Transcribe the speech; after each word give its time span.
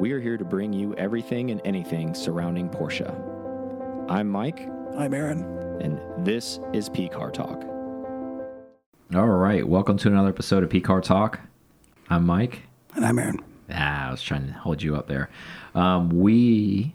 We 0.00 0.12
are 0.12 0.18
here 0.18 0.38
to 0.38 0.46
bring 0.46 0.72
you 0.72 0.94
everything 0.94 1.50
and 1.50 1.60
anything 1.62 2.14
surrounding 2.14 2.70
Porsche. 2.70 3.06
I'm 4.08 4.30
Mike, 4.30 4.66
I'm 4.96 5.12
Aaron. 5.12 5.42
and 5.82 6.00
this 6.24 6.58
is 6.72 6.88
P 6.88 7.06
Car 7.06 7.30
Talk. 7.30 7.62
All 9.14 9.28
right, 9.28 9.68
welcome 9.68 9.98
to 9.98 10.08
another 10.08 10.30
episode 10.30 10.64
of 10.64 10.70
P 10.70 10.80
Car 10.80 11.02
Talk. 11.02 11.40
I'm 12.08 12.24
Mike. 12.24 12.62
And 12.96 13.04
I'm 13.04 13.18
Aaron. 13.18 13.40
Ah, 13.70 14.08
I 14.08 14.10
was 14.10 14.22
trying 14.22 14.46
to 14.46 14.54
hold 14.54 14.82
you 14.82 14.96
up 14.96 15.06
there. 15.06 15.28
Um, 15.74 16.08
we 16.08 16.94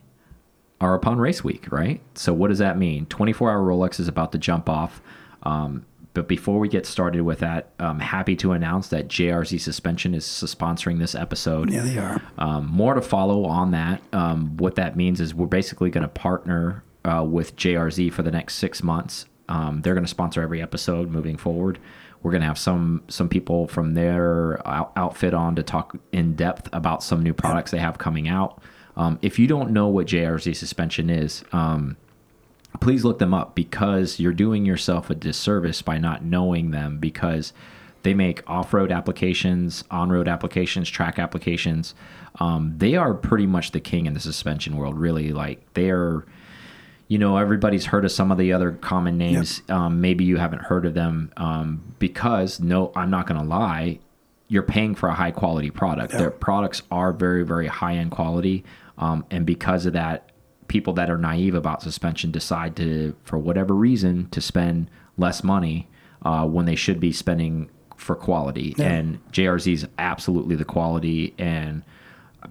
are 0.82 0.96
upon 0.96 1.20
race 1.20 1.44
week, 1.44 1.72
right? 1.72 2.02
So 2.16 2.34
what 2.34 2.48
does 2.48 2.58
that 2.58 2.76
mean? 2.76 3.06
24 3.06 3.52
hour 3.52 3.62
Rolex 3.62 4.00
is 4.00 4.08
about 4.08 4.32
to 4.32 4.40
jump 4.40 4.68
off. 4.68 5.00
Um, 5.44 5.86
but 6.16 6.30
before 6.30 6.60
we 6.60 6.70
get 6.70 6.86
started 6.86 7.22
with 7.22 7.40
that, 7.40 7.72
I'm 7.78 8.00
happy 8.00 8.38
to 8.38 8.54
announce 8.54 8.88
that 8.88 9.10
JRZ 9.10 9.60
Suspension 9.60 10.16
is 10.16 10.24
sponsoring 10.24 10.98
this 10.98 11.14
episode. 11.14 11.70
Yeah, 11.70 11.84
they 11.84 11.98
are. 11.98 12.22
Um, 12.38 12.68
more 12.68 12.94
to 12.94 13.02
follow 13.02 13.44
on 13.46 13.72
that. 13.72 14.02
Um, 14.14 14.56
what 14.56 14.76
that 14.76 14.96
means 14.96 15.20
is 15.20 15.36
we're 15.36 15.46
basically 15.46 15.90
going 15.90 16.04
to 16.04 16.08
partner 16.08 16.84
uh, 17.04 17.24
with 17.24 17.58
JRZ 17.58 18.14
for 18.14 18.24
the 18.24 18.32
next 18.32 18.56
six 18.56 18.82
months. 18.82 19.26
Um, 19.50 19.82
they're 19.82 19.94
going 19.94 20.06
to 20.06 20.10
sponsor 20.10 20.42
every 20.42 20.62
episode 20.62 21.12
moving 21.12 21.36
forward. 21.36 21.80
We're 22.24 22.32
going 22.32 22.42
to 22.42 22.48
have 22.48 22.58
some 22.58 23.04
some 23.10 23.28
people 23.28 23.68
from 23.68 23.94
their 23.94 24.66
out 24.66 24.94
outfit 24.96 25.34
on 25.34 25.56
to 25.58 25.64
talk 25.64 25.98
in 26.14 26.36
depth 26.36 26.70
about 26.72 27.04
some 27.04 27.22
new 27.22 27.34
products 27.34 27.72
they 27.72 27.78
have 27.78 27.98
coming 27.98 28.30
out. 28.30 28.64
Um, 28.96 29.20
if 29.22 29.38
you 29.38 29.48
don't 29.48 29.72
know 29.72 29.90
what 29.90 30.08
JRZ 30.08 30.56
suspension 30.56 31.10
is, 31.10 31.44
um, 31.52 31.98
please 32.80 33.04
look 33.04 33.20
them 33.20 33.34
up 33.34 33.56
because 33.56 34.20
you're 34.20 34.34
doing 34.34 34.66
yourself 34.66 35.10
a 35.10 35.16
disservice 35.16 35.82
by 35.82 35.98
not 35.98 36.24
knowing 36.24 36.72
them 36.72 36.98
because 36.98 37.54
they 38.04 38.14
make 38.14 38.48
off-road 38.48 38.92
applications 38.92 39.84
on-road 39.90 40.28
applications 40.28 40.90
track 40.90 41.18
applications. 41.18 41.96
Um, 42.40 42.74
they 42.78 42.96
are 42.96 43.14
pretty 43.14 43.48
much 43.48 43.72
the 43.72 43.80
king 43.80 44.06
in 44.06 44.14
the 44.14 44.20
suspension 44.20 44.78
world 44.78 44.98
really. 44.98 45.32
Like 45.32 45.62
they're 45.74 46.26
you 47.08 47.18
know 47.18 47.38
everybody's 47.38 47.86
heard 47.86 48.06
of 48.06 48.12
some 48.12 48.32
of 48.32 48.38
the 48.38 48.54
other 48.54 48.72
common 48.72 49.18
names. 49.18 49.62
Um, 49.70 50.02
maybe 50.02 50.24
you 50.24 50.38
haven't 50.38 50.64
heard 50.64 50.86
of 50.86 50.94
them 50.94 51.32
um, 51.38 51.96
because 52.00 52.60
no 52.60 52.92
i'm 52.96 53.10
not 53.10 53.28
going 53.28 53.40
to 53.40 53.46
lie 53.46 54.00
you're 54.48 54.64
paying 54.64 54.96
for 54.96 55.10
a 55.10 55.14
high 55.14 55.32
quality 55.32 55.72
product. 55.72 56.14
Their 56.14 56.32
products 56.32 56.84
are 56.92 57.12
very 57.12 57.44
very 57.44 57.68
high 57.68 57.96
end 57.96 58.12
quality. 58.12 58.64
Um, 58.98 59.26
and 59.32 59.46
because 59.46 59.86
of 59.86 59.94
that 59.94 60.25
people 60.68 60.94
that 60.94 61.10
are 61.10 61.18
naive 61.18 61.56
about 61.56 61.82
suspension 61.82 62.32
decide 62.32 62.76
to 62.76 63.16
for 63.24 63.38
whatever 63.38 63.74
reason 63.74 64.28
to 64.30 64.42
spend 64.42 64.90
less 65.18 65.44
money 65.44 65.88
uh, 66.24 66.46
when 66.46 66.66
they 66.66 66.76
should 66.76 67.00
be 67.00 67.12
spending 67.12 67.70
for 67.98 68.16
quality. 68.16 68.76
And 68.80 69.32
jrz 69.32 69.72
is 69.72 69.88
absolutely 69.98 70.56
the 70.56 70.66
quality 70.66 71.34
and 71.38 71.84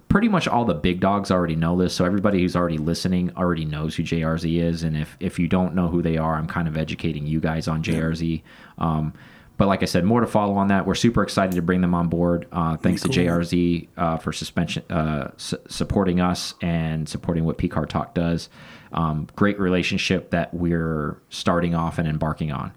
pretty 0.09 0.27
much 0.27 0.47
all 0.47 0.65
the 0.65 0.73
big 0.73 0.99
dogs 0.99 1.31
already 1.31 1.55
know 1.55 1.77
this 1.77 1.93
so 1.93 2.05
everybody 2.05 2.41
who's 2.41 2.55
already 2.55 2.77
listening 2.77 3.31
already 3.37 3.65
knows 3.65 3.95
who 3.95 4.03
jrz 4.03 4.61
is 4.61 4.83
and 4.83 4.97
if 4.97 5.15
if 5.19 5.39
you 5.39 5.47
don't 5.47 5.73
know 5.73 5.87
who 5.87 6.01
they 6.01 6.17
are 6.17 6.35
i'm 6.35 6.47
kind 6.47 6.67
of 6.67 6.75
educating 6.75 7.25
you 7.25 7.39
guys 7.39 7.67
on 7.67 7.81
jrz 7.81 8.41
um, 8.77 9.13
but 9.57 9.67
like 9.67 9.81
i 9.81 9.85
said 9.85 10.03
more 10.03 10.21
to 10.21 10.27
follow 10.27 10.55
on 10.55 10.67
that. 10.67 10.85
We're 10.85 10.95
super 10.95 11.23
excited 11.23 11.55
to 11.55 11.61
bring 11.61 11.81
them 11.81 11.93
on 11.93 12.07
board. 12.07 12.47
Uh, 12.51 12.77
thanks 12.77 13.01
to 13.03 13.09
jrz 13.09 13.87
uh, 13.97 14.17
for 14.17 14.33
suspension 14.33 14.83
uh, 14.89 15.31
su- 15.37 15.59
supporting 15.67 16.19
us 16.19 16.53
and 16.61 17.07
supporting 17.07 17.45
what 17.45 17.57
pcar 17.57 17.87
talk 17.87 18.13
does. 18.13 18.49
Um, 18.91 19.27
great 19.35 19.59
relationship 19.59 20.29
that 20.31 20.53
we're 20.53 21.19
starting 21.29 21.75
off 21.75 21.97
and 21.97 22.07
embarking 22.07 22.51
on. 22.51 22.71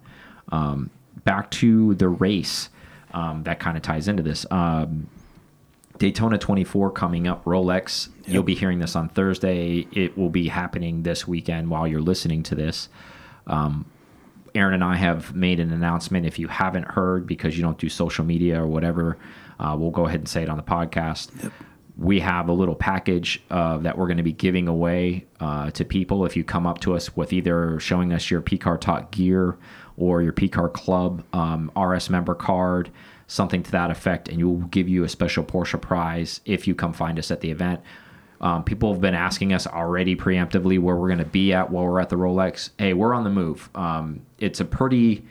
Um, 0.51 0.91
back 1.25 1.51
to 1.53 1.95
the 1.95 2.09
race 2.09 2.71
um, 3.13 3.43
that 3.45 3.61
kind 3.61 3.77
of 3.77 3.83
ties 3.83 4.09
into 4.09 4.23
this. 4.23 4.47
Um, 4.51 5.09
Daytona 5.99 6.39
24 6.39 6.93
coming 6.93 7.27
up, 7.27 7.45
Rolex. 7.45 8.09
You'll 8.27 8.45
be 8.45 8.55
hearing 8.55 8.79
this 8.79 8.95
on 8.95 9.09
Thursday. 9.09 9.87
It 9.93 10.17
will 10.17 10.31
be 10.31 10.49
happening 10.49 11.03
this 11.03 11.27
weekend 11.27 11.71
while 11.71 11.87
you're 11.89 12.01
listening 12.01 12.45
to 12.45 12.55
this. 12.55 12.89
Um, 13.49 13.87
Aaron 14.59 14.75
and 14.75 14.85
I 14.85 14.97
have 14.97 15.35
made 15.35 15.61
an 15.61 15.73
announcement. 15.73 16.27
If 16.27 16.39
you 16.39 16.49
haven't 16.49 16.85
heard, 16.85 17.27
because 17.27 17.57
you 17.57 17.63
don't 17.63 17.79
do 17.79 17.89
social 17.89 18.25
media 18.25 18.61
or 18.61 18.67
whatever, 18.67 19.17
uh, 19.61 19.77
we'll 19.79 19.93
go 19.93 20.07
ahead 20.07 20.21
and 20.21 20.29
say 20.29 20.43
it 20.43 20.49
on 20.49 20.57
the 20.57 20.63
podcast. 20.63 21.53
We 21.97 22.21
have 22.21 22.49
a 22.49 22.53
little 22.53 22.75
package 22.75 23.43
uh, 23.51 23.79
that 23.79 23.97
we're 23.97 24.07
going 24.07 24.19
to 24.19 24.23
be 24.23 24.33
giving 24.33 24.69
away 24.69 25.27
uh, 25.41 25.71
to 25.73 25.85
people 25.85 26.25
if 26.27 26.37
you 26.37 26.45
come 26.45 26.67
up 26.67 26.81
to 26.81 26.95
us 26.95 27.17
with 27.17 27.33
either 27.33 27.79
showing 27.81 28.13
us 28.13 28.31
your 28.31 28.43
PCAR 28.43 28.81
Talk 28.81 29.11
gear 29.13 29.57
or 29.97 30.23
your 30.23 30.33
PCAR 30.33 30.73
Club 30.73 31.25
um, 31.33 31.71
RS 31.77 32.11
member 32.11 32.35
card, 32.35 32.91
something 33.27 33.63
to 33.63 33.71
that 33.73 33.91
effect, 33.91 34.29
and 34.29 34.45
we'll 34.45 34.67
give 34.69 34.89
you 34.89 35.05
a 35.05 35.09
special 35.09 35.45
Porsche 35.45 35.81
prize 35.81 36.41
if 36.45 36.67
you 36.67 36.75
come 36.75 36.93
find 36.93 37.19
us 37.19 37.31
at 37.31 37.41
the 37.41 37.51
event. 37.51 37.81
Um, 38.41 38.63
people 38.65 38.93
have 38.93 39.01
been 39.01 39.15
asking 39.15 39.53
us 39.53 39.67
already 39.67 40.15
preemptively 40.15 40.79
where 40.79 40.95
we're 40.97 41.09
going 41.09 41.19
to 41.19 41.25
be 41.25 41.53
at 41.53 41.71
while 41.71 41.85
we're 41.85 42.01
at 42.01 42.09
the 42.09 42.17
Rolex. 42.17 42.71
Hey, 42.79 42.95
we're 42.95 43.13
on 43.15 43.25
the 43.25 43.31
move. 43.31 43.69
Um, 43.75 44.21
it's 44.39 44.61
a 44.61 44.65
pretty 44.65 45.25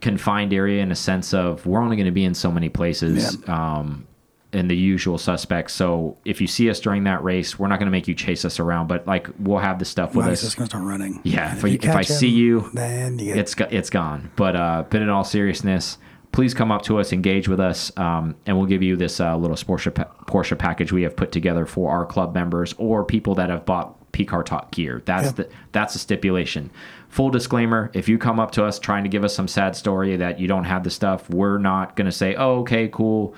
confined 0.00 0.52
area 0.52 0.82
in 0.82 0.90
a 0.92 0.94
sense 0.94 1.32
of 1.32 1.64
we're 1.66 1.80
only 1.80 1.96
going 1.96 2.06
to 2.06 2.12
be 2.12 2.24
in 2.24 2.34
so 2.34 2.50
many 2.50 2.68
places 2.68 3.38
um, 3.48 4.06
and 4.52 4.70
the 4.70 4.76
usual 4.76 5.18
suspects. 5.18 5.72
So 5.74 6.16
if 6.24 6.40
you 6.40 6.46
see 6.46 6.68
us 6.70 6.78
during 6.80 7.04
that 7.04 7.24
race, 7.24 7.58
we're 7.58 7.68
not 7.68 7.78
going 7.78 7.86
to 7.86 7.90
make 7.92 8.06
you 8.06 8.14
chase 8.14 8.44
us 8.44 8.60
around, 8.60 8.86
but 8.86 9.06
like 9.06 9.28
we'll 9.38 9.58
have 9.58 9.78
the 9.78 9.84
stuff 9.84 10.14
with 10.14 10.26
us. 10.26 10.44
it's 10.44 10.54
going 10.54 10.66
to 10.66 10.70
start 10.70 10.84
running. 10.84 11.20
Yeah, 11.24 11.50
And 11.50 11.58
if, 11.58 11.64
I- 11.64 11.68
you 11.68 11.74
if 11.82 11.90
I 11.90 12.04
catch 12.04 12.06
see 12.08 12.28
you, 12.28 12.70
then 12.74 13.18
you 13.18 13.34
get 13.34 13.38
it's 13.38 13.54
it's 13.70 13.90
gone. 13.90 14.30
But 14.36 14.56
uh, 14.56 14.84
but 14.90 15.00
in 15.02 15.08
all 15.08 15.24
seriousness, 15.24 15.98
please 16.34 16.52
come 16.52 16.72
up 16.72 16.82
to 16.82 16.98
us, 16.98 17.12
engage 17.12 17.48
with 17.48 17.60
us, 17.60 17.96
um, 17.96 18.34
and 18.44 18.56
we'll 18.56 18.66
give 18.66 18.82
you 18.82 18.96
this 18.96 19.20
uh, 19.20 19.36
little 19.36 19.56
Porsche 19.56 19.94
pa- 19.94 20.10
Porsche 20.26 20.58
package 20.58 20.90
we 20.92 21.02
have 21.02 21.14
put 21.14 21.30
together 21.30 21.64
for 21.64 21.92
our 21.92 22.04
club 22.04 22.34
members 22.34 22.74
or 22.76 23.04
people 23.04 23.36
that 23.36 23.50
have 23.50 23.64
bought 23.64 23.94
PCAR 24.12 24.44
Talk 24.44 24.72
gear. 24.72 25.00
That's 25.04 25.26
Yeah. 25.26 25.32
the 25.32 25.48
that's 25.72 25.92
the 25.92 26.00
stipulation. 26.00 26.70
Full 27.08 27.30
disclaimer: 27.30 27.90
If 27.94 28.08
you 28.08 28.18
come 28.18 28.40
up 28.40 28.50
to 28.52 28.64
us 28.64 28.80
trying 28.80 29.04
to 29.04 29.08
give 29.08 29.22
us 29.24 29.32
some 29.34 29.46
sad 29.46 29.76
story 29.76 30.16
that 30.16 30.40
you 30.40 30.48
don't 30.48 30.64
have 30.64 30.82
the 30.82 30.90
stuff, 30.90 31.30
we're 31.30 31.58
not 31.58 31.94
going 31.94 32.06
to 32.06 32.12
say, 32.12 32.34
"Oh, 32.34 32.60
okay, 32.60 32.88
cool." 32.88 33.34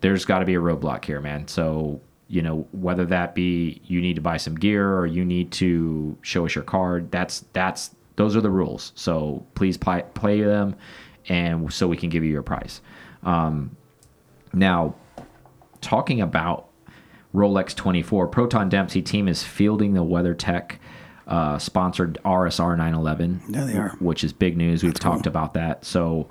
There's 0.00 0.24
got 0.24 0.38
to 0.38 0.46
be 0.46 0.54
a 0.54 0.60
roadblock 0.60 1.04
here, 1.04 1.20
man. 1.20 1.46
So 1.46 2.00
you 2.28 2.40
know 2.40 2.66
whether 2.72 3.04
that 3.06 3.34
be 3.34 3.82
you 3.84 4.00
need 4.00 4.14
to 4.16 4.22
buy 4.22 4.38
some 4.38 4.54
gear 4.54 4.96
or 4.96 5.04
you 5.06 5.24
need 5.26 5.50
to 5.52 6.16
show 6.22 6.46
us 6.46 6.54
your 6.54 6.64
card. 6.64 7.10
That's 7.10 7.44
that's 7.52 7.94
those 8.16 8.34
are 8.34 8.40
the 8.40 8.50
rules. 8.50 8.92
So 8.94 9.44
please 9.54 9.76
play 9.76 10.04
play 10.14 10.40
them, 10.40 10.74
and 11.30 11.72
so 11.72 11.86
we 11.86 11.96
can 11.96 12.10
give 12.10 12.24
you 12.24 12.30
your 12.30 12.42
price. 12.42 12.82
Um, 13.22 13.76
now, 14.52 14.96
talking 15.80 16.20
about 16.20 16.68
Rolex 17.32 17.74
24, 17.74 18.26
Proton 18.26 18.68
Dempsey 18.68 19.00
team 19.00 19.28
is 19.28 19.44
fielding 19.44 19.94
the 19.94 20.04
WeatherTech 20.04 20.78
uh, 21.28 21.56
sponsored 21.58 22.18
RSR 22.24 22.76
911. 22.76 23.42
Yeah, 23.48 23.64
they 23.64 23.76
are. 23.78 23.90
Which 24.00 24.24
is 24.24 24.32
big 24.32 24.56
news. 24.56 24.82
We've 24.82 24.92
talked 24.92 25.26
about 25.26 25.54
that. 25.54 25.84
So, 25.84 26.28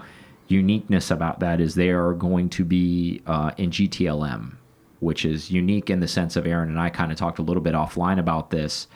uniqueness 0.49 1.09
about 1.09 1.39
that 1.39 1.61
is 1.61 1.75
they 1.75 1.91
are 1.91 2.13
going 2.13 2.49
to 2.49 2.65
be 2.65 3.21
uh, 3.25 3.51
in 3.55 3.69
GTLM, 3.69 4.57
which 4.99 5.23
is 5.23 5.49
unique 5.49 5.89
in 5.89 6.01
the 6.01 6.07
sense 6.09 6.35
of 6.35 6.45
Aaron 6.45 6.67
and 6.67 6.79
I 6.79 6.89
kind 6.89 7.11
of 7.11 7.17
talked 7.17 7.39
a 7.39 7.43
little 7.43 7.63
bit 7.63 7.73
offline 7.73 8.19
about 8.19 8.49
this. 8.49 8.87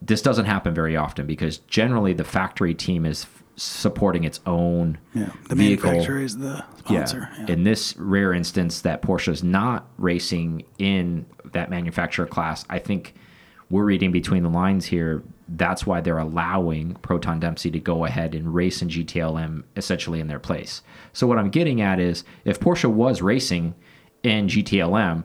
This 0.00 0.22
doesn't 0.22 0.46
happen 0.46 0.72
very 0.72 0.96
often 0.96 1.26
because 1.26 1.58
generally 1.58 2.14
the 2.14 2.24
factory 2.24 2.74
team 2.74 3.04
is 3.04 3.26
supporting 3.56 4.24
its 4.24 4.40
own 4.46 4.98
yeah. 5.14 5.30
The 5.48 5.54
vehicle. 5.54 5.90
manufacturer 5.90 6.20
is 6.20 6.38
the 6.38 6.64
sponsor. 6.78 7.28
Yeah. 7.38 7.52
In 7.52 7.64
this 7.64 7.96
rare 7.96 8.32
instance, 8.32 8.80
that 8.82 9.02
Porsche 9.02 9.32
is 9.32 9.42
not 9.42 9.88
racing 9.98 10.64
in 10.78 11.26
that 11.52 11.70
manufacturer 11.70 12.26
class, 12.26 12.64
I 12.70 12.78
think 12.78 13.14
we're 13.70 13.84
reading 13.84 14.12
between 14.12 14.42
the 14.42 14.50
lines 14.50 14.86
here. 14.86 15.22
That's 15.48 15.86
why 15.86 16.00
they're 16.00 16.18
allowing 16.18 16.94
Proton 16.96 17.40
Dempsey 17.40 17.70
to 17.70 17.80
go 17.80 18.04
ahead 18.04 18.34
and 18.34 18.54
race 18.54 18.82
in 18.82 18.88
GTLM 18.88 19.64
essentially 19.76 20.20
in 20.20 20.28
their 20.28 20.38
place. 20.38 20.82
So, 21.12 21.26
what 21.26 21.38
I'm 21.38 21.50
getting 21.50 21.80
at 21.80 22.00
is 22.00 22.24
if 22.44 22.58
Porsche 22.60 22.90
was 22.90 23.22
racing 23.22 23.74
in 24.22 24.48
GTLM, 24.48 25.24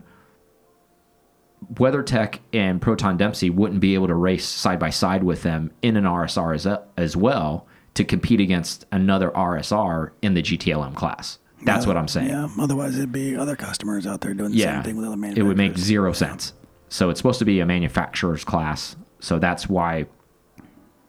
WeatherTech 1.74 2.38
and 2.52 2.80
Proton 2.80 3.16
Dempsey 3.16 3.50
wouldn't 3.50 3.80
be 3.80 3.94
able 3.94 4.06
to 4.06 4.14
race 4.14 4.46
side 4.46 4.78
by 4.78 4.90
side 4.90 5.24
with 5.24 5.42
them 5.42 5.70
in 5.82 5.96
an 5.96 6.04
RSR 6.04 6.54
as, 6.54 6.66
as 6.96 7.16
well 7.16 7.66
to 7.98 8.04
compete 8.04 8.40
against 8.40 8.86
another 8.92 9.30
RSR 9.30 10.10
in 10.22 10.34
the 10.34 10.40
GTLM 10.42 10.94
class. 10.94 11.38
That's 11.64 11.84
what 11.84 11.96
I'm 11.96 12.06
saying. 12.06 12.28
Yeah. 12.28 12.46
Otherwise, 12.60 12.96
it'd 12.96 13.10
be 13.10 13.36
other 13.36 13.56
customers 13.56 14.06
out 14.06 14.20
there 14.20 14.32
doing 14.34 14.52
the 14.52 14.56
Yeah, 14.58 14.76
same 14.76 14.84
thing 14.84 14.96
with 14.96 15.06
other 15.06 15.16
manufacturers. 15.16 15.44
it 15.44 15.48
would 15.48 15.56
make 15.56 15.76
zero 15.76 16.12
sense. 16.12 16.52
So 16.88 17.10
it's 17.10 17.18
supposed 17.18 17.40
to 17.40 17.44
be 17.44 17.58
a 17.58 17.66
manufacturer's 17.66 18.44
class. 18.44 18.94
So 19.18 19.40
that's 19.40 19.68
why, 19.68 20.06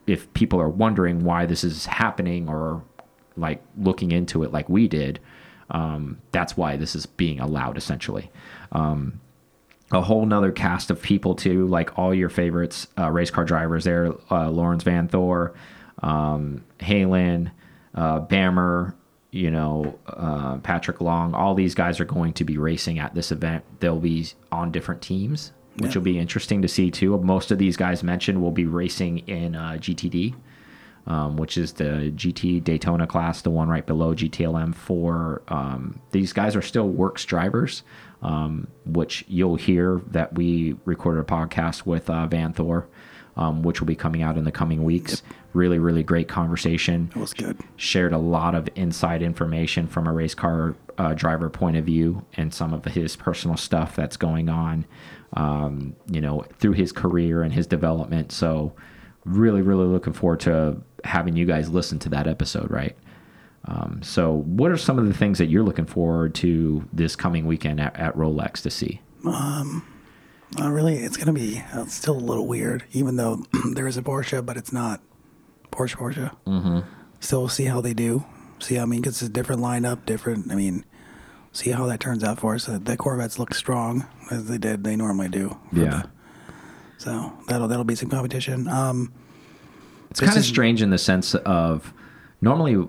if 0.07 0.33
people 0.33 0.59
are 0.59 0.67
wondering 0.69 1.23
why 1.23 1.45
this 1.45 1.63
is 1.63 1.85
happening 1.85 2.49
or 2.49 2.83
like 3.37 3.61
looking 3.77 4.11
into 4.11 4.41
it 4.43 4.51
like 4.51 4.67
we 4.67 4.87
did, 4.87 5.19
um, 5.69 6.17
that's 6.31 6.57
why 6.57 6.75
this 6.75 6.95
is 6.95 7.05
being 7.05 7.39
allowed 7.39 7.77
essentially. 7.77 8.31
Um, 8.71 9.21
a 9.91 10.01
whole 10.01 10.25
nother 10.25 10.51
cast 10.51 10.89
of 10.89 10.99
people 11.03 11.35
too, 11.35 11.67
like 11.67 11.97
all 11.99 12.15
your 12.15 12.29
favorites, 12.29 12.87
uh, 12.97 13.11
race 13.11 13.29
car 13.29 13.45
drivers 13.45 13.83
there, 13.83 14.13
uh, 14.31 14.49
Laurens 14.49 14.83
Vanthoor, 14.83 15.53
um, 16.01 16.63
Halen, 16.79 17.51
uh, 17.95 18.19
Bamber, 18.21 18.95
you 19.31 19.51
know, 19.51 19.97
uh, 20.07 20.57
Patrick 20.57 21.01
Long, 21.01 21.33
all 21.33 21.53
these 21.53 21.75
guys 21.75 21.99
are 21.99 22.05
going 22.05 22.33
to 22.33 22.43
be 22.43 22.57
racing 22.57 22.99
at 22.99 23.13
this 23.13 23.31
event. 23.31 23.63
They'll 23.79 23.99
be 23.99 24.27
on 24.51 24.71
different 24.71 25.01
teams, 25.01 25.51
which 25.77 25.91
Yeah. 25.93 25.99
will 25.99 26.05
be 26.05 26.17
interesting 26.19 26.61
to 26.63 26.67
see 26.67 26.89
too. 26.89 27.17
Most 27.19 27.51
of 27.51 27.57
these 27.59 27.77
guys 27.77 28.03
mentioned 28.03 28.41
will 28.41 28.51
be 28.51 28.65
racing 28.65 29.19
in 29.19 29.55
uh, 29.55 29.73
GTD, 29.79 30.33
um, 31.05 31.37
which 31.37 31.57
is 31.57 31.73
the 31.73 32.11
GT 32.15 32.59
Daytona 32.63 33.05
class, 33.05 33.41
the 33.41 33.49
one 33.51 33.69
right 33.69 33.85
below 33.85 34.15
GTLM. 34.15 34.73
For 34.73 35.41
um, 35.47 35.99
these 36.11 36.33
guys 36.33 36.55
are 36.55 36.61
still 36.63 36.89
works 36.89 37.23
drivers, 37.25 37.83
um, 38.23 38.67
which 38.85 39.25
you'll 39.27 39.55
hear 39.57 40.01
that 40.11 40.33
we 40.33 40.75
recorded 40.85 41.19
a 41.21 41.23
podcast 41.23 41.85
with 41.85 42.09
uh, 42.09 42.27
Vanthoor. 42.27 42.85
Um, 43.37 43.61
which 43.61 43.79
will 43.79 43.87
be 43.87 43.95
coming 43.95 44.21
out 44.21 44.37
in 44.37 44.43
the 44.43 44.51
coming 44.51 44.83
weeks. 44.83 45.23
Really, 45.53 45.79
really 45.79 46.03
great 46.03 46.27
conversation 46.27 47.11
It 47.15 47.19
was 47.19 47.33
good. 47.33 47.57
shared 47.75 48.13
a 48.13 48.17
lot 48.17 48.53
of 48.53 48.69
inside 48.75 49.21
information 49.23 49.87
from 49.87 50.05
a 50.07 50.13
race 50.13 50.35
car 50.35 50.75
uh, 50.97 51.13
driver 51.13 51.49
point 51.49 51.75
of 51.77 51.85
view 51.85 52.25
and 52.35 52.53
some 52.53 52.73
of 52.73 52.85
his 52.85 53.15
personal 53.15 53.57
stuff 53.57 53.95
that's 53.95 54.17
going 54.17 54.49
on, 54.49 54.85
um, 55.33 55.95
you 56.07 56.21
know, 56.21 56.45
through 56.59 56.73
his 56.73 56.91
career 56.91 57.41
and 57.41 57.53
his 57.53 57.65
development. 57.65 58.31
So, 58.31 58.73
really, 59.25 59.61
really 59.61 59.85
looking 59.85 60.13
forward 60.13 60.39
to 60.41 60.81
having 61.03 61.35
you 61.35 61.45
guys 61.45 61.69
listen 61.69 61.97
to 61.99 62.09
that 62.09 62.27
episode, 62.27 62.69
right? 62.69 62.95
Um, 63.65 64.01
so, 64.03 64.33
what 64.45 64.71
are 64.71 64.77
some 64.77 64.99
of 64.99 65.07
the 65.07 65.13
things 65.13 65.37
that 65.39 65.47
you're 65.47 65.63
looking 65.63 65.85
forward 65.85 66.35
to 66.35 66.87
this 66.93 67.15
coming 67.15 67.45
weekend 67.45 67.79
at, 67.79 67.95
at 67.97 68.15
Rolex 68.15 68.61
to 68.61 68.69
see? 68.69 69.01
Uh, 70.59 70.69
really, 70.71 70.97
it's 70.97 71.15
going 71.17 71.27
to 71.27 71.33
be 71.33 71.61
uh, 71.73 71.85
still 71.85 72.15
a 72.15 72.19
little 72.19 72.47
weird, 72.47 72.83
even 72.91 73.15
though 73.17 73.45
there 73.73 73.87
is 73.87 73.97
a 73.97 74.01
Porsche, 74.01 74.43
but 74.45 74.57
it's 74.57 74.73
not 74.73 75.01
Porsche 75.71 75.95
Porsche. 75.97 76.31
Mm-hmm. 76.45 76.79
Still, 77.19 77.47
see 77.49 77.65
how 77.65 77.81
they 77.81 77.93
do. 77.93 78.25
See, 78.59 78.77
I 78.79 78.85
mean, 78.85 79.01
because 79.01 79.21
it's 79.21 79.29
a 79.29 79.33
different 79.33 79.61
lineup, 79.61 80.05
different. 80.05 80.51
I 80.51 80.55
mean, 80.55 80.83
see 81.51 81.71
how 81.71 81.85
that 81.87 81.99
turns 81.99 82.23
out 82.23 82.39
for 82.39 82.55
us. 82.55 82.67
Uh, 82.67 82.79
The 82.81 82.97
Corvettes 82.97 83.39
look 83.39 83.53
strong 83.53 84.05
as 84.31 84.47
they 84.47 84.57
did. 84.57 84.83
They 84.83 84.95
normally 84.95 85.29
do. 85.29 85.57
Yeah. 85.71 85.83
the- 86.03 86.09
so 86.97 87.31
that'll 87.47 87.67
that'll 87.69 87.85
be 87.85 87.95
some 87.95 88.09
competition. 88.09 88.67
Um, 88.67 89.13
It's 90.11 90.19
kind 90.19 90.37
of 90.37 90.43
strange 90.43 90.81
in 90.81 90.89
the 90.89 90.97
sense 90.97 91.33
of 91.35 91.93
normally 92.41 92.87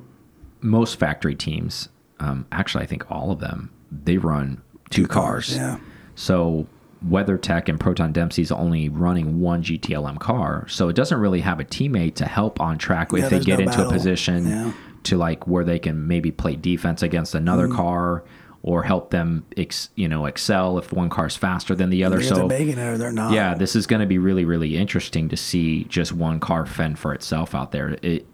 most 0.60 0.98
factory 0.98 1.34
teams, 1.36 1.88
um, 2.18 2.44
actually, 2.50 2.82
I 2.84 2.86
think 2.88 3.08
all 3.10 3.30
of 3.30 3.38
them, 3.38 3.70
they 3.92 4.16
run 4.18 4.62
two, 4.90 5.06
cars. 5.06 5.54
yeah. 5.54 5.78
So 6.16 6.66
WeatherTech 7.08 7.68
and 7.68 7.80
Proton 7.80 8.12
Dempsey's 8.12 8.52
only 8.52 8.88
running 8.88 9.40
one 9.40 9.62
GTLM 9.62 10.18
car, 10.18 10.66
so 10.68 10.88
it 10.88 10.96
doesn't 10.96 11.18
really 11.18 11.40
have 11.40 11.60
a 11.60 11.64
teammate 11.64 12.14
to 12.16 12.26
help 12.26 12.60
on 12.60 12.78
track 12.78 13.10
Yeah, 13.12 13.24
if 13.24 13.30
they 13.30 13.40
get 13.40 13.58
no 13.58 13.64
into 13.64 13.76
battle. 13.78 13.90
a 13.90 13.92
position 13.92 14.46
Yeah. 14.48 14.72
to 15.04 15.16
like 15.16 15.46
where 15.46 15.64
they 15.64 15.78
can 15.78 16.06
maybe 16.06 16.30
play 16.30 16.56
defense 16.56 17.02
against 17.02 17.34
another 17.34 17.68
Mm. 17.68 17.76
car 17.76 18.24
or 18.62 18.82
help 18.82 19.08
them, 19.10 19.44
ex, 19.56 19.88
you 19.94 20.06
know, 20.06 20.26
excel 20.26 20.76
if 20.76 20.92
one 20.92 21.08
car's 21.08 21.34
faster 21.34 21.74
than 21.74 21.88
the 21.88 22.04
other. 22.04 22.16
Either 22.18 22.26
so 22.26 22.34
they're 22.34 22.58
making 22.58 22.76
it 22.78 22.86
or 22.86 22.98
they're 22.98 23.10
not. 23.10 23.32
yeah, 23.32 23.54
this 23.54 23.74
is 23.74 23.86
going 23.86 24.00
to 24.00 24.06
be 24.06 24.18
really, 24.18 24.44
really 24.44 24.76
interesting 24.76 25.30
to 25.30 25.36
see 25.38 25.84
just 25.84 26.12
one 26.12 26.38
car 26.38 26.66
fend 26.66 26.98
for 26.98 27.14
itself 27.14 27.54
out 27.54 27.72
there. 27.72 27.96
It 28.02 28.26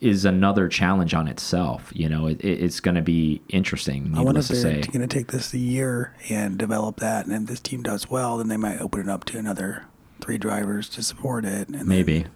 is 0.00 0.24
another 0.24 0.66
challenge 0.68 1.12
on 1.14 1.28
itself. 1.28 1.90
You 1.94 2.08
know, 2.08 2.26
it, 2.26 2.40
it- 2.40 2.62
it's 2.62 2.80
going 2.80 2.94
to 2.94 3.02
be 3.02 3.42
interesting. 3.48 4.12
I 4.14 4.18
wonder 4.22 4.40
Needless 4.40 4.50
if 4.50 4.56
to 4.56 4.62
they're 4.62 4.82
say, 4.82 4.88
going 4.90 5.06
to 5.08 5.14
take 5.18 5.28
this 5.28 5.52
a 5.54 5.58
year 5.58 6.14
and 6.28 6.56
develop 6.58 6.96
that, 7.00 7.26
and 7.26 7.34
if 7.34 7.48
this 7.48 7.60
team 7.60 7.82
does 7.82 8.08
well, 8.10 8.38
then 8.38 8.48
they 8.48 8.56
might 8.56 8.80
open 8.80 9.00
it 9.00 9.08
up 9.08 9.24
to 9.26 9.38
another 9.38 9.84
three 10.20 10.38
drivers 10.38 10.88
to 10.90 11.02
support 11.02 11.44
it. 11.44 11.68
And 11.68 11.74
then 11.78 11.88
maybe, 11.88 12.26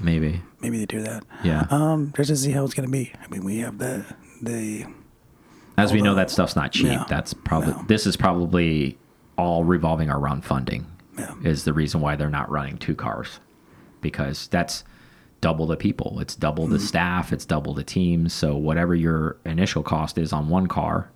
maybe, 0.00 0.40
maybe 0.60 0.78
they 0.78 0.86
do 0.86 1.02
that. 1.02 1.24
yeah. 1.44 1.66
Um, 1.70 2.12
just 2.16 2.28
to 2.30 2.36
see 2.36 2.52
how 2.52 2.64
it's 2.64 2.74
going 2.74 2.88
to 2.88 2.92
be. 2.92 3.12
I 3.22 3.28
mean, 3.28 3.44
we 3.44 3.58
have 3.58 3.78
the 3.78 4.04
the 4.42 4.86
As 5.76 5.92
we 5.92 6.00
know, 6.02 6.14
that 6.14 6.30
stuff's 6.30 6.56
not 6.56 6.72
cheap. 6.72 6.86
No, 6.86 7.04
That's 7.08 7.34
probably 7.34 7.72
no. 7.74 7.84
this 7.88 8.06
is 8.06 8.16
probably 8.16 8.98
all 9.36 9.64
revolving 9.64 10.08
around 10.10 10.44
funding. 10.44 10.86
Yeah. 11.18 11.34
Is 11.44 11.64
the 11.64 11.72
reason 11.74 12.00
why 12.00 12.16
they're 12.16 12.30
not 12.30 12.50
running 12.50 12.78
two 12.78 12.94
cars, 12.94 13.40
because 14.00 14.46
that's 14.48 14.84
double 15.40 15.66
the 15.66 15.76
people. 15.76 16.18
It's 16.20 16.34
double 16.36 16.66
the 16.66 16.78
staff. 16.78 17.32
It's 17.32 17.44
double 17.44 17.74
the 17.74 17.84
teams. 17.84 18.32
So 18.32 18.56
whatever 18.56 18.94
your 18.94 19.36
initial 19.44 19.82
cost 19.82 20.18
is 20.18 20.32
on 20.32 20.48
one 20.48 20.66
car, 20.66 21.10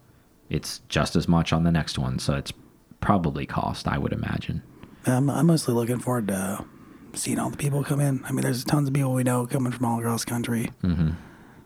it's 0.51 0.81
just 0.89 1.17
as 1.17 1.29
much 1.29 1.53
on 1.53 1.65
the 1.65 1.71
next 1.73 1.99
one. 1.99 2.19
So 2.19 2.35
it's 2.35 2.53
probably 3.01 3.47
cost. 3.47 3.87
I 3.87 3.99
would 3.99 4.13
imagine. 4.13 4.63
I'm, 5.07 5.29
I'm 5.29 5.47
mostly 5.47 5.75
looking 5.75 5.99
forward 5.99 6.29
to 6.29 6.65
seeing 7.13 7.39
all 7.39 7.51
the 7.51 7.57
people 7.57 7.85
come 7.85 8.01
in. 8.01 8.25
I 8.25 8.33
mean, 8.33 8.43
there's 8.43 8.65
tons 8.65 8.89
of 8.89 8.95
people 8.95 9.13
we 9.13 9.23
know 9.25 9.47
coming 9.47 9.73
from 9.73 9.85
all 9.87 9.99
across 10.01 10.25
the 10.25 10.31
country. 10.31 10.71
Mm-hmm. 10.83 11.11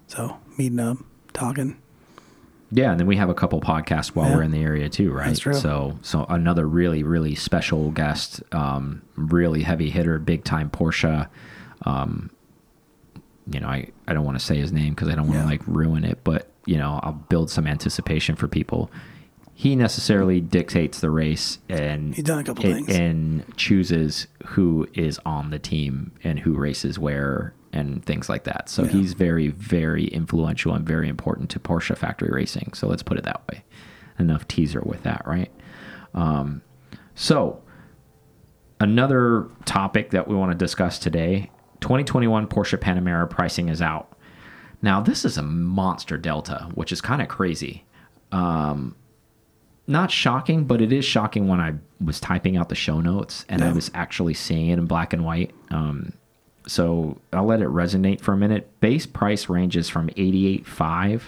So 0.09 0.37
meeting 0.57 0.81
up, 0.81 0.99
talking. 1.33 1.81
Yeah, 2.71 2.91
and 2.91 3.01
then 3.01 3.07
we 3.07 3.17
have 3.17 3.31
a 3.31 3.35
couple 3.35 3.61
podcasts 3.61 4.09
while 4.09 4.29
Yeah. 4.29 4.37
we're 4.37 4.43
in 4.43 4.51
the 4.51 4.63
area 4.63 4.89
too, 4.91 5.11
right? 5.13 5.29
That's 5.29 5.39
true. 5.41 5.55
So, 5.55 5.99
so 6.03 6.27
another 6.29 6.67
really, 6.69 7.03
really 7.03 7.35
special 7.35 7.91
guest, 7.93 8.43
um, 8.53 9.03
really 9.17 9.63
heavy 9.63 9.89
hitter, 9.91 10.19
big 10.19 10.45
time 10.45 10.69
Porsche. 10.69 11.29
Um, 11.87 12.31
you 13.51 13.61
know, 13.61 13.69
I, 13.69 13.89
I 14.07 14.13
don't 14.13 14.25
want 14.25 14.39
to 14.39 14.45
say 14.45 14.57
his 14.59 14.73
name 14.73 14.95
because 14.95 15.09
I 15.09 15.15
don't 15.15 15.27
want 15.27 15.39
to 15.39 15.45
Yeah. 15.45 15.51
like 15.51 15.63
ruin 15.67 16.05
it, 16.05 16.19
but 16.25 16.49
you 16.67 16.77
know, 16.77 17.01
I'll 17.03 17.13
build 17.13 17.51
some 17.51 17.67
anticipation 17.67 18.37
for 18.37 18.47
people. 18.49 18.91
He 19.55 19.75
necessarily 19.75 20.41
dictates 20.41 21.01
the 21.01 21.11
race 21.11 21.59
and 21.69 22.15
He's 22.15 22.25
done 22.25 22.39
a 22.41 22.45
couple 22.45 22.65
it- 22.67 22.75
things. 22.75 22.89
and 22.91 23.57
chooses 23.57 24.27
who 24.49 24.87
is 24.95 25.19
on 25.25 25.51
the 25.51 25.59
team 25.59 26.13
and 26.23 26.39
who 26.41 26.55
races 26.55 26.99
where 26.99 27.55
and 27.73 28.05
things 28.05 28.29
like 28.29 28.45
that. 28.45 28.69
So 28.69 28.85
Yeah. 28.85 28.91
he's 28.91 29.15
very, 29.15 29.49
very 29.49 30.07
influential 30.07 30.75
and 30.75 30.87
very 30.87 31.09
important 31.09 31.51
to 31.51 31.59
Porsche 31.61 31.97
factory 31.97 32.31
racing. 32.31 32.73
So 32.75 32.87
let's 32.87 33.03
put 33.03 33.19
it 33.19 33.25
that 33.25 33.43
way. 33.51 33.65
Enough 34.19 34.47
teaser 34.49 34.81
with 34.85 35.03
that, 35.05 35.23
right? 35.27 35.51
Um, 36.15 36.63
so 37.15 37.61
another 38.81 39.49
topic 39.65 40.11
that 40.11 40.29
we 40.29 40.35
want 40.35 40.53
to 40.53 40.57
discuss 40.57 40.99
today 40.99 41.51
2021 41.81 42.47
Porsche 42.49 42.79
Panamera 42.79 43.29
pricing 43.29 43.69
is 43.69 43.83
out. 43.83 44.17
Now, 44.81 45.01
this 45.01 45.25
is 45.25 45.37
a 45.37 45.43
monster 45.43 46.17
delta, 46.17 46.69
which 46.75 46.93
is 46.93 47.01
kind 47.01 47.21
of 47.21 47.29
crazy. 47.29 47.85
Um, 48.31 48.95
not 49.87 50.11
shocking, 50.11 50.65
but 50.65 50.83
it 50.83 50.93
is 50.93 51.05
shocking 51.05 51.49
when 51.49 51.61
I 51.61 51.75
was 52.05 52.21
typing 52.21 52.57
out 52.57 52.69
the 52.69 52.75
show 52.75 53.01
notes 53.01 53.45
and 53.49 53.65
I 53.65 53.73
was 53.73 53.91
actually 53.95 54.35
seeing 54.35 54.69
it 54.69 54.79
in 54.79 54.85
black 54.85 55.15
and 55.15 55.25
white. 55.25 55.53
Um, 55.71 56.13
so 56.67 57.19
I'll 57.33 57.47
let 57.47 57.63
it 57.63 57.69
resonate 57.69 58.21
for 58.21 58.35
a 58.35 58.37
minute. 58.37 58.79
Base 58.81 59.07
price 59.07 59.49
ranges 59.49 59.89
from 59.89 60.09
88.5 60.11 61.23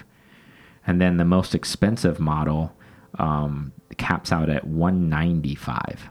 and 0.85 1.01
then 1.01 1.17
the 1.17 1.25
most 1.25 1.55
expensive 1.55 2.19
model 2.19 2.71
um, 3.17 3.73
caps 3.97 4.31
out 4.31 4.49
at 4.49 4.65
195 4.65 6.10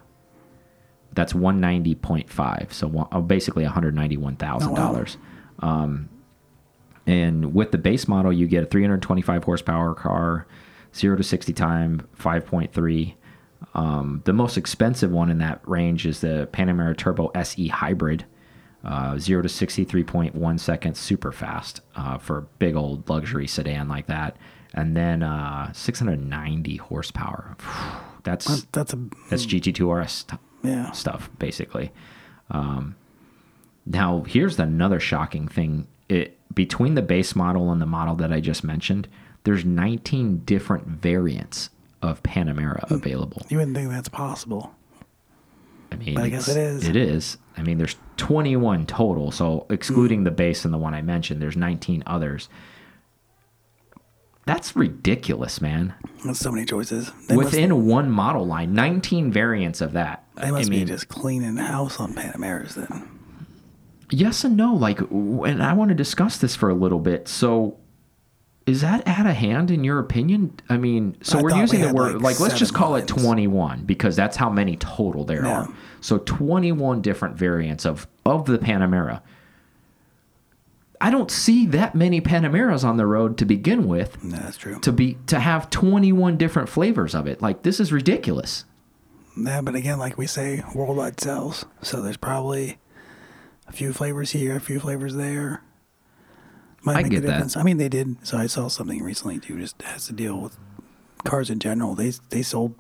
that's 1.12 1.32
190.5 1.32 2.72
so 2.72 2.86
one, 2.86 3.08
oh, 3.12 3.20
basically 3.20 3.64
$191000 3.64 5.16
um, 5.60 6.08
and 7.06 7.54
with 7.54 7.72
the 7.72 7.78
base 7.78 8.06
model 8.08 8.32
you 8.32 8.46
get 8.46 8.62
a 8.62 8.66
325 8.66 9.44
horsepower 9.44 9.94
car 9.94 10.46
0 10.94 11.16
to 11.16 11.22
60 11.22 11.52
time 11.52 12.06
5.3 12.18 13.14
um, 13.74 14.22
the 14.24 14.32
most 14.32 14.56
expensive 14.56 15.10
one 15.10 15.30
in 15.30 15.38
that 15.38 15.60
range 15.66 16.06
is 16.06 16.20
the 16.20 16.48
panamera 16.52 16.96
turbo 16.96 17.30
se 17.42 17.68
hybrid 17.68 18.24
uh, 18.84 19.18
0 19.18 19.42
to 19.42 19.48
63.1 19.48 20.60
seconds 20.60 20.98
super 20.98 21.32
fast 21.32 21.80
uh, 21.96 22.18
for 22.18 22.38
a 22.38 22.42
big 22.42 22.76
old 22.76 23.08
luxury 23.08 23.46
sedan 23.46 23.88
like 23.88 24.06
that. 24.06 24.36
And 24.72 24.96
then 24.96 25.22
uh, 25.22 25.72
690 25.72 26.76
horsepower. 26.76 27.56
That's 28.22 28.46
That's, 28.46 28.66
that's 28.72 28.92
a 28.92 28.98
that's 29.28 29.46
gt2 29.46 30.04
rs 30.04 30.24
yeah. 30.62 30.90
stuff 30.92 31.30
basically 31.38 31.92
um, 32.50 32.96
now 33.86 34.22
here's 34.26 34.58
another 34.58 35.00
shocking 35.00 35.48
thing 35.48 35.86
it 36.08 36.36
between 36.54 36.94
the 36.94 37.02
base 37.02 37.36
model 37.36 37.70
and 37.70 37.80
the 37.80 37.86
model 37.86 38.14
that 38.14 38.32
i 38.32 38.40
just 38.40 38.64
mentioned 38.64 39.08
there's 39.44 39.64
19 39.64 40.38
different 40.44 40.86
variants 40.86 41.70
of 42.02 42.22
panamera 42.22 42.90
available 42.90 43.42
You 43.48 43.58
wouldn't 43.58 43.76
think 43.76 43.90
that's 43.90 44.08
possible. 44.08 44.74
I 45.92 45.96
mean, 45.96 46.14
But 46.14 46.24
I 46.24 46.28
guess 46.28 46.48
it 46.48 46.56
is. 46.56 46.88
It 46.88 46.96
is. 46.96 47.36
I 47.56 47.62
mean, 47.62 47.78
there's 47.78 47.96
21 48.16 48.86
total. 48.86 49.30
So 49.30 49.66
excluding 49.70 50.24
the 50.24 50.30
base 50.30 50.64
and 50.64 50.72
the 50.72 50.78
one 50.78 50.94
I 50.94 51.02
mentioned, 51.02 51.42
there's 51.42 51.56
19 51.56 52.02
others. 52.06 52.48
That's 54.46 54.74
ridiculous, 54.74 55.60
man. 55.60 55.94
That's 56.24 56.38
so 56.38 56.50
many 56.50 56.64
choices. 56.64 57.10
They 57.28 57.36
must, 57.36 57.52
Within 57.52 57.86
one 57.86 58.10
model 58.10 58.46
line, 58.46 58.72
19 58.72 59.32
variants 59.32 59.80
of 59.80 59.92
that. 59.92 60.19
They 60.40 60.50
must 60.50 60.68
I 60.68 60.70
mean, 60.70 60.86
be 60.86 60.92
just 60.92 61.08
cleaning 61.08 61.54
the 61.54 61.62
house 61.64 61.98
on 62.00 62.14
Panameras 62.14 62.74
then. 62.74 63.08
yes 64.10 64.44
and 64.44 64.56
no. 64.56 64.74
Like, 64.74 65.00
and 65.00 65.62
I 65.62 65.72
want 65.72 65.88
to 65.90 65.94
discuss 65.94 66.38
this 66.38 66.56
for 66.56 66.68
a 66.70 66.74
little 66.74 66.98
bit. 66.98 67.28
So, 67.28 67.76
is 68.66 68.82
that 68.82 69.06
out 69.08 69.26
of 69.26 69.34
hand 69.36 69.70
in 69.70 69.82
your 69.84 69.98
opinion? 69.98 70.52
I 70.68 70.76
mean, 70.76 71.16
so 71.22 71.38
I 71.38 71.42
we're 71.42 71.50
thought 71.50 71.56
we 71.56 71.60
using 71.62 71.80
the 71.82 71.92
word 71.94 72.14
like, 72.14 72.22
like, 72.22 72.40
let's 72.40 72.58
just 72.58 72.74
call 72.74 72.94
it 72.96 73.08
21 73.08 73.84
because 73.84 74.14
that's 74.16 74.36
how 74.36 74.50
many 74.50 74.76
total 74.76 75.24
there 75.24 75.44
Yeah. 75.44 75.62
are. 75.62 75.68
So 76.00 76.18
21 76.18 77.00
different 77.02 77.36
variants 77.36 77.84
of 77.86 78.06
of 78.26 78.44
the 78.46 78.58
Panamera. 78.58 79.22
I 81.00 81.10
don't 81.10 81.30
see 81.30 81.66
that 81.68 81.94
many 81.94 82.20
Panameras 82.20 82.84
on 82.84 82.98
the 82.98 83.06
road 83.06 83.38
to 83.38 83.46
begin 83.46 83.88
with. 83.88 84.18
Yeah, 84.22 84.38
that's 84.40 84.58
true. 84.58 84.78
To 84.80 84.92
be 84.92 85.16
to 85.28 85.40
have 85.40 85.70
21 85.70 86.36
different 86.36 86.68
flavors 86.68 87.14
of 87.14 87.26
it, 87.26 87.40
like 87.40 87.62
this 87.62 87.80
is 87.80 87.90
ridiculous. 87.92 88.66
Yeah, 89.44 89.60
but 89.60 89.74
again, 89.74 89.98
like 89.98 90.18
we 90.18 90.26
say, 90.26 90.62
worldwide 90.74 91.20
sales. 91.20 91.64
So 91.82 92.02
there's 92.02 92.16
probably 92.16 92.78
a 93.66 93.72
few 93.72 93.92
flavors 93.92 94.32
here, 94.32 94.56
a 94.56 94.60
few 94.60 94.80
flavors 94.80 95.14
there. 95.14 95.62
Might 96.82 96.96
I 96.96 97.02
make 97.02 97.12
get 97.12 97.24
a 97.24 97.26
that. 97.26 97.56
I 97.56 97.62
mean, 97.62 97.76
they 97.78 97.88
did. 97.88 98.26
So 98.26 98.38
I 98.38 98.46
saw 98.46 98.68
something 98.68 99.02
recently 99.02 99.38
too. 99.38 99.58
Just 99.58 99.80
has 99.82 100.06
to 100.06 100.12
deal 100.12 100.40
with 100.40 100.56
cars 101.24 101.50
in 101.50 101.58
general. 101.58 101.94
They 101.94 102.12
they 102.30 102.42
sold 102.42 102.74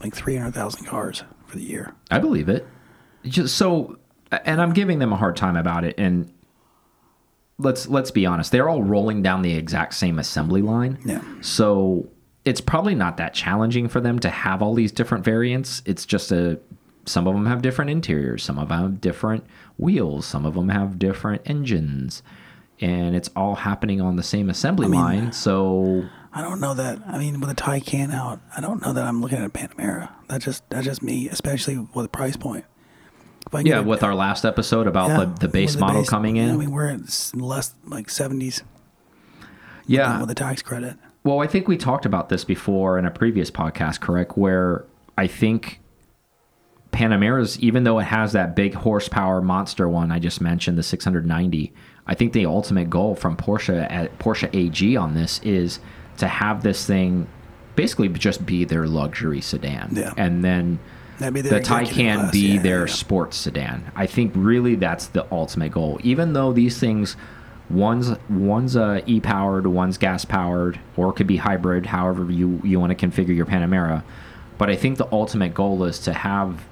like 0.00 0.14
three 0.14 0.36
hundred 0.36 0.54
thousand 0.54 0.86
cars 0.86 1.22
for 1.46 1.56
the 1.56 1.64
year. 1.64 1.94
I 2.10 2.18
believe 2.18 2.48
it. 2.48 2.66
Just 3.24 3.56
so, 3.56 3.98
and 4.44 4.60
I'm 4.60 4.72
giving 4.72 4.98
them 4.98 5.12
a 5.12 5.16
hard 5.16 5.36
time 5.36 5.56
about 5.56 5.84
it. 5.84 5.94
And 5.96 6.32
let's 7.58 7.86
let's 7.88 8.10
be 8.10 8.26
honest, 8.26 8.50
they're 8.52 8.68
all 8.68 8.82
rolling 8.82 9.22
down 9.22 9.42
the 9.42 9.54
exact 9.54 9.94
same 9.94 10.18
assembly 10.18 10.62
line. 10.62 10.98
Yeah. 11.04 11.22
So 11.40 12.08
it's 12.44 12.60
probably 12.60 12.94
not 12.94 13.16
that 13.16 13.34
challenging 13.34 13.88
for 13.88 14.00
them 14.00 14.18
to 14.18 14.28
have 14.28 14.62
all 14.62 14.74
these 14.74 14.92
different 14.92 15.24
variants. 15.24 15.82
It's 15.86 16.04
just 16.04 16.30
a 16.32 16.60
some 17.06 17.26
of 17.26 17.34
them 17.34 17.46
have 17.46 17.62
different 17.62 17.90
interiors, 17.90 18.42
some 18.42 18.58
of 18.58 18.68
them 18.68 18.80
have 18.80 19.00
different 19.00 19.44
wheels, 19.76 20.26
some 20.26 20.46
of 20.46 20.54
them 20.54 20.70
have 20.70 20.98
different 20.98 21.42
engines, 21.44 22.22
and 22.80 23.14
it's 23.14 23.28
all 23.36 23.56
happening 23.56 24.00
on 24.00 24.16
the 24.16 24.22
same 24.22 24.48
assembly 24.48 24.88
mean, 24.88 25.00
line. 25.00 25.32
So 25.32 26.08
I 26.32 26.42
don't 26.42 26.60
know 26.60 26.74
that. 26.74 27.00
I 27.06 27.18
mean, 27.18 27.40
with 27.40 27.50
a 27.50 27.54
Taycan 27.54 28.12
out, 28.12 28.40
I 28.56 28.60
don't 28.60 28.82
know 28.82 28.92
that 28.92 29.04
I'm 29.04 29.20
looking 29.20 29.38
at 29.38 29.44
a 29.44 29.50
Panamera. 29.50 30.10
That's 30.28 30.44
just 30.44 30.68
that's 30.70 30.84
just 30.84 31.02
me, 31.02 31.28
especially 31.28 31.78
with 31.78 32.04
the 32.04 32.08
price 32.08 32.36
point. 32.36 32.64
I 33.52 33.60
yeah, 33.60 33.80
with 33.80 34.02
our 34.02 34.14
last 34.14 34.44
episode 34.44 34.86
about 34.86 35.10
yeah, 35.10 35.18
the, 35.26 35.46
the 35.46 35.48
base 35.48 35.74
with 35.74 35.80
model 35.80 36.00
base- 36.00 36.10
coming 36.10 36.36
in, 36.36 36.50
I 36.50 36.56
mean, 36.56 36.72
we're 36.72 36.88
at 36.88 37.34
less 37.34 37.74
like 37.86 38.10
seventies. 38.10 38.62
yeah, 39.86 40.18
with 40.18 40.28
the 40.28 40.34
tax 40.34 40.62
credit. 40.62 40.96
Well, 41.24 41.40
I 41.40 41.46
think 41.46 41.68
we 41.68 41.78
talked 41.78 42.04
about 42.04 42.28
this 42.28 42.44
before 42.44 42.98
in 42.98 43.06
a 43.06 43.10
previous 43.10 43.50
podcast, 43.50 44.00
correct? 44.00 44.36
Where 44.36 44.84
I 45.16 45.26
think 45.26 45.80
Panamera's, 46.92 47.58
even 47.60 47.84
though 47.84 47.98
it 47.98 48.04
has 48.04 48.32
that 48.32 48.54
big 48.54 48.74
horsepower 48.74 49.40
monster 49.40 49.88
one 49.88 50.12
I 50.12 50.18
just 50.18 50.42
mentioned, 50.42 50.76
the 50.76 50.82
690, 50.82 51.72
I 52.06 52.14
think 52.14 52.34
the 52.34 52.44
ultimate 52.44 52.90
goal 52.90 53.14
from 53.14 53.36
Porsche 53.38 53.90
at 53.90 54.18
Porsche 54.18 54.54
AG 54.54 54.96
on 54.96 55.14
this 55.14 55.40
is 55.42 55.80
to 56.18 56.28
have 56.28 56.62
this 56.62 56.86
thing 56.86 57.26
basically 57.74 58.08
just 58.10 58.44
be 58.44 58.64
their 58.64 58.86
luxury 58.86 59.40
sedan, 59.40 59.88
Yeah. 59.92 60.12
and 60.18 60.44
then 60.44 60.78
the 61.18 61.30
Taycan 61.30 62.16
class, 62.16 62.32
be 62.32 62.38
yeah, 62.54 62.62
their 62.62 62.86
yeah. 62.86 62.92
sports 62.92 63.36
sedan. 63.38 63.90
I 63.96 64.06
think 64.06 64.32
really 64.36 64.74
that's 64.74 65.06
the 65.06 65.26
ultimate 65.32 65.72
goal. 65.72 65.98
Even 66.04 66.34
though 66.34 66.52
these 66.52 66.78
things, 66.78 67.16
one's 67.70 68.10
one's 68.28 68.76
uh, 68.76 69.00
e-powered, 69.06 69.66
one's 69.66 69.98
gas-powered, 69.98 70.80
or 70.96 71.10
it 71.10 71.14
could 71.14 71.26
be 71.26 71.38
hybrid, 71.38 71.86
however 71.86 72.30
you 72.30 72.60
you 72.64 72.78
want 72.80 72.96
to 72.96 73.06
configure 73.06 73.34
your 73.34 73.46
Panamera. 73.46 74.02
But 74.58 74.70
I 74.70 74.76
think 74.76 74.98
the 74.98 75.08
ultimate 75.10 75.54
goal 75.54 75.84
is 75.84 75.98
to 76.00 76.12
have 76.12 76.64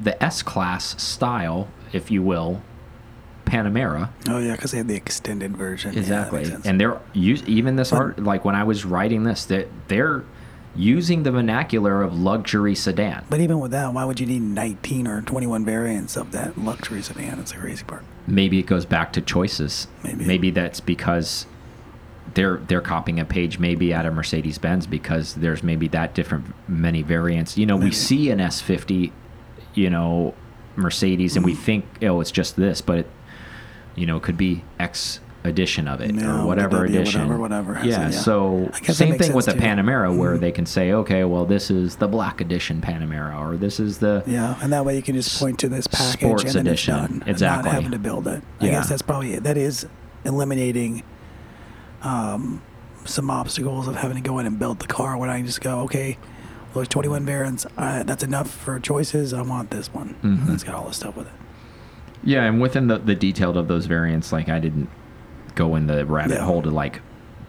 the 0.00 0.20
S-Class 0.22 1.00
style, 1.00 1.68
if 1.92 2.10
you 2.10 2.22
will, 2.22 2.62
Panamera. 3.44 4.10
Oh 4.28 4.38
yeah, 4.38 4.52
because 4.52 4.72
they 4.72 4.78
have 4.78 4.88
the 4.88 4.96
extended 4.96 5.56
version. 5.56 5.96
Exactly. 5.96 6.44
sense. 6.44 6.66
and 6.66 6.80
they're 6.80 7.00
use 7.12 7.42
even 7.44 7.76
this 7.76 7.92
art 7.92 8.18
like 8.18 8.44
when 8.44 8.54
I 8.54 8.64
was 8.64 8.84
writing 8.84 9.24
this, 9.24 9.44
that 9.46 9.68
they're 9.88 10.24
using 10.74 11.22
the 11.22 11.30
vernacular 11.30 12.02
of 12.02 12.18
luxury 12.18 12.74
sedan. 12.74 13.24
but 13.28 13.40
even 13.40 13.60
with 13.60 13.72
that, 13.72 13.92
why 13.92 14.06
would 14.06 14.18
you 14.18 14.26
need 14.26 14.40
19 14.40 15.06
or 15.06 15.20
21 15.20 15.66
variants 15.66 16.16
of 16.16 16.32
that 16.32 16.56
luxury 16.56 17.02
sedan? 17.02 17.36
That's 17.36 17.52
the 17.52 17.58
crazy 17.58 17.84
part. 17.84 18.04
Maybe 18.26 18.58
it 18.58 18.66
goes 18.66 18.84
back 18.86 19.12
to 19.14 19.20
choices. 19.20 19.86
Maybe. 20.04 20.50
that's 20.50 20.80
because 20.80 21.46
they're 22.34 22.58
they're 22.68 22.80
copying 22.80 23.20
a 23.20 23.24
page 23.24 23.58
maybe 23.58 23.92
out 23.92 24.06
of 24.06 24.14
Mercedes 24.14 24.58
Benz 24.58 24.86
because 24.86 25.34
there's 25.34 25.62
maybe 25.62 25.88
that 25.88 26.14
different 26.14 26.46
many 26.68 27.02
variants. 27.02 27.58
You 27.58 27.66
know, 27.66 27.76
we 27.76 27.90
see 27.90 28.30
an 28.30 28.38
S50, 28.38 29.12
you 29.74 29.90
know, 29.90 30.34
Mercedes, 30.76 31.36
and 31.36 31.44
we 31.44 31.52
Mm-hmm. 31.52 31.62
think 31.62 31.84
oh 32.02 32.20
it's 32.20 32.30
just 32.30 32.56
this, 32.56 32.80
but 32.80 32.98
it, 33.00 33.10
you 33.94 34.06
know, 34.06 34.16
it 34.16 34.22
could 34.22 34.38
be 34.38 34.64
X 34.78 35.20
edition 35.44 35.88
of 35.88 36.00
it 36.00 36.14
No, 36.14 36.42
or 36.42 36.46
whatever 36.46 36.86
yeah, 36.86 37.00
edition. 37.00 37.22
whatever, 37.38 37.38
whatever 37.38 37.72
Yeah. 37.74 37.80
it, 37.80 37.88
yeah. 37.88 38.10
So 38.10 38.70
I 38.72 38.78
guess 38.78 38.86
that 38.86 38.94
same 38.94 39.18
thing 39.18 39.32
with 39.32 39.46
the 39.46 39.54
too. 39.54 39.58
Panamera 39.58 40.16
where 40.16 40.38
they 40.38 40.52
can 40.52 40.66
say 40.66 40.92
okay, 40.92 41.24
well 41.24 41.44
this 41.44 41.70
is 41.70 41.96
the 41.96 42.06
black 42.06 42.40
edition 42.40 42.80
Panamera 42.80 43.38
or 43.40 43.56
this 43.56 43.80
is 43.80 43.98
the 43.98 44.22
Yeah, 44.26 44.56
and 44.62 44.72
that 44.72 44.84
way 44.84 44.94
you 44.94 45.02
can 45.02 45.14
just 45.16 45.38
point 45.40 45.58
to 45.60 45.68
this 45.68 45.86
package 45.88 46.20
Sports 46.20 46.54
and 46.54 46.68
edition. 46.68 46.94
it's 46.94 47.08
done. 47.08 47.24
Exactly. 47.26 47.64
Not 47.70 47.74
having 47.74 47.90
to 47.90 47.98
build 47.98 48.28
it. 48.28 48.42
I 48.60 48.64
Yeah. 48.66 48.70
guess 48.72 48.88
that's 48.88 49.02
probably 49.02 49.32
it. 49.34 49.42
That 49.42 49.56
is 49.56 49.86
eliminating 50.24 51.02
um, 52.02 52.62
some 53.04 53.30
obstacles 53.30 53.88
of 53.88 53.96
having 53.96 54.16
to 54.16 54.22
go 54.22 54.38
in 54.38 54.46
and 54.46 54.58
build 54.58 54.78
the 54.78 54.86
car 54.86 55.16
when 55.16 55.28
I 55.30 55.42
just 55.42 55.60
go, 55.60 55.80
okay, 55.80 56.18
well, 56.66 56.74
there's 56.82 56.88
21 56.88 57.24
variants. 57.26 57.66
Uh, 57.76 58.02
that's 58.04 58.22
enough 58.22 58.50
for 58.50 58.78
choices. 58.80 59.32
I 59.34 59.42
want 59.42 59.70
this 59.70 59.92
one. 59.92 60.10
Mm-hmm. 60.22 60.42
And 60.46 60.50
it's 60.50 60.64
got 60.64 60.74
all 60.74 60.86
this 60.86 60.96
stuff 60.96 61.16
with 61.16 61.26
it. 61.26 61.32
Yeah, 62.24 62.44
and 62.44 62.60
within 62.60 62.86
the, 62.86 62.98
the 62.98 63.14
detail 63.16 63.56
of 63.58 63.66
those 63.68 63.86
variants, 63.86 64.32
like 64.32 64.48
I 64.48 64.58
didn't 64.60 64.88
go 65.54 65.74
in 65.76 65.86
the 65.86 66.04
rabbit 66.06 66.34
Yeah. 66.34 66.44
hole 66.44 66.62
to 66.62 66.70
like 66.70 67.00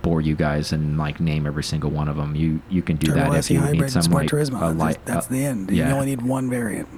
bore 0.01 0.19
you 0.21 0.35
guys 0.35 0.73
and 0.73 0.97
like 0.97 1.19
name 1.21 1.45
every 1.45 1.63
single 1.63 1.89
one 1.89 2.07
of 2.07 2.15
them. 2.17 2.35
You 2.35 2.61
you 2.69 2.81
can 2.81 2.97
do 2.97 3.07
Turbo 3.07 3.31
that 3.31 3.39
if 3.39 3.49
you 3.51 3.61
need 3.61 3.89
some 3.89 4.01
Sport 4.03 4.23
like 4.23 4.29
Turismo. 4.31 4.57
a 4.57 4.59
That's- 4.59 4.75
light. 4.77 5.05
that's 5.05 5.27
uh, 5.27 5.29
the 5.29 5.45
end. 5.45 5.71
yeah. 5.71 5.87
You 5.89 5.93
only 5.95 6.07
need 6.07 6.21
one 6.21 6.49
variant. 6.49 6.89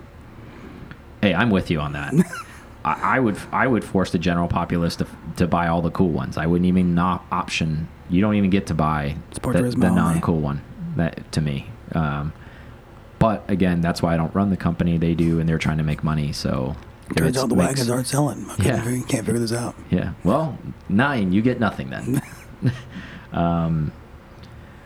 hey, 1.21 1.33
I'm 1.33 1.49
with 1.49 1.69
you 1.71 1.79
on 1.79 1.93
that. 1.93 2.13
I, 2.85 3.17
I 3.17 3.19
would 3.19 3.37
I 3.51 3.67
would 3.67 3.83
force 3.83 4.11
the 4.11 4.19
general 4.19 4.47
populace 4.47 4.95
to 4.97 5.07
to 5.37 5.47
buy 5.47 5.67
all 5.67 5.81
the 5.81 5.91
cool 5.91 6.09
ones. 6.09 6.37
I 6.37 6.45
wouldn't 6.45 6.67
even 6.67 6.93
not 6.95 7.25
option. 7.31 7.87
You 8.09 8.21
don't 8.21 8.35
even 8.35 8.49
get 8.51 8.67
to 8.67 8.73
buy 8.75 9.15
Sport 9.31 9.55
the, 9.57 9.63
the 9.63 9.89
non 9.89 10.21
cool 10.21 10.39
one. 10.39 10.61
That 10.95 11.31
to 11.33 11.41
me. 11.41 11.67
Um, 11.93 12.31
but 13.17 13.43
again, 13.49 13.81
that's 13.81 14.01
why 14.01 14.13
I 14.13 14.17
don't 14.17 14.33
run 14.35 14.49
the 14.49 14.57
company. 14.57 14.97
They 14.97 15.15
do, 15.15 15.39
and 15.39 15.47
they're 15.49 15.57
trying 15.57 15.77
to 15.77 15.83
make 15.83 16.03
money. 16.03 16.31
So 16.31 16.75
Turns 17.15 17.37
out 17.37 17.49
the 17.49 17.55
makes- 17.55 17.69
wagons 17.69 17.89
aren't 17.89 18.07
selling. 18.07 18.45
I 18.49 18.55
Yeah. 18.63 18.83
can't, 18.83 19.07
can't 19.07 19.25
figure 19.25 19.39
this 19.39 19.53
out. 19.53 19.75
Yeah. 19.89 20.13
Well, 20.23 20.57
nine, 20.89 21.31
you 21.31 21.41
get 21.41 21.59
nothing 21.59 21.89
then. 21.89 22.21
um, 23.33 23.91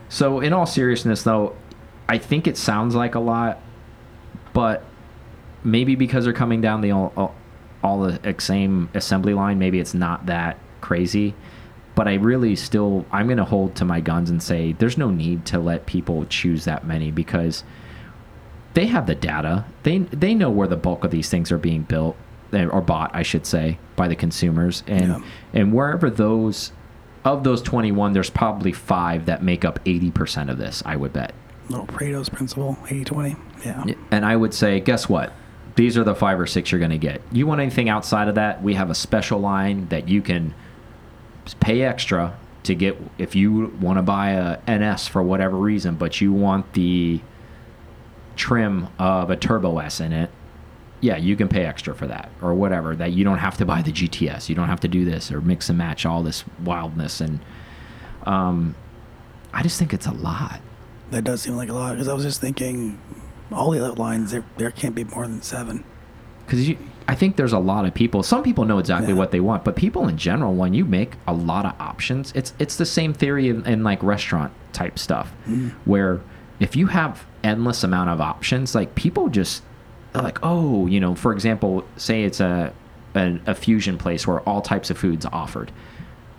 so, 0.08 0.40
in 0.40 0.52
all 0.52 0.66
seriousness, 0.66 1.22
though, 1.22 1.54
I 2.08 2.18
think 2.18 2.46
it 2.46 2.56
sounds 2.56 2.94
like 2.94 3.14
a 3.14 3.20
lot, 3.20 3.60
but 4.52 4.84
maybe 5.62 5.94
because 5.94 6.24
they're 6.24 6.32
coming 6.32 6.60
down 6.60 6.80
the 6.80 6.90
all, 6.90 7.12
all, 7.16 7.34
all 7.82 8.00
the 8.00 8.34
same 8.38 8.88
assembly 8.94 9.34
line, 9.34 9.58
maybe 9.58 9.78
it's 9.78 9.94
not 9.94 10.26
that 10.26 10.58
crazy. 10.80 11.34
But 11.94 12.08
I 12.08 12.14
really 12.14 12.56
still, 12.56 13.04
I'm 13.12 13.26
going 13.26 13.38
to 13.38 13.44
hold 13.44 13.76
to 13.76 13.84
my 13.84 14.00
guns 14.00 14.30
and 14.30 14.42
say 14.42 14.72
there's 14.72 14.96
no 14.98 15.10
need 15.10 15.44
to 15.46 15.58
let 15.58 15.86
people 15.86 16.24
choose 16.26 16.64
that 16.64 16.86
many 16.86 17.10
because 17.10 17.62
they 18.74 18.86
have 18.86 19.06
the 19.06 19.14
data. 19.14 19.64
They 19.82 19.98
they 19.98 20.34
know 20.34 20.50
where 20.50 20.68
the 20.68 20.76
bulk 20.76 21.04
of 21.04 21.10
these 21.10 21.28
things 21.28 21.50
are 21.52 21.58
being 21.58 21.82
built 21.82 22.16
eh, 22.52 22.64
or 22.66 22.80
bought, 22.80 23.10
I 23.14 23.22
should 23.22 23.46
say, 23.46 23.78
by 23.96 24.08
the 24.08 24.16
consumers, 24.16 24.82
and 24.86 25.08
Yeah. 25.08 25.18
and 25.54 25.72
wherever 25.72 26.10
those 26.10 26.72
of 27.24 27.44
those 27.44 27.60
21, 27.62 28.12
there's 28.14 28.30
probably 28.30 28.72
five 28.72 29.26
that 29.26 29.42
make 29.42 29.62
up 29.64 29.78
80% 29.84 30.48
of 30.50 30.56
this. 30.56 30.82
I 30.86 30.96
would 30.96 31.12
bet, 31.12 31.34
Little 31.68 31.86
Pareto's 31.86 32.30
principle, 32.30 32.78
80-20. 32.86 33.36
Yeah. 33.64 33.84
and 34.10 34.24
I 34.24 34.36
would 34.36 34.54
say, 34.54 34.80
guess 34.80 35.06
what? 35.06 35.32
These 35.76 35.98
are 35.98 36.04
the 36.04 36.14
five 36.14 36.40
or 36.40 36.46
six 36.46 36.72
you're 36.72 36.78
going 36.78 36.90
to 36.92 36.98
get. 36.98 37.20
You 37.30 37.46
want 37.46 37.60
anything 37.60 37.90
outside 37.90 38.28
of 38.28 38.36
that? 38.36 38.62
We 38.62 38.72
have 38.74 38.88
a 38.88 38.94
special 38.94 39.38
line 39.38 39.86
that 39.90 40.08
you 40.08 40.22
can 40.22 40.54
pay 41.60 41.82
extra 41.82 42.36
to 42.62 42.74
get 42.74 42.96
if 43.18 43.34
you 43.34 43.72
want 43.80 43.98
to 43.98 44.02
buy 44.02 44.30
a 44.30 44.58
NS 44.78 45.08
for 45.08 45.22
whatever 45.22 45.56
reason, 45.56 45.96
but 45.96 46.20
you 46.22 46.32
want 46.32 46.72
the 46.72 47.20
trim 48.40 48.88
of 48.98 49.30
a 49.30 49.36
Turbo 49.36 49.78
S 49.78 50.00
in 50.00 50.12
it. 50.12 50.30
Yeah, 51.02 51.16
you 51.16 51.34
can 51.36 51.48
pay 51.48 51.64
extra 51.64 51.94
for 51.94 52.06
that 52.06 52.30
or 52.42 52.52
whatever. 52.54 52.94
That 52.96 53.12
you 53.12 53.22
don't 53.24 53.38
have 53.38 53.56
to 53.58 53.64
buy 53.66 53.82
the 53.82 53.92
GTS. 53.92 54.48
You 54.48 54.54
don't 54.54 54.68
have 54.68 54.80
to 54.80 54.88
do 54.88 55.04
this 55.04 55.30
or 55.30 55.40
mix 55.40 55.68
and 55.68 55.78
match 55.78 56.04
all 56.06 56.22
this 56.22 56.44
wildness 56.64 57.20
and 57.20 57.40
um 58.26 58.74
I 59.52 59.62
just 59.62 59.78
think 59.78 59.92
it's 59.92 60.06
a 60.06 60.12
lot. 60.12 60.60
That 61.10 61.24
does 61.24 61.42
seem 61.42 61.56
like 61.56 61.68
a 61.70 61.72
lot 61.74 61.92
because 61.94 62.06
I 62.08 62.14
was 62.14 62.24
just 62.24 62.40
thinking 62.40 62.98
all 63.50 63.70
the 63.72 63.84
other 63.84 63.94
lines, 63.94 64.30
there, 64.30 64.44
there 64.58 64.70
can't 64.70 64.94
be 64.94 65.02
more 65.04 65.26
than 65.26 65.42
seven. 65.42 65.82
because 66.46 66.68
you 66.68 66.76
i 67.08 67.14
think 67.14 67.34
there's 67.36 67.52
a 67.52 67.58
lot 67.58 67.84
of 67.84 67.92
people 67.94 68.22
some 68.22 68.42
people 68.44 68.64
know 68.64 68.78
exactly 68.78 69.12
Yeah. 69.12 69.18
what 69.18 69.30
they 69.32 69.40
want 69.40 69.64
but 69.64 69.74
people 69.74 70.06
in 70.06 70.16
general 70.16 70.54
when 70.54 70.74
you 70.74 70.84
make 70.84 71.14
a 71.26 71.32
lot 71.32 71.64
of 71.66 71.72
options 71.80 72.30
it's 72.36 72.52
it's 72.60 72.76
the 72.76 72.86
same 72.86 73.12
theory 73.12 73.48
in, 73.48 73.66
in 73.66 73.82
like 73.82 74.00
restaurant 74.02 74.52
type 74.72 74.96
stuff 74.98 75.28
where 75.84 76.20
if 76.60 76.76
you 76.76 76.86
have 76.88 77.24
endless 77.42 77.82
amount 77.82 78.10
of 78.10 78.20
options 78.20 78.74
like 78.74 78.94
people 78.94 79.28
just 79.28 79.62
like 80.14 80.38
oh 80.42 80.86
you 80.86 81.00
know 81.00 81.14
for 81.14 81.32
example 81.32 81.84
say 81.96 82.24
it's 82.24 82.40
a 82.40 82.72
a, 83.14 83.38
a 83.46 83.54
fusion 83.54 83.98
place 83.98 84.26
where 84.26 84.40
all 84.40 84.60
types 84.60 84.90
of 84.90 84.98
foods 84.98 85.26
offered 85.26 85.72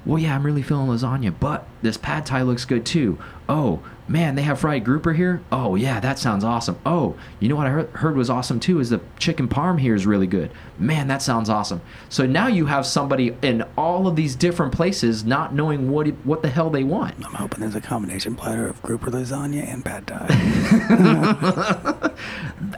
well, 0.05 0.19
yeah, 0.19 0.35
I'm 0.35 0.45
really 0.45 0.63
feeling 0.63 0.87
lasagna, 0.87 1.33
but 1.39 1.67
this 1.81 1.97
pad 1.97 2.25
thai 2.25 2.41
looks 2.41 2.65
good 2.65 2.85
too. 2.85 3.19
Oh, 3.47 3.81
man, 4.07 4.35
they 4.35 4.41
have 4.43 4.59
fried 4.59 4.83
grouper 4.85 5.13
here. 5.13 5.41
Oh, 5.51 5.75
yeah, 5.75 5.99
that 5.99 6.17
sounds 6.17 6.43
awesome. 6.43 6.77
Oh, 6.85 7.15
you 7.39 7.49
know 7.49 7.55
what 7.55 7.67
I 7.67 7.71
heard, 7.71 7.89
heard 7.91 8.15
was 8.15 8.29
awesome 8.29 8.59
too 8.59 8.79
is 8.79 8.89
the 8.89 9.01
chicken 9.19 9.47
parm 9.47 9.79
here 9.79 9.93
is 9.93 10.05
really 10.07 10.27
good. 10.27 10.51
Man, 10.79 11.07
that 11.09 11.21
sounds 11.21 11.49
awesome. 11.49 11.81
So 12.09 12.25
now 12.25 12.47
you 12.47 12.65
have 12.67 12.85
somebody 12.85 13.35
in 13.41 13.63
all 13.77 14.07
of 14.07 14.15
these 14.15 14.35
different 14.35 14.73
places 14.73 15.23
not 15.25 15.53
knowing 15.53 15.91
what 15.91 16.07
it- 16.07 16.15
what 16.23 16.41
the 16.41 16.49
hell 16.49 16.69
they 16.69 16.83
want. 16.83 17.13
I'm 17.25 17.33
hoping 17.33 17.59
there's 17.59 17.75
a 17.75 17.81
combination 17.81 18.35
platter 18.35 18.67
of 18.67 18.81
grouper 18.81 19.11
lasagna 19.11 19.67
and 19.71 19.83
pad 19.85 20.07
thai. 20.07 20.27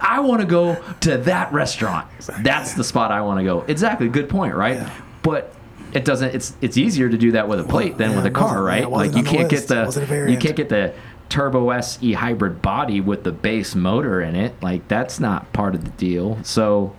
I 0.01 0.19
want 0.19 0.41
to 0.41 0.47
go 0.47 0.81
to 1.01 1.17
that 1.19 1.53
restaurant. 1.53 2.07
Exactly. 2.17 2.43
That's 2.43 2.73
the 2.73 2.83
spot 2.83 3.11
I 3.11 3.21
want 3.21 3.39
to 3.39 3.43
go. 3.43 3.61
Exactly. 3.67 4.07
Good 4.09 4.29
point, 4.29 4.55
right? 4.55 4.77
Yeah. 4.77 4.89
But 5.21 5.53
it 5.93 6.05
doesn't. 6.05 6.33
It's 6.33 6.55
it's 6.61 6.77
easier 6.77 7.09
to 7.09 7.17
do 7.17 7.31
that 7.33 7.47
with 7.47 7.59
a 7.59 7.63
plate 7.63 7.97
than 7.97 8.11
yeah, 8.11 8.15
with 8.17 8.25
a 8.25 8.31
car, 8.31 8.63
right? 8.63 8.89
wasn't 8.89 9.15
Like 9.15 9.25
you 9.25 9.29
can't 9.29 9.49
get 9.49 9.69
list. 9.69 9.95
The 9.95 10.31
you 10.31 10.37
can't 10.37 10.55
get 10.55 10.69
the 10.69 10.93
Turbo 11.29 11.69
SE 11.71 12.13
hybrid 12.13 12.61
body 12.61 13.01
with 13.01 13.23
the 13.23 13.31
base 13.31 13.75
motor 13.75 14.21
in 14.21 14.35
it. 14.35 14.61
Like 14.61 14.87
that's 14.87 15.19
not 15.19 15.51
part 15.53 15.75
of 15.75 15.83
the 15.83 15.91
deal. 15.91 16.43
So 16.43 16.95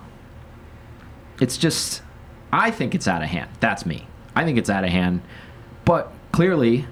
it's 1.41 1.57
just 1.57 2.03
I 2.53 2.71
think 2.71 2.95
it's 2.95 3.09
out 3.09 3.23
of 3.23 3.29
hand. 3.29 3.51
That's 3.61 3.85
me. 3.85 4.07
I 4.37 4.45
think 4.45 4.59
it's 4.59 4.71
out 4.71 4.85
of 4.85 4.91
hand. 4.91 5.23
But 5.85 6.13
clearly, 6.33 6.87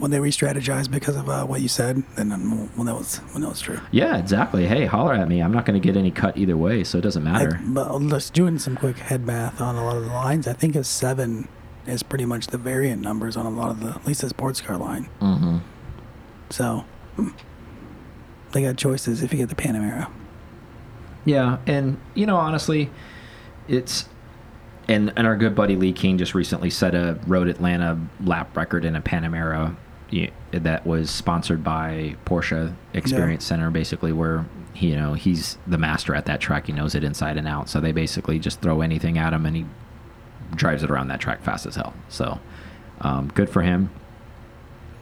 when 0.00 0.10
they 0.10 0.18
re-strategized 0.18 0.90
because 0.90 1.14
of 1.14 1.28
uh, 1.28 1.44
what 1.44 1.60
you 1.60 1.68
said, 1.68 2.02
then 2.16 2.32
um, 2.32 2.68
when 2.74 2.86
that 2.86 2.94
was 2.94 3.18
when 3.32 3.42
that 3.42 3.50
was 3.50 3.60
true. 3.60 3.78
yeah, 3.92 4.16
exactly. 4.16 4.66
Hey, 4.66 4.86
holler 4.86 5.12
at 5.12 5.28
me. 5.28 5.42
I'm 5.42 5.52
not 5.52 5.66
going 5.66 5.80
to 5.80 5.86
get 5.86 5.96
any 5.96 6.10
cut 6.10 6.36
either 6.38 6.56
way, 6.56 6.82
so 6.84 6.98
it 6.98 7.02
doesn't 7.02 7.22
matter. 7.22 7.60
I, 7.62 7.66
but 7.66 7.98
just 8.08 8.32
doing 8.32 8.58
some 8.58 8.76
quick 8.76 8.96
head 8.96 9.26
math 9.26 9.60
on 9.60 9.76
a 9.76 9.84
lot 9.84 9.96
of 9.98 10.04
the 10.04 10.10
lines, 10.10 10.48
I 10.48 10.54
think 10.54 10.74
a 10.74 10.82
seven 10.82 11.48
is 11.86 12.02
pretty 12.02 12.24
much 12.24 12.48
the 12.48 12.58
variant 12.58 13.02
numbers 13.02 13.36
on 13.36 13.44
a 13.44 13.50
lot 13.50 13.70
of 13.70 13.80
the 13.80 13.90
at 13.90 14.06
least 14.06 14.22
the 14.22 14.30
sports 14.30 14.60
car 14.60 14.78
line. 14.78 15.08
mm-hmm. 15.20 15.58
So 16.48 16.84
hmm, 17.16 17.28
they 18.52 18.62
got 18.62 18.76
choices 18.78 19.22
if 19.22 19.32
you 19.32 19.38
get 19.38 19.50
the 19.50 19.54
Panamera. 19.54 20.10
Yeah, 21.26 21.58
and 21.66 21.98
you 22.14 22.24
know, 22.24 22.36
honestly, 22.36 22.90
it's 23.68 24.08
and 24.88 25.12
and 25.14 25.26
our 25.26 25.36
good 25.36 25.54
buddy 25.54 25.76
Lee 25.76 25.92
King 25.92 26.16
just 26.16 26.34
recently 26.34 26.70
set 26.70 26.94
a 26.94 27.20
Road 27.26 27.48
Atlanta 27.48 28.00
lap 28.24 28.56
record 28.56 28.86
in 28.86 28.96
a 28.96 29.02
Panamera 29.02 29.76
that 30.52 30.86
was 30.86 31.10
sponsored 31.10 31.62
by 31.62 32.16
Porsche 32.24 32.74
Experience 32.94 33.44
Center, 33.44 33.70
basically 33.70 34.12
where 34.12 34.44
he, 34.72 34.88
you 34.88 34.96
know 34.96 35.14
he's 35.14 35.58
the 35.66 35.78
master 35.78 36.14
at 36.14 36.26
that 36.26 36.40
track. 36.40 36.66
He 36.66 36.72
knows 36.72 36.94
it 36.94 37.04
inside 37.04 37.36
and 37.36 37.46
out. 37.46 37.68
So 37.68 37.80
they 37.80 37.92
basically 37.92 38.38
just 38.38 38.60
throw 38.60 38.80
anything 38.80 39.18
at 39.18 39.32
him, 39.32 39.46
and 39.46 39.56
he 39.56 39.66
drives 40.54 40.82
it 40.82 40.90
around 40.90 41.08
that 41.08 41.20
track 41.20 41.42
fast 41.42 41.66
as 41.66 41.76
hell. 41.76 41.94
So 42.08 42.40
um, 43.00 43.28
good 43.34 43.48
for 43.48 43.62
him. 43.62 43.90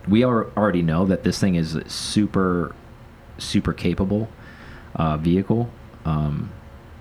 We 0.06 0.24
are, 0.24 0.50
already 0.56 0.82
know 0.82 1.04
that 1.06 1.22
this 1.22 1.38
thing 1.38 1.54
is 1.54 1.78
super, 1.86 2.74
super 3.36 3.72
capable 3.72 4.28
uh, 4.94 5.16
vehicle. 5.18 5.70
Um, 6.04 6.50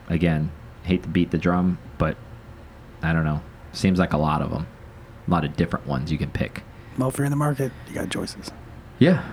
again, 0.09 0.51
hate 0.83 1.03
to 1.03 1.09
beat 1.09 1.31
the 1.31 1.37
drum, 1.37 1.77
but 1.97 2.17
I 3.01 3.13
don't 3.13 3.23
know. 3.23 3.41
Seems 3.71 3.99
like 3.99 4.13
a 4.13 4.17
lot 4.17 4.41
of 4.41 4.51
them, 4.51 4.67
a 5.27 5.31
lot 5.31 5.45
of 5.45 5.55
different 5.55 5.87
ones 5.87 6.11
you 6.11 6.17
can 6.17 6.31
pick. 6.31 6.63
Well, 6.97 7.09
if 7.09 7.17
you're 7.17 7.25
in 7.25 7.31
the 7.31 7.35
market, 7.37 7.71
you 7.87 7.93
got 7.95 8.09
choices. 8.09 8.51
Yeah. 8.99 9.23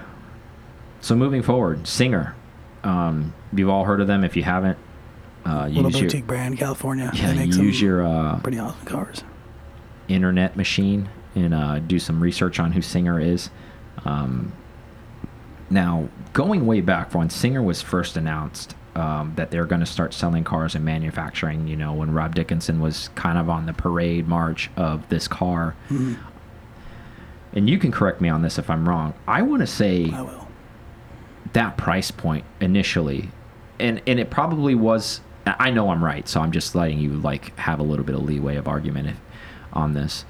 So 1.01 1.15
moving 1.15 1.43
forward, 1.43 1.87
Singer. 1.87 2.35
Um, 2.83 3.33
you've 3.53 3.69
all 3.71 3.85
heard 3.85 4.01
of 4.01 4.07
them. 4.07 4.25
If 4.25 4.37
you 4.37 4.43
haven't, 4.43 4.79
uh, 5.47 5.67
Little 5.67 5.85
use 5.91 5.95
your 6.01 6.03
boutique 6.05 6.27
brand, 6.27 6.59
California. 6.59 7.11
yeah, 7.15 7.29
they 7.33 7.47
make 7.47 7.55
use 7.55 7.81
your 7.81 8.07
uh, 8.07 8.39
pretty 8.41 8.59
awesome 8.59 8.85
cars. 8.87 9.23
internet 10.09 10.57
machine 10.57 11.09
and 11.35 11.55
uh, 11.55 11.79
do 11.81 11.99
some 11.99 12.21
research 12.23 12.59
on 12.61 12.73
who 12.73 12.83
Singer 12.83 13.19
is. 13.21 13.51
Um, 14.05 14.53
now, 15.71 16.09
going 16.33 16.67
way 16.67 16.81
back 16.83 17.15
when 17.15 17.31
Singer 17.31 17.63
was 17.63 17.81
first 17.83 18.17
announced 18.17 18.75
um, 18.95 19.33
that 19.37 19.51
they're 19.51 19.65
going 19.67 19.81
to 19.81 19.87
start 19.87 20.15
selling 20.15 20.45
cars 20.45 20.75
and 20.75 20.85
manufacturing, 20.85 21.67
you 21.67 21.77
know, 21.77 21.93
when 21.95 22.13
Rob 22.13 22.35
Dickinson 22.35 22.81
was 22.81 23.09
kind 23.15 23.39
of 23.39 23.49
on 23.49 23.67
the 23.67 23.73
parade 23.73 24.29
march 24.29 24.71
of 24.77 25.09
this 25.09 25.27
car. 25.27 25.75
Mhm. 25.91 26.17
And 27.55 27.71
you 27.71 27.79
can 27.79 27.91
correct 27.93 28.21
me 28.21 28.29
on 28.29 28.43
this 28.43 28.59
if 28.59 28.69
I'm 28.69 28.89
wrong. 28.89 29.15
I 29.27 29.43
want 29.43 29.61
to 29.61 29.67
say 29.67 30.11
I 30.13 30.21
will. 30.23 30.49
that 31.53 31.77
price 31.77 32.11
point 32.11 32.45
initially 32.61 33.31
and 33.81 34.03
and 34.07 34.19
it 34.21 34.29
probably 34.31 34.75
was 34.75 35.21
i 35.47 35.69
know 35.71 35.91
i'm 35.91 36.03
right 36.03 36.29
so 36.29 36.41
i'm 36.41 36.53
just 36.53 36.75
letting 36.77 36.99
you 36.99 37.11
like 37.11 37.57
have 37.59 37.79
a 37.81 37.83
little 37.83 38.05
bit 38.05 38.15
of 38.15 38.23
leeway 38.23 38.55
of 38.57 38.67
argument 38.69 39.09
if, 39.09 39.17
on 39.73 39.93
this 39.95 40.25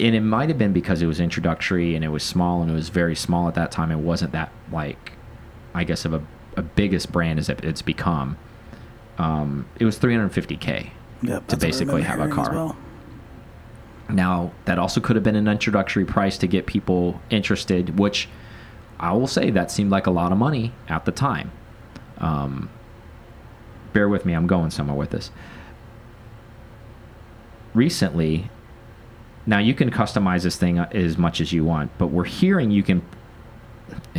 and 0.00 0.14
it 0.16 0.20
might 0.20 0.48
have 0.48 0.58
been 0.58 0.72
because 0.72 1.00
it 1.02 1.06
was 1.06 1.20
introductory 1.20 1.94
and 1.94 2.04
it 2.04 2.08
was 2.08 2.22
small 2.24 2.60
and 2.60 2.70
it 2.70 2.74
was 2.74 2.88
very 2.88 3.14
small 3.14 3.46
at 3.48 3.54
that 3.54 3.70
time 3.70 3.90
it 3.92 3.98
wasn't 3.98 4.30
that 4.32 4.50
like 4.72 5.12
i 5.74 5.84
guess 5.84 6.04
of 6.04 6.12
a, 6.12 6.22
a 6.56 6.62
biggest 6.62 7.10
brand 7.12 7.38
as 7.38 7.48
it's 7.48 7.82
become 7.82 8.36
um, 9.18 9.66
it 9.78 9.84
was 9.84 9.98
350k 9.98 10.90
Yep, 11.22 11.22
to 11.22 11.28
that's 11.28 11.52
what 11.52 11.52
I 11.52 11.56
basically 11.56 12.02
have 12.02 12.20
a 12.20 12.28
car. 12.28 12.52
well. 12.52 12.76
Now, 14.14 14.52
that 14.64 14.78
also 14.78 15.00
could 15.00 15.16
have 15.16 15.22
been 15.22 15.36
an 15.36 15.48
introductory 15.48 16.04
price 16.04 16.38
to 16.38 16.46
get 16.46 16.66
people 16.66 17.20
interested, 17.30 17.98
which 17.98 18.28
I 18.98 19.12
will 19.12 19.26
say 19.26 19.50
that 19.50 19.70
seemed 19.70 19.90
like 19.90 20.06
a 20.06 20.10
lot 20.10 20.32
of 20.32 20.38
money 20.38 20.72
at 20.88 21.04
the 21.04 21.12
time. 21.12 21.50
Um, 22.18 22.68
bear 23.92 24.08
with 24.08 24.24
me, 24.24 24.34
I'm 24.34 24.46
going 24.46 24.70
somewhere 24.70 24.96
with 24.96 25.10
this. 25.10 25.30
Recently, 27.74 28.50
now 29.46 29.58
you 29.58 29.74
can 29.74 29.90
customize 29.90 30.42
this 30.42 30.56
thing 30.56 30.78
as 30.78 31.16
much 31.16 31.40
as 31.40 31.52
you 31.52 31.64
want, 31.64 31.96
but 31.98 32.08
we're 32.08 32.24
hearing 32.24 32.70
you 32.70 32.82
can. 32.82 33.02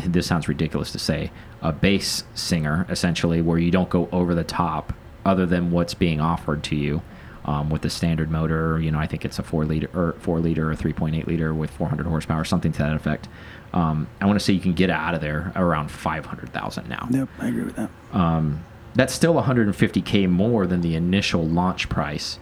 This 0.05 0.27
sounds 0.27 0.47
ridiculous 0.47 0.91
to 0.93 0.99
say, 0.99 1.31
a 1.61 1.71
base 1.71 2.23
singer 2.33 2.85
essentially, 2.89 3.41
where 3.41 3.57
you 3.57 3.71
don't 3.71 3.89
go 3.89 4.09
over 4.11 4.33
the 4.33 4.43
top, 4.43 4.93
other 5.25 5.45
than 5.45 5.71
what's 5.71 5.93
being 5.93 6.19
offered 6.19 6.63
to 6.63 6.75
you 6.75 7.01
um, 7.45 7.69
with 7.69 7.81
the 7.81 7.89
standard 7.89 8.29
motor. 8.31 8.79
You 8.79 8.91
know, 8.91 8.99
I 8.99 9.07
think 9.07 9.25
it's 9.25 9.39
a 9.39 9.43
four 9.43 9.65
liter 9.65 9.89
or 9.93 10.13
four 10.19 10.39
liter 10.39 10.69
or 10.71 10.75
three 10.75 10.93
point 10.93 11.15
eight 11.15 11.27
liter 11.27 11.53
with 11.53 11.69
400 11.71 12.05
horsepower, 12.05 12.43
something 12.43 12.71
to 12.73 12.79
that 12.79 12.95
effect. 12.95 13.27
Um, 13.73 14.07
I 14.19 14.25
want 14.25 14.37
to 14.39 14.43
say 14.43 14.53
you 14.53 14.59
can 14.59 14.73
get 14.73 14.89
out 14.89 15.13
of 15.15 15.21
there 15.21 15.51
around 15.55 15.89
500,000 15.91 16.89
now. 16.89 17.07
Yep, 17.09 17.29
I 17.39 17.47
agree 17.47 17.63
with 17.63 17.75
that. 17.77 17.89
Um, 18.11 18.63
that's 18.95 19.13
still 19.13 19.35
150k 19.35 20.29
more 20.29 20.67
than 20.67 20.81
the 20.81 20.95
initial 20.95 21.45
launch 21.47 21.87
price. 21.87 22.37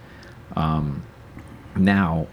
Um, 0.55 1.03
now, 1.75 2.25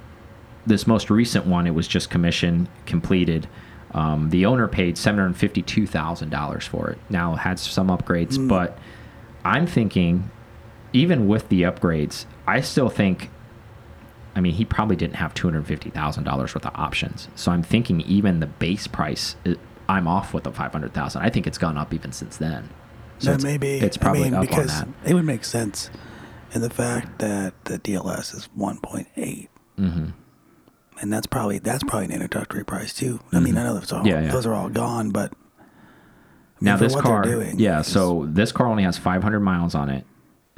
this 0.64 0.86
most 0.86 1.10
recent 1.10 1.46
one, 1.46 1.66
it 1.66 1.74
was 1.74 1.86
just 1.86 2.08
commissioned, 2.08 2.68
completed. 2.86 3.46
Um, 3.92 4.30
the 4.30 4.46
owner 4.46 4.66
paid 4.66 4.96
$752,000 4.96 6.62
for 6.62 6.90
it. 6.90 6.98
Now, 7.10 7.34
it 7.34 7.38
had 7.38 7.58
some 7.58 7.88
upgrades, 7.88 8.36
Mm. 8.38 8.48
but 8.48 8.78
I'm 9.44 9.66
thinking, 9.66 10.30
even 10.92 11.28
with 11.28 11.48
the 11.48 11.62
upgrades, 11.62 12.24
I 12.46 12.60
still 12.60 12.88
think. 12.88 13.30
I 14.34 14.40
mean, 14.40 14.52
he 14.52 14.64
probably 14.66 14.96
didn't 14.96 15.16
have 15.16 15.32
two 15.34 15.46
hundred 15.46 15.66
fifty 15.66 15.90
thousand 15.90 16.24
dollars 16.24 16.54
worth 16.54 16.66
of 16.66 16.72
options. 16.74 17.28
So 17.34 17.52
I'm 17.52 17.62
thinking 17.62 18.00
even 18.02 18.40
the 18.40 18.46
base 18.46 18.86
price, 18.86 19.34
i- 19.46 19.56
I'm 19.88 20.06
off 20.06 20.34
with 20.34 20.44
the 20.44 20.52
five 20.52 20.72
hundred 20.72 20.92
thousand. 20.92 21.22
I 21.22 21.30
think 21.30 21.46
it's 21.46 21.58
gone 21.58 21.78
up 21.78 21.94
even 21.94 22.12
since 22.12 22.36
then. 22.36 22.68
So 23.18 23.30
that 23.30 23.34
it's, 23.36 23.44
may 23.44 23.56
be. 23.56 23.78
it's 23.78 23.96
probably 23.96 24.22
I 24.22 24.24
mean, 24.24 24.34
up 24.34 24.40
because 24.42 24.82
on 24.82 24.94
it 25.06 25.14
would 25.14 25.24
make 25.24 25.42
sense 25.44 25.88
in 26.52 26.60
the 26.60 26.68
fact 26.70 27.18
that 27.20 27.54
the 27.64 27.78
DLS 27.78 28.34
is 28.34 28.48
1.8, 28.58 29.06
that. 29.76 29.82
hmm 29.90 30.06
and 31.00 31.12
that's 31.12 31.26
probably 31.26 31.58
that's 31.58 31.82
probably 31.84 32.06
an 32.06 32.12
introductory 32.12 32.64
price 32.64 32.92
too. 32.94 33.20
I 33.32 33.40
mean, 33.40 33.56
I 33.58 33.64
know 33.64 33.74
those 33.74 33.92
are 33.92 33.96
all, 33.96 34.00
Mm-hmm. 34.04 34.08
Yeah, 34.08 34.20
yeah. 34.22 34.30
those 34.32 34.46
are 34.46 34.54
all 34.54 34.68
gone, 34.70 35.10
but 35.10 35.32
I 35.32 35.64
mean, 36.60 36.72
Now 36.72 36.76
this 36.78 36.94
what 36.94 37.04
car, 37.04 37.22
doing, 37.22 37.58
yeah. 37.58 37.82
So 37.82 38.26
this 38.28 38.52
car 38.52 38.66
only 38.66 38.82
has 38.84 38.96
500 38.98 39.40
miles 39.40 39.74
on 39.74 39.88
it. 39.90 40.04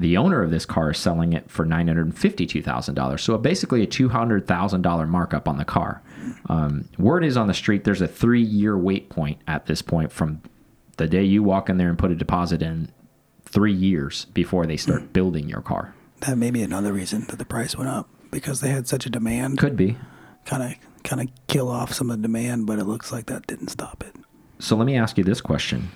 The 0.01 0.17
owner 0.17 0.43
of 0.43 0.51
this 0.53 0.65
car 0.65 0.93
is 0.93 0.99
selling 0.99 1.33
it 1.33 1.51
for 1.51 1.65
nine 1.65 1.89
hundred 1.89 2.17
fifty-two 2.17 2.63
thousand 2.63 2.95
dollars. 2.95 3.23
So 3.23 3.37
basically 3.37 3.83
a 3.83 3.87
two 3.87 4.09
hundred 4.09 4.47
thousand 4.47 4.83
dollar 4.83 5.07
markup 5.07 5.49
on 5.49 5.59
the 5.59 5.65
car. 5.65 6.03
Um, 6.49 6.89
word 6.99 7.25
is 7.25 7.37
on 7.37 7.49
the 7.49 7.55
street 7.55 7.85
there's 7.85 8.01
a 8.01 8.07
three-year 8.09 8.77
wait 8.79 9.09
point 9.11 9.41
at 9.49 9.67
this 9.67 9.83
point 9.83 10.13
from 10.13 10.41
the 10.99 11.07
day 11.09 11.25
you 11.25 11.43
walk 11.43 11.69
in 11.69 11.79
there 11.79 11.89
and 11.89 11.99
put 11.99 12.11
a 12.11 12.15
deposit 12.15 12.61
in, 12.63 12.91
three 13.45 13.73
years 13.73 14.27
before 14.27 14.67
they 14.67 14.77
start 14.77 15.13
building 15.13 15.49
your 15.49 15.63
car. 15.63 15.95
that 16.21 16.37
may 16.39 16.51
be 16.51 16.63
another 16.63 16.93
reason 16.93 17.25
that 17.29 17.39
the 17.39 17.45
price 17.45 17.77
went 17.77 17.89
up 17.89 18.09
because 18.31 18.61
they 18.61 18.71
had 18.71 18.87
such 18.87 19.07
a 19.07 19.11
demand. 19.11 19.59
Could 19.59 19.77
be. 19.77 19.97
Kind 20.45 20.63
of 20.63 21.03
kind 21.03 21.23
of 21.23 21.29
kill 21.49 21.69
off 21.69 21.93
some 21.93 22.11
of 22.11 22.19
the 22.19 22.23
demand, 22.23 22.67
but 22.67 22.79
it 22.79 22.85
looks 22.85 23.11
like 23.11 23.27
that 23.27 23.47
didn't 23.49 23.69
stop 23.69 24.05
it. 24.07 24.15
So 24.61 24.77
let 24.77 24.87
me 24.87 24.97
ask 24.97 25.19
you 25.19 25.25
this 25.25 25.41
question: 25.41 25.89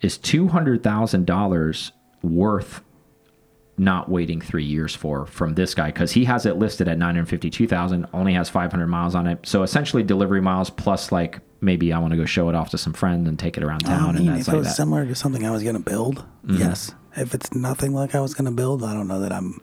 Is 0.00 0.16
two 0.16 0.48
hundred 0.48 0.82
thousand 0.82 1.26
dollars 1.26 1.92
worth 2.22 2.82
not 3.78 4.08
waiting 4.10 4.40
three 4.40 4.64
years 4.64 4.94
for 4.94 5.26
from 5.26 5.54
this 5.54 5.74
guy? 5.74 5.86
Because 5.86 6.12
he 6.12 6.24
has 6.26 6.46
it 6.46 6.56
listed 6.56 6.88
at 6.88 6.98
nine 6.98 7.14
hundred 7.14 7.28
fifty-two 7.28 7.66
thousand, 7.66 8.06
only 8.12 8.34
has 8.34 8.48
five 8.48 8.70
hundred 8.70 8.88
miles 8.88 9.14
on 9.14 9.26
it. 9.26 9.38
So 9.46 9.62
essentially, 9.62 10.02
delivery 10.02 10.40
miles 10.40 10.70
plus 10.70 11.10
like 11.12 11.40
maybe 11.60 11.92
I 11.92 11.98
want 11.98 12.10
to 12.12 12.16
go 12.16 12.24
show 12.24 12.48
it 12.48 12.54
off 12.54 12.70
to 12.70 12.78
some 12.78 12.92
friends 12.92 13.28
and 13.28 13.38
take 13.38 13.56
it 13.56 13.62
around 13.62 13.84
I 13.86 13.88
town, 13.88 14.14
mean, 14.14 14.28
and 14.28 14.38
if 14.40 14.46
that's 14.46 14.48
it 14.48 14.50
like 14.52 14.58
was 14.58 14.66
that. 14.68 14.74
similar 14.76 15.06
to 15.06 15.14
something 15.14 15.46
I 15.46 15.50
was 15.50 15.62
going 15.62 15.76
to 15.76 15.82
build, 15.82 16.24
Mm-hmm. 16.46 16.56
yes. 16.56 16.92
If 17.16 17.34
it's 17.34 17.54
nothing 17.54 17.92
like 17.94 18.14
I 18.14 18.20
was 18.20 18.34
going 18.34 18.46
to 18.46 18.50
build, 18.50 18.82
I 18.82 18.94
don't 18.94 19.06
know 19.06 19.20
that 19.20 19.32
I'm 19.32 19.60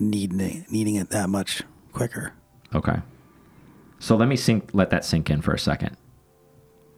needing 0.00 0.40
it, 0.40 0.70
needing 0.70 0.94
it 0.96 1.10
that 1.10 1.28
much 1.28 1.62
quicker. 1.92 2.32
okay. 2.74 2.96
So 3.98 4.16
let 4.16 4.26
me 4.26 4.34
sink, 4.36 4.70
let 4.72 4.90
that 4.90 5.04
sink 5.04 5.30
in 5.30 5.42
for 5.42 5.52
a 5.54 5.58
second. 5.58 5.96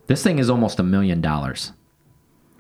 This 0.07 0.23
thing 0.23 0.39
is 0.39 0.49
almost 0.49 0.79
a 0.79 0.83
million 0.83 1.21
dollars 1.21 1.73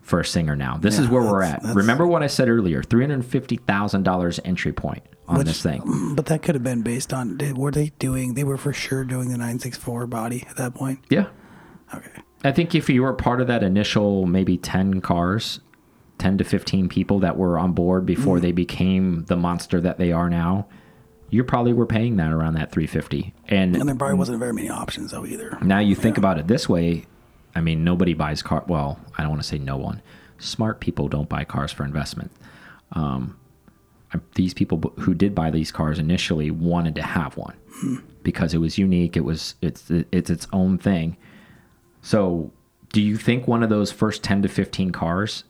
for 0.04 0.20
a 0.20 0.24
singer 0.24 0.54
now. 0.54 0.76
This 0.76 0.98
is 0.98 1.08
where 1.08 1.22
we're 1.22 1.42
at. 1.42 1.62
Remember 1.64 2.06
what 2.06 2.22
I 2.22 2.28
said 2.28 2.48
earlier? 2.48 2.82
Three 2.82 3.02
hundred 3.04 3.24
fifty 3.24 3.56
thousand 3.56 4.04
dollars 4.04 4.38
entry 4.44 4.72
point 4.72 5.02
on 5.26 5.38
Which- 5.38 5.46
this 5.48 5.62
thing. 5.62 6.12
But 6.14 6.26
that 6.26 6.42
could 6.42 6.54
have 6.54 6.62
been 6.62 6.82
based 6.82 7.12
on. 7.12 7.38
Were 7.56 7.70
they 7.72 7.90
doing? 7.98 8.34
They 8.34 8.44
were 8.44 8.58
for 8.58 8.72
sure 8.72 9.04
doing 9.04 9.28
the 9.30 9.38
964 9.38 10.06
body 10.06 10.44
at 10.48 10.56
that 10.56 10.74
point. 10.74 11.00
Yeah, 11.10 11.26
Okay. 11.94 12.10
I 12.44 12.52
think 12.52 12.74
if 12.74 12.88
you 12.90 13.02
were 13.02 13.14
part 13.14 13.40
of 13.40 13.46
that 13.46 13.62
initial 13.62 14.26
maybe 14.26 14.58
10 14.58 15.00
cars, 15.00 15.60
10 16.18 16.36
to 16.38 16.44
15 16.44 16.88
people 16.90 17.20
that 17.20 17.38
were 17.38 17.58
on 17.58 17.72
board 17.72 18.02
Mm. 18.02 18.06
before 18.06 18.38
they 18.40 18.52
became 18.52 19.24
the 19.28 19.36
monster 19.36 19.80
that 19.80 19.96
they 19.96 20.12
are 20.12 20.28
now, 20.28 20.66
you 21.30 21.42
probably 21.42 21.72
were 21.72 21.86
paying 21.86 22.16
that 22.16 22.30
around 22.30 22.54
that 22.54 22.70
350. 22.70 23.32
And 23.48 23.74
And 23.74 23.88
there 23.88 23.96
probably 23.96 24.18
wasn't 24.18 24.38
very 24.40 24.52
many 24.52 24.68
options 24.68 25.12
though 25.12 25.24
either. 25.24 25.56
now 25.62 25.78
you 25.78 25.94
think 25.94 26.18
about 26.18 26.38
it 26.38 26.46
this 26.46 26.68
way, 26.68 27.06
I 27.54 27.60
mean 27.60 27.84
nobody 27.84 28.14
buys 28.14 28.42
car 28.42 28.64
well, 28.66 28.98
I 29.16 29.22
don't 29.22 29.30
want 29.30 29.42
to 29.42 29.48
say 29.48 29.58
no 29.58 29.76
one. 29.76 30.02
Smart 30.38 30.80
people 30.80 31.08
don't 31.08 31.28
buy 31.28 31.44
cars 31.44 31.72
for 31.72 31.84
investment. 31.84 32.30
Um, 32.92 33.36
these 34.34 34.54
people 34.54 34.92
who 35.00 35.14
did 35.14 35.34
buy 35.34 35.50
these 35.50 35.72
cars 35.72 35.98
initially 35.98 36.50
wanted 36.50 36.94
to 36.96 37.02
have 37.02 37.36
one 37.36 37.56
because 38.22 38.54
it 38.54 38.58
was 38.58 38.78
unique. 38.78 39.16
It 39.16 39.24
was 39.24 39.54
it's 39.60 39.90
it's 39.90 40.30
its 40.30 40.46
own 40.52 40.78
thing. 40.78 41.16
So, 42.02 42.52
do 42.92 43.00
you 43.00 43.16
think 43.16 43.48
one 43.48 43.62
of 43.62 43.70
those 43.70 43.90
first 43.90 44.22
ten 44.22 44.42
to 44.42 44.48
fifteen 44.48 44.90
cars, 44.92 45.44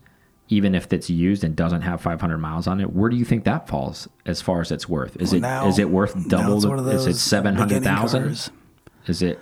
even 0.48 0.74
if 0.74 0.90
it's 0.92 1.10
used 1.10 1.44
and 1.44 1.54
doesn't 1.56 1.82
have 1.82 2.00
500 2.00 2.38
miles 2.38 2.66
on 2.66 2.80
it, 2.80 2.92
where 2.92 3.10
do 3.10 3.16
you 3.16 3.24
think 3.24 3.44
that 3.44 3.68
falls 3.68 4.08
as 4.24 4.40
far 4.40 4.60
as 4.60 4.70
it's 4.72 4.88
worth? 4.88 5.16
Is 5.20 5.30
Well, 5.32 5.38
it 5.38 5.40
now- 5.42 5.66
is 5.68 5.78
it 5.78 5.90
worth 5.90 6.28
double? 6.28 6.60
The, 6.60 6.90
is 6.92 7.06
it 7.06 7.16
seven 7.16 7.56
hundred 7.56 7.82
thousand? 7.82 8.50
Is 9.06 9.20
it? 9.20 9.38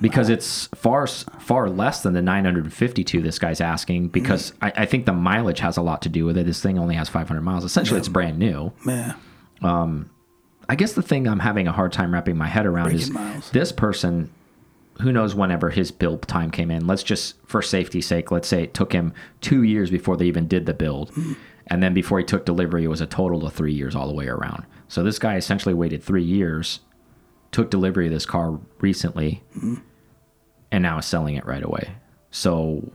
Because 0.00 0.28
it's 0.28 0.66
far 0.74 1.06
far 1.06 1.70
less 1.70 2.02
than 2.02 2.12
the 2.12 2.20
952 2.22 3.22
this 3.22 3.38
guy's 3.38 3.60
asking. 3.60 4.08
Because 4.08 4.50
Mm. 4.52 4.56
I, 4.62 4.82
I 4.82 4.86
think 4.86 5.06
the 5.06 5.12
mileage 5.12 5.60
has 5.60 5.76
a 5.76 5.82
lot 5.82 6.02
to 6.02 6.08
do 6.08 6.24
with 6.26 6.36
it. 6.36 6.44
This 6.46 6.60
thing 6.62 6.78
only 6.78 6.94
has 6.94 7.08
500 7.08 7.40
miles. 7.40 7.64
Essentially, 7.64 7.98
it's 7.98 8.08
brand 8.08 8.38
new. 8.38 8.72
Yeah. 8.86 9.14
Um, 9.62 10.10
I 10.68 10.74
guess 10.74 10.92
the 10.92 11.02
thing 11.02 11.26
I'm 11.26 11.38
having 11.38 11.66
a 11.68 11.72
hard 11.72 11.92
time 11.92 12.12
wrapping 12.12 12.36
my 12.36 12.48
head 12.48 12.66
around 12.66 12.92
is 12.92 13.10
miles. 13.10 13.50
this 13.52 13.72
person, 13.72 14.30
who 15.00 15.12
knows 15.12 15.34
whenever 15.34 15.70
his 15.70 15.90
build 15.92 16.26
time 16.28 16.50
came 16.50 16.70
in. 16.70 16.86
Let's 16.86 17.02
just, 17.02 17.36
for 17.46 17.62
safety's 17.62 18.06
sake, 18.06 18.30
let's 18.30 18.48
say 18.48 18.64
it 18.64 18.74
took 18.74 18.92
him 18.92 19.14
two 19.40 19.62
years 19.62 19.90
before 19.90 20.16
they 20.16 20.26
even 20.26 20.46
did 20.48 20.66
the 20.66 20.74
build. 20.74 21.12
And 21.68 21.82
then 21.82 21.94
before 21.94 22.18
he 22.18 22.24
took 22.24 22.44
delivery, 22.44 22.84
it 22.84 22.88
was 22.88 23.00
a 23.00 23.06
total 23.06 23.46
of 23.46 23.52
three 23.52 23.72
years 23.72 23.94
all 23.96 24.08
the 24.08 24.14
way 24.14 24.26
around. 24.28 24.64
So 24.88 25.02
this 25.02 25.18
guy 25.18 25.36
essentially 25.36 25.74
waited 25.74 26.02
three 26.02 26.22
years, 26.24 26.80
took 27.52 27.70
delivery 27.70 28.06
of 28.06 28.12
this 28.12 28.26
car 28.26 28.58
recently, 28.80 29.42
and 30.70 30.82
now 30.82 30.98
is 30.98 31.06
selling 31.06 31.36
it 31.36 31.46
right 31.46 31.62
away. 31.62 31.96
So 32.30 32.90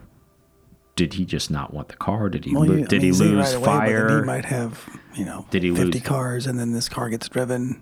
did 0.96 1.14
he 1.16 1.26
just 1.26 1.50
not 1.50 1.74
want 1.74 1.88
the 1.90 1.96
car? 1.96 2.30
Did 2.30 2.46
he, 2.46 2.54
Well, 2.56 2.66
you- 2.66 2.84
I 2.84 2.88
did 2.88 3.02
mean, 3.02 3.14
he 3.14 3.20
lose 3.20 3.54
right 3.54 3.56
away, 3.56 3.66
fire? 3.66 4.20
He 4.20 4.26
might 4.26 4.46
have, 4.46 4.88
you 5.16 5.26
know, 5.26 5.46
Did 5.50 5.64
he 5.64 5.70
50 5.74 5.84
lose- 5.86 6.02
cars, 6.04 6.48
and 6.48 6.60
then 6.60 6.74
this 6.74 6.90
car 6.90 7.10
gets 7.10 7.28
driven. 7.30 7.82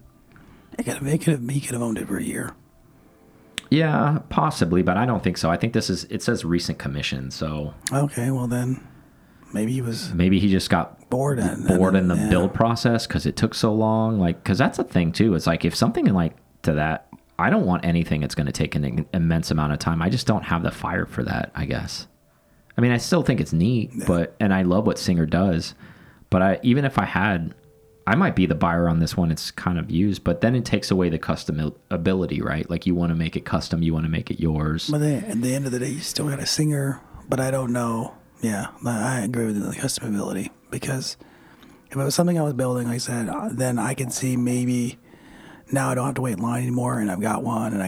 It 0.78 0.84
could 0.84 0.94
have, 0.94 1.08
it 1.08 1.18
could 1.22 1.34
have, 1.40 1.50
he 1.50 1.60
could 1.60 1.72
have 1.74 1.82
owned 1.82 1.98
it 1.98 2.08
for 2.08 2.18
a 2.18 2.24
year. 2.24 2.54
Yeah, 3.70 4.20
possibly, 4.30 4.82
but 4.82 4.98
I 4.98 5.06
don't 5.06 5.22
think 5.24 5.38
so. 5.38 5.52
I 5.52 5.58
think 5.58 5.74
this 5.74 5.90
is 5.90 6.06
it 6.06 6.24
says 6.24 6.44
recent 6.44 6.80
commission, 6.80 7.30
so 7.30 7.74
Okay, 7.94 8.32
well 8.32 8.48
then, 8.48 8.88
maybe 9.54 9.74
he 9.74 9.82
was 9.82 10.12
maybe 10.14 10.40
he 10.40 10.50
just 10.50 10.70
got 10.72 11.08
bored. 11.10 11.38
And, 11.40 11.68
bored 11.68 11.96
in 11.96 12.08
the 12.08 12.16
yeah. 12.16 12.30
build 12.30 12.54
process 12.54 13.06
because 13.06 13.26
it 13.28 13.36
took 13.36 13.54
so 13.54 13.72
long. 13.74 14.20
Like, 14.20 14.44
because 14.44 14.58
that's 14.58 14.80
a 14.80 14.84
thing 14.84 15.12
too. 15.12 15.36
It's 15.36 15.46
like 15.46 15.66
if 15.66 15.76
something 15.76 16.06
like 16.06 16.36
to 16.70 16.76
that, 16.76 17.08
I 17.38 17.50
don't 17.50 17.66
want 17.66 17.86
anything 17.86 18.22
that's 18.22 18.36
going 18.36 18.48
to 18.48 18.54
take 18.54 18.76
an 18.76 19.06
immense 19.14 19.52
amount 19.52 19.74
of 19.74 19.80
time. 19.80 20.02
I 20.02 20.10
just 20.10 20.28
don't 20.28 20.44
have 20.44 20.64
the 20.64 20.72
fire 20.72 21.06
for 21.06 21.24
that. 21.24 21.52
I 21.56 21.66
guess. 21.66 22.08
I 22.78 22.82
mean, 22.82 22.92
I 22.92 22.98
still 22.98 23.24
think 23.24 23.42
it's 23.42 23.54
neat, 23.54 23.92
but 24.08 24.36
and 24.40 24.54
I 24.54 24.62
love 24.62 24.86
what 24.86 24.98
Singer 24.98 25.26
does, 25.26 25.76
but 26.30 26.42
I 26.42 26.60
even 26.64 26.86
if 26.86 26.98
I 26.98 27.06
had. 27.06 27.54
I 28.08 28.16
might 28.16 28.36
be 28.36 28.48
the 28.48 28.56
buyer 28.56 28.90
on 28.90 28.98
this 28.98 29.16
one. 29.16 29.30
It's 29.30 29.52
kind 29.52 29.78
of 29.78 29.92
used, 29.92 30.24
but 30.24 30.42
then 30.42 30.56
it 30.56 30.66
takes 30.66 30.90
away 30.90 31.10
the 31.10 31.20
custom 31.20 31.76
ability, 31.92 32.42
right? 32.42 32.68
Like 32.68 32.88
you 32.88 32.96
want 32.96 33.12
to 33.12 33.16
make 33.16 33.36
it 33.36 33.46
custom, 33.46 33.84
you 33.84 33.94
want 33.94 34.06
to 34.06 34.10
make 34.10 34.32
it 34.32 34.40
yours. 34.40 34.90
But 34.90 35.02
then, 35.02 35.26
at 35.26 35.42
the 35.44 35.54
end 35.54 35.68
of 35.68 35.72
the 35.72 35.78
day, 35.78 35.90
you 35.90 36.00
still 36.00 36.28
got 36.28 36.40
a 36.40 36.46
singer. 36.48 37.02
But 37.28 37.40
I 37.40 37.52
don't 37.52 37.72
know. 37.72 38.16
Yeah, 38.42 38.70
I 38.84 39.20
agree 39.20 39.46
with 39.46 39.64
the 39.64 39.80
custom 39.80 40.16
ability 40.16 40.50
because 40.72 41.18
if 41.92 41.98
it 41.98 42.04
was 42.04 42.16
something 42.16 42.40
I 42.40 42.44
was 42.44 42.54
building, 42.54 42.88
like 42.88 42.96
I 42.96 43.00
said, 43.00 43.30
uh, 43.30 43.50
then 43.52 43.78
I 43.78 43.94
can 43.94 44.10
see 44.10 44.38
maybe 44.38 44.98
now 45.72 45.90
I 45.90 45.96
don't 45.96 46.06
have 46.06 46.16
to 46.16 46.22
wait 46.22 46.34
in 46.34 46.40
line 46.44 46.64
anymore, 46.64 47.00
and 47.00 47.12
I've 47.12 47.22
got 47.22 47.44
one, 47.44 47.74
and 47.74 47.84
I. 47.84 47.88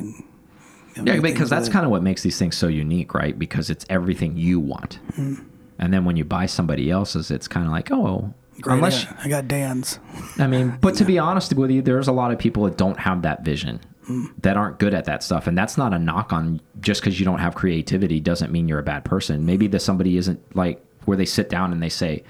You 0.96 1.04
know, 1.04 1.13
Yeah, 1.13 1.20
because 1.22 1.50
that's 1.50 1.70
kind 1.70 1.86
of 1.86 1.91
what 1.91 2.04
makes 2.04 2.22
these 2.22 2.38
things 2.38 2.58
so 2.58 2.67
unique, 2.67 3.13
right? 3.13 3.38
Because 3.38 3.70
it's 3.70 3.86
everything 3.89 4.36
you 4.36 4.60
want. 4.60 5.00
Mm-hmm. 5.13 5.44
And 5.80 5.94
then 5.94 6.04
when 6.06 6.17
you 6.17 6.26
buy 6.26 6.46
somebody 6.48 6.91
else's, 6.91 7.32
it's 7.32 7.48
kind 7.48 7.65
of 7.65 7.72
like, 7.72 7.91
oh, 7.91 8.34
Great, 8.60 8.76
unless 8.76 9.06
I 9.06 9.10
got, 9.10 9.26
I 9.26 9.30
got 9.30 9.48
Dan's. 9.48 10.00
I 10.38 10.48
mean, 10.48 10.78
but 10.82 10.96
to 10.96 11.06
be 11.06 11.17
honest 11.17 11.54
with 11.54 11.72
you, 11.72 11.82
there's 11.82 12.10
a 12.10 12.12
lot 12.12 12.32
of 12.32 12.39
people 12.39 12.65
that 12.65 12.78
don't 12.78 13.00
have 13.00 13.22
that 13.22 13.44
vision, 13.44 13.80
Mm. 14.10 14.32
that 14.41 14.58
aren't 14.58 14.80
good 14.80 14.96
at 14.96 15.06
that 15.06 15.22
stuff, 15.24 15.46
and 15.46 15.56
that's 15.56 15.78
not 15.78 15.94
a 15.94 16.00
knock 16.00 16.34
on. 16.34 16.60
Just 16.82 17.02
because 17.02 17.20
you 17.20 17.26
don't 17.26 17.38
have 17.38 17.54
creativity 17.54 18.20
doesn't 18.20 18.52
mean 18.52 18.67
you're 18.67 18.80
a 18.80 18.84
bad 18.84 19.06
person. 19.06 19.46
Maybe 19.46 19.67
that 19.67 19.80
somebody 19.80 20.17
isn't 20.17 20.56
like 20.56 20.84
where 21.06 21.15
they 21.15 21.26
sit 21.26 21.50
down 21.50 21.72
and 21.72 21.84
they 21.84 21.89
say, 21.89 22.24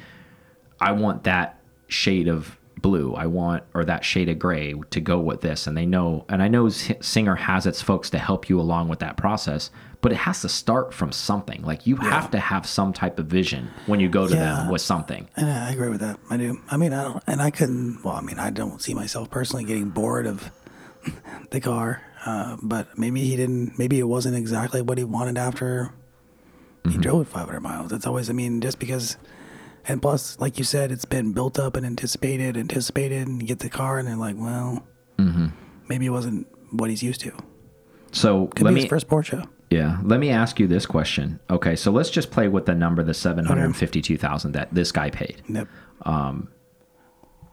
"I 0.82 0.92
want 0.92 1.24
that 1.24 1.60
shade 1.88 2.28
of 2.28 2.58
blue, 2.82 3.14
I 3.16 3.26
want 3.28 3.64
or 3.74 3.84
that 3.86 4.04
shade 4.06 4.30
of 4.30 4.40
gray 4.40 4.74
to 4.92 5.00
go 5.02 5.20
with 5.20 5.42
this," 5.42 5.68
and 5.68 5.78
they 5.78 5.86
know. 5.86 6.26
And 6.30 6.42
I 6.42 6.48
know 6.48 6.70
Singer 6.70 7.36
has 7.36 7.66
its 7.66 7.82
folks 7.82 8.10
to 8.12 8.20
help 8.20 8.50
you 8.50 8.60
along 8.60 8.88
with 8.90 9.00
that 9.00 9.18
process, 9.18 9.70
but 10.02 10.12
it 10.12 10.16
has 10.20 10.42
to 10.42 10.50
start 10.50 10.94
from 10.94 11.12
something. 11.12 11.62
Like 11.64 11.86
you 11.86 11.96
have 11.98 12.32
to 12.32 12.40
have 12.40 12.66
some 12.66 12.92
type 12.94 13.20
of 13.20 13.28
vision 13.28 13.70
when 13.86 14.00
you 14.00 14.10
go 14.10 14.28
to 14.28 14.34
Yeah. 14.36 14.56
them 14.56 14.70
with 14.70 14.82
something. 14.82 15.28
And 15.36 15.50
I 15.50 15.72
agree 15.72 15.90
with 15.90 16.00
that. 16.02 16.20
I 16.30 16.38
do. 16.38 16.60
I 16.70 16.78
mean, 16.78 16.94
I 16.94 17.04
don't, 17.04 17.24
and 17.28 17.42
I 17.42 17.52
couldn't. 17.52 18.04
Well, 18.04 18.16
I 18.16 18.22
mean, 18.22 18.40
I 18.40 18.50
don't 18.50 18.82
see 18.82 18.94
myself 18.94 19.30
personally 19.30 19.64
getting 19.66 19.90
bored 19.90 20.26
of 20.26 20.52
the 21.52 21.60
car. 21.62 22.02
Uh, 22.26 22.56
but 22.62 22.98
maybe 22.98 23.22
he 23.24 23.36
didn't. 23.36 23.78
Maybe 23.80 24.00
it 24.00 24.08
wasn't 24.08 24.36
exactly 24.36 24.82
what 24.82 24.98
he 25.00 25.04
wanted 25.04 25.38
after 25.40 25.92
he 26.90 26.98
drove 26.98 27.22
it 27.22 27.28
500 27.28 27.60
miles. 27.62 27.92
It's 27.92 28.06
always. 28.08 28.30
I 28.30 28.34
mean, 28.34 28.62
just 28.62 28.80
because. 28.80 29.18
And 29.88 30.02
plus, 30.02 30.40
like 30.40 30.58
you 30.58 30.64
said, 30.64 30.92
it's 30.92 31.06
been 31.06 31.34
built 31.34 31.58
up 31.58 31.76
and 31.76 31.86
anticipated, 31.86 32.56
anticipated, 32.56 33.28
and 33.28 33.42
you 33.42 33.48
get 33.48 33.60
the 33.60 33.70
car, 33.70 33.98
and 33.98 34.08
they're 34.08 34.16
like, 34.16 34.36
well, 34.38 34.86
mm-hmm. 35.18 35.48
maybe 35.90 36.06
it 36.06 36.12
wasn't 36.12 36.48
what 36.72 36.90
he's 36.90 37.02
used 37.02 37.22
to. 37.22 37.32
So 38.12 38.48
Could 38.48 38.64
let 38.64 38.74
me 38.74 38.82
his 38.82 38.90
first 38.90 39.08
Porsche. 39.08 39.48
Yeah, 39.70 40.00
let 40.04 40.20
me 40.20 40.30
ask 40.30 40.60
you 40.60 40.68
this 40.68 40.86
question. 40.86 41.40
Okay, 41.50 41.78
so 41.78 41.92
let's 41.92 42.10
just 42.10 42.30
play 42.30 42.50
with 42.50 42.66
the 42.66 42.76
number, 42.76 43.04
the 43.04 43.14
seven 43.14 43.46
hundred 43.46 43.74
fifty-two 43.76 44.18
thousand 44.18 44.52
that 44.52 44.74
this 44.74 44.92
guy 44.92 45.10
paid. 45.10 45.42
Yep. 45.48 45.68
Um, 46.02 46.50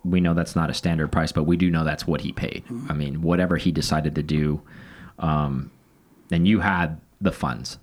we 0.05 0.21
know 0.21 0.35
that's 0.35 0.57
not 0.57 0.69
a 0.69 0.75
standard 0.75 1.13
price, 1.13 1.31
but 1.31 1.45
we 1.45 1.57
do 1.57 1.71
know 1.71 1.85
that's 1.85 2.07
what 2.07 2.21
he 2.21 2.33
paid. 2.33 2.65
Mm-hmm. 2.65 2.91
I 2.91 2.95
mean, 2.95 3.23
whatever 3.23 3.57
he 3.57 3.71
decided 3.71 4.17
to 4.17 4.23
do, 4.23 4.61
um, 5.21 5.71
and 6.33 6.47
you 6.49 6.59
had 6.59 7.01
the 7.21 7.33
funds. 7.33 7.79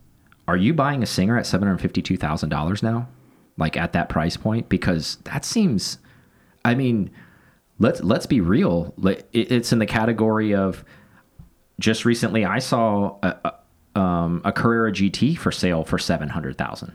Are 0.47 0.57
you 0.57 0.73
buying 0.73 1.01
a 1.01 1.05
singer 1.05 1.37
at 1.37 1.45
seven 1.45 1.67
hundred 1.67 1.79
fifty-two 1.79 2.17
thousand 2.17 2.49
dollars 2.49 2.83
now, 2.83 3.07
like 3.57 3.77
at 3.77 3.93
that 3.93 4.09
price 4.09 4.37
point? 4.37 4.69
Because 4.69 5.17
that 5.25 5.45
seems, 5.45 5.97
I 6.63 6.75
mean, 6.75 7.09
let's 7.79 8.01
let's 8.01 8.25
be 8.25 8.41
real. 8.41 8.93
It's 9.33 9.71
in 9.71 9.79
the 9.79 9.85
category 9.85 10.53
of 10.55 10.83
just 11.79 12.05
recently 12.05 12.45
I 12.45 12.59
saw 12.59 13.17
a, 13.23 13.53
a, 13.95 13.99
um, 13.99 14.41
a 14.45 14.51
Carrera 14.51 14.91
GT 14.91 15.37
for 15.37 15.51
sale 15.51 15.83
for 15.83 15.97
seven 15.97 16.29
hundred 16.29 16.57
thousand. 16.57 16.93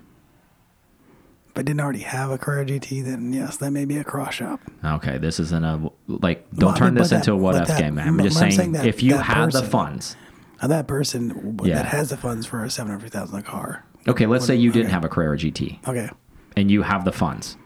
If 1.51 1.59
I 1.59 1.63
didn't 1.63 1.81
already 1.81 2.01
have 2.01 2.31
a 2.31 2.39
Carrera 2.39 2.65
GT, 2.65 3.05
then 3.05 3.33
yes, 3.33 3.57
that 3.57 3.73
may 3.73 3.85
be 3.85 3.97
a 3.99 4.05
cross 4.05 4.35
shop. 4.35 4.61
Okay, 4.85 5.19
this 5.19 5.41
isn't 5.41 5.65
a 5.65 5.91
like. 6.07 6.49
Don't 6.53 6.67
Well, 6.69 6.75
I 6.75 6.79
turn 6.79 6.95
mean, 6.95 7.03
this 7.03 7.11
that- 7.11 7.17
into 7.17 7.33
a 7.33 7.37
what 7.37 7.57
if 7.57 7.67
that- 7.69 7.81
game. 7.81 7.99
I'm 7.99 8.19
just 8.23 8.39
saying, 8.39 8.53
saying 8.53 8.73
that- 8.73 8.87
if 8.87 9.03
you 9.03 9.17
have 9.17 9.51
the 9.53 9.63
funds. 9.63 10.17
Now 10.63 10.69
that 10.69 10.87
person 10.87 11.59
Yeah. 11.65 11.77
that 11.77 11.87
has 11.87 12.11
the 12.11 12.17
funds 12.19 12.47
for 12.47 12.63
a 12.63 12.71
seven 12.71 12.93
hundred 12.93 13.11
thousand 13.13 13.43
car. 13.43 13.85
Okay, 14.07 14.27
let's 14.27 14.47
say 14.47 14.55
you 14.57 14.71
didn't 14.71 14.91
have 14.91 15.05
a 15.05 15.09
Carrera 15.09 15.37
GT 15.37 15.79
Okay, 15.89 16.09
and 16.57 16.71
you 16.71 16.83
have 16.83 17.05
the 17.05 17.13
funds. 17.13 17.57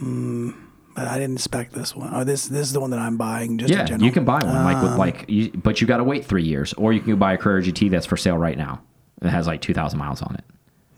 but 0.00 1.08
I 1.08 1.18
didn't 1.18 1.38
spec 1.40 1.72
this 1.72 1.94
one. 1.94 2.10
Oh, 2.12 2.24
this 2.24 2.46
this 2.48 2.66
is 2.66 2.72
the 2.72 2.80
one 2.80 2.90
that 2.90 2.98
I'm 3.00 3.16
buying. 3.16 3.58
Just 3.58 3.70
in 3.72 3.78
Yeah, 3.78 3.84
general. 3.84 4.04
you 4.06 4.12
can 4.12 4.24
buy 4.24 4.42
one 4.44 4.64
like 4.64 4.76
Um, 4.76 4.82
with 4.84 4.96
like, 4.98 5.24
you, 5.28 5.50
but 5.52 5.80
you 5.80 5.86
got 5.86 5.98
to 5.98 6.04
wait 6.04 6.24
three 6.24 6.42
years, 6.44 6.72
or 6.74 6.92
you 6.92 7.00
can 7.00 7.16
buy 7.18 7.32
a 7.34 7.38
Carrera 7.38 7.62
GT 7.62 7.90
that's 7.90 8.06
for 8.06 8.16
sale 8.16 8.38
right 8.38 8.56
now. 8.56 8.80
It 9.22 9.28
has 9.28 9.46
like 9.46 9.60
two 9.60 9.74
thousand 9.74 9.98
miles 9.98 10.22
on 10.22 10.34
it. 10.34 10.44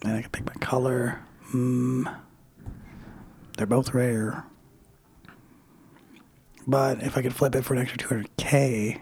And 0.05 0.13
I 0.17 0.23
can 0.23 0.31
pick 0.31 0.47
my 0.47 0.55
color. 0.61 1.21
Hmm. 1.47 2.07
they're 3.57 3.67
both 3.67 3.95
rare. 3.95 4.45
But 6.67 7.03
if 7.03 7.17
I 7.17 7.23
could 7.23 7.35
flip 7.35 7.55
it 7.57 7.65
for 7.65 7.75
an 7.75 7.81
extra 7.81 7.99
two 7.99 8.09
hundred 8.09 8.37
k, 8.37 9.01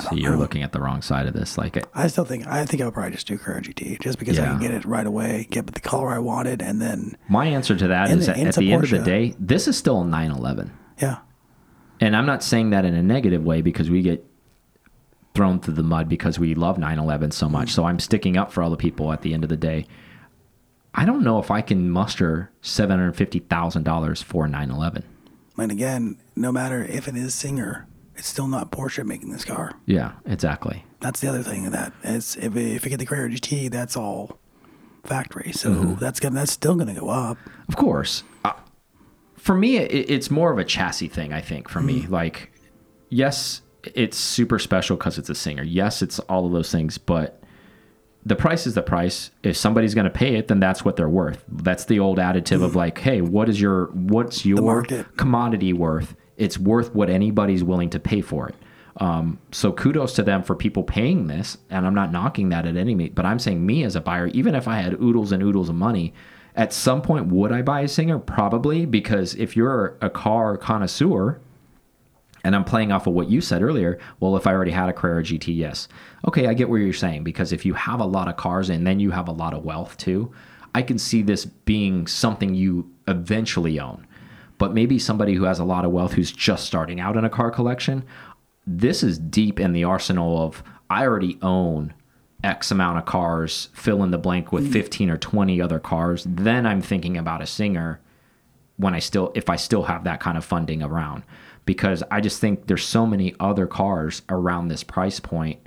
So 0.00 0.14
you're 0.14 0.36
looking 0.36 0.62
at 0.62 0.72
the 0.72 0.80
wrong 0.80 1.02
side 1.02 1.26
of 1.26 1.34
this. 1.34 1.58
Like, 1.58 1.84
I 1.94 2.06
still 2.06 2.24
think 2.24 2.46
I 2.46 2.64
think 2.64 2.82
I'll 2.82 2.90
probably 2.92 3.12
just 3.12 3.26
do 3.26 3.36
Carrera 3.38 3.62
GT 3.62 4.00
just 4.00 4.18
because 4.18 4.38
I 4.38 4.46
can 4.46 4.60
get 4.60 4.70
it 4.70 4.84
right 4.84 5.06
away, 5.06 5.46
get 5.50 5.66
the 5.66 5.80
color 5.80 6.08
I 6.10 6.18
wanted, 6.18 6.62
and 6.62 6.80
then 6.80 7.16
my 7.28 7.46
answer 7.46 7.76
to 7.76 7.88
that 7.88 8.10
is 8.10 8.24
it- 8.24 8.26
that 8.32 8.38
and 8.38 8.48
at 8.48 8.54
the 8.54 8.72
end 8.72 8.84
of 8.84 8.90
the 8.90 8.98
day, 8.98 9.34
this 9.38 9.66
is 9.68 9.76
still 9.76 10.02
a 10.02 10.04
911. 10.04 10.70
yeah, 11.00 11.18
And 12.00 12.16
I'm 12.16 12.26
not 12.26 12.42
saying 12.42 12.70
that 12.70 12.84
in 12.84 12.94
a 12.94 13.02
negative 13.02 13.42
way 13.44 13.60
because 13.62 13.90
we 13.90 14.02
get 14.02 14.24
thrown 15.34 15.60
through 15.60 15.74
the 15.74 15.82
mud 15.82 16.08
because 16.08 16.38
we 16.38 16.54
love 16.54 16.76
911 16.78 17.30
so 17.30 17.48
much. 17.48 17.68
Mm. 17.68 17.72
So 17.72 17.84
I'm 17.84 17.98
sticking 17.98 18.36
up 18.36 18.50
for 18.52 18.62
all 18.62 18.70
the 18.70 18.76
people 18.76 19.12
at 19.12 19.22
the 19.22 19.32
end 19.34 19.44
of 19.44 19.50
the 19.50 19.56
day. 19.56 19.86
I 20.92 21.04
don't 21.04 21.22
know 21.22 21.38
if 21.38 21.50
I 21.52 21.60
can 21.60 21.88
muster 21.88 22.50
$750,000 22.62 24.22
for 24.24 24.48
911. 24.48 25.04
And 25.56 25.70
again, 25.70 26.16
no 26.34 26.50
matter 26.50 26.82
if 26.84 27.06
it 27.06 27.16
is 27.16 27.34
Singer, 27.34 27.86
it's 28.20 28.28
still 28.28 28.48
not 28.48 28.70
Porsche 28.70 29.02
making 29.02 29.32
this 29.32 29.46
car. 29.46 29.72
Yeah, 29.86 30.12
exactly. 30.26 30.84
That's 31.00 31.20
the 31.20 31.28
other 31.28 31.42
thing 31.42 31.64
of 31.64 31.72
that. 31.72 31.94
It's 32.04 32.36
if 32.36 32.54
if 32.54 32.84
you 32.84 32.90
get 32.90 32.98
the 32.98 33.06
Carrera 33.06 33.30
GT, 33.30 33.70
that's 33.70 33.96
all 33.96 34.38
factory. 35.04 35.52
So 35.52 35.70
mm-hmm. 35.70 35.94
that's 35.94 36.20
gonna 36.20 36.34
that's 36.34 36.52
still 36.52 36.74
gonna 36.74 36.94
go 36.94 37.08
up. 37.08 37.38
Of 37.66 37.76
course. 37.76 38.22
Uh, 38.44 38.52
for 39.38 39.54
me, 39.54 39.78
it, 39.78 40.10
it's 40.10 40.30
more 40.30 40.52
of 40.52 40.58
a 40.58 40.64
chassis 40.64 41.08
thing, 41.08 41.32
I 41.32 41.40
think, 41.40 41.70
for 41.70 41.80
me. 41.80 42.02
Mm-hmm. 42.02 42.12
Like, 42.12 42.52
yes, 43.08 43.62
it's 43.94 44.18
super 44.18 44.58
special 44.58 44.98
because 44.98 45.16
it's 45.16 45.30
a 45.30 45.34
singer. 45.34 45.62
Yes, 45.62 46.02
it's 46.02 46.18
all 46.18 46.44
of 46.44 46.52
those 46.52 46.70
things, 46.70 46.98
but 46.98 47.42
the 48.26 48.36
price 48.36 48.66
is 48.66 48.74
the 48.74 48.82
price. 48.82 49.30
If 49.42 49.56
somebody's 49.56 49.94
going 49.94 50.04
to 50.04 50.10
pay 50.10 50.34
it, 50.34 50.48
then 50.48 50.60
that's 50.60 50.84
what 50.84 50.96
they're 50.96 51.08
worth. 51.08 51.42
That's 51.48 51.86
the 51.86 52.00
old 52.00 52.18
additive 52.18 52.62
of 52.62 52.72
mm-hmm. 52.72 52.76
like, 52.76 52.98
hey, 52.98 53.22
what 53.22 53.48
is 53.48 53.58
your 53.58 53.86
what's 53.86 54.44
your 54.44 54.84
commodity 55.16 55.72
worth? 55.72 56.14
It's 56.40 56.58
worth 56.58 56.94
what 56.94 57.10
anybody's 57.10 57.62
willing 57.62 57.90
to 57.90 58.00
pay 58.00 58.20
for 58.20 58.48
it. 58.48 58.54
Um, 58.96 59.38
so 59.52 59.72
kudos 59.72 60.14
to 60.14 60.22
them 60.22 60.42
for 60.42 60.56
people 60.56 60.82
paying 60.82 61.26
this, 61.26 61.58
and 61.70 61.86
I'm 61.86 61.94
not 61.94 62.10
knocking 62.10 62.48
that 62.48 62.66
at 62.66 62.76
any 62.76 63.08
but 63.10 63.24
I'm 63.24 63.38
saying 63.38 63.64
me 63.64 63.84
as 63.84 63.94
a 63.94 64.00
buyer, 64.00 64.26
even 64.28 64.54
if 64.54 64.66
I 64.66 64.80
had 64.80 65.00
oodles 65.00 65.32
and 65.32 65.42
oodles 65.42 65.68
of 65.68 65.76
money, 65.76 66.12
at 66.56 66.72
some 66.72 67.00
point 67.00 67.26
would 67.28 67.52
I 67.52 67.62
buy 67.62 67.82
a 67.82 67.88
Singer? 67.88 68.18
Probably 68.18 68.86
because 68.86 69.34
if 69.36 69.56
you're 69.56 69.96
a 70.00 70.10
car 70.10 70.56
connoisseur, 70.56 71.40
and 72.42 72.56
I'm 72.56 72.64
playing 72.64 72.90
off 72.90 73.06
of 73.06 73.12
what 73.12 73.28
you 73.28 73.42
said 73.42 73.62
earlier. 73.62 73.98
Well, 74.18 74.36
if 74.36 74.46
I 74.46 74.52
already 74.52 74.70
had 74.70 74.88
a 74.88 74.94
Carrera 74.94 75.22
GT, 75.22 75.54
yes. 75.54 75.88
Okay, 76.26 76.46
I 76.46 76.54
get 76.54 76.70
where 76.70 76.80
you're 76.80 76.94
saying 76.94 77.22
because 77.22 77.52
if 77.52 77.66
you 77.66 77.74
have 77.74 78.00
a 78.00 78.06
lot 78.06 78.28
of 78.28 78.36
cars 78.36 78.70
and 78.70 78.86
then 78.86 78.98
you 78.98 79.10
have 79.10 79.28
a 79.28 79.32
lot 79.32 79.52
of 79.52 79.64
wealth 79.64 79.98
too, 79.98 80.32
I 80.74 80.82
can 80.82 80.98
see 80.98 81.22
this 81.22 81.44
being 81.44 82.06
something 82.06 82.54
you 82.54 82.90
eventually 83.08 83.78
own. 83.78 84.06
But 84.60 84.74
maybe 84.74 84.98
somebody 84.98 85.32
who 85.32 85.44
has 85.44 85.58
a 85.58 85.64
lot 85.64 85.86
of 85.86 85.90
wealth 85.90 86.12
who's 86.12 86.30
just 86.30 86.66
starting 86.66 87.00
out 87.00 87.16
in 87.16 87.24
a 87.24 87.30
car 87.30 87.50
collection, 87.50 88.04
this 88.66 89.02
is 89.02 89.18
deep 89.18 89.58
in 89.58 89.72
the 89.72 89.84
arsenal 89.84 90.38
of 90.38 90.62
I 90.90 91.06
already 91.06 91.38
own 91.40 91.94
X 92.44 92.70
amount 92.70 92.98
of 92.98 93.06
cars, 93.06 93.70
fill 93.72 94.02
in 94.02 94.10
the 94.10 94.18
blank 94.18 94.52
with 94.52 94.70
15 94.70 95.08
or 95.08 95.16
20 95.16 95.62
other 95.62 95.78
cars. 95.78 96.26
Then 96.28 96.66
I'm 96.66 96.82
thinking 96.82 97.16
about 97.16 97.40
a 97.40 97.46
singer 97.46 98.00
when 98.76 98.92
I 98.94 98.98
still 98.98 99.32
if 99.34 99.48
I 99.48 99.56
still 99.56 99.84
have 99.84 100.04
that 100.04 100.20
kind 100.20 100.36
of 100.36 100.44
funding 100.44 100.82
around 100.82 101.22
because 101.64 102.02
I 102.10 102.20
just 102.20 102.38
think 102.38 102.66
there's 102.66 102.84
so 102.84 103.06
many 103.06 103.34
other 103.40 103.66
cars 103.66 104.20
around 104.28 104.68
this 104.68 104.84
price 104.84 105.20
point. 105.20 105.58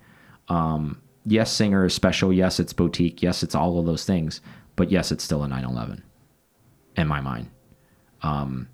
Um, 0.50 1.02
yes, 1.26 1.52
Singer 1.52 1.86
is 1.86 1.96
special. 1.96 2.32
Yes, 2.32 2.60
it's 2.60 2.74
boutique. 2.74 3.24
Yes, 3.24 3.42
it's 3.42 3.56
all 3.56 3.80
of 3.80 3.88
those 3.88 4.06
things. 4.06 4.40
But 4.76 4.92
yes, 4.92 5.12
it's 5.12 5.24
still 5.24 5.42
a 5.42 5.48
911 5.48 6.04
in 6.96 7.08
my 7.08 7.22
mind. 7.22 7.50
Um, 8.22 8.68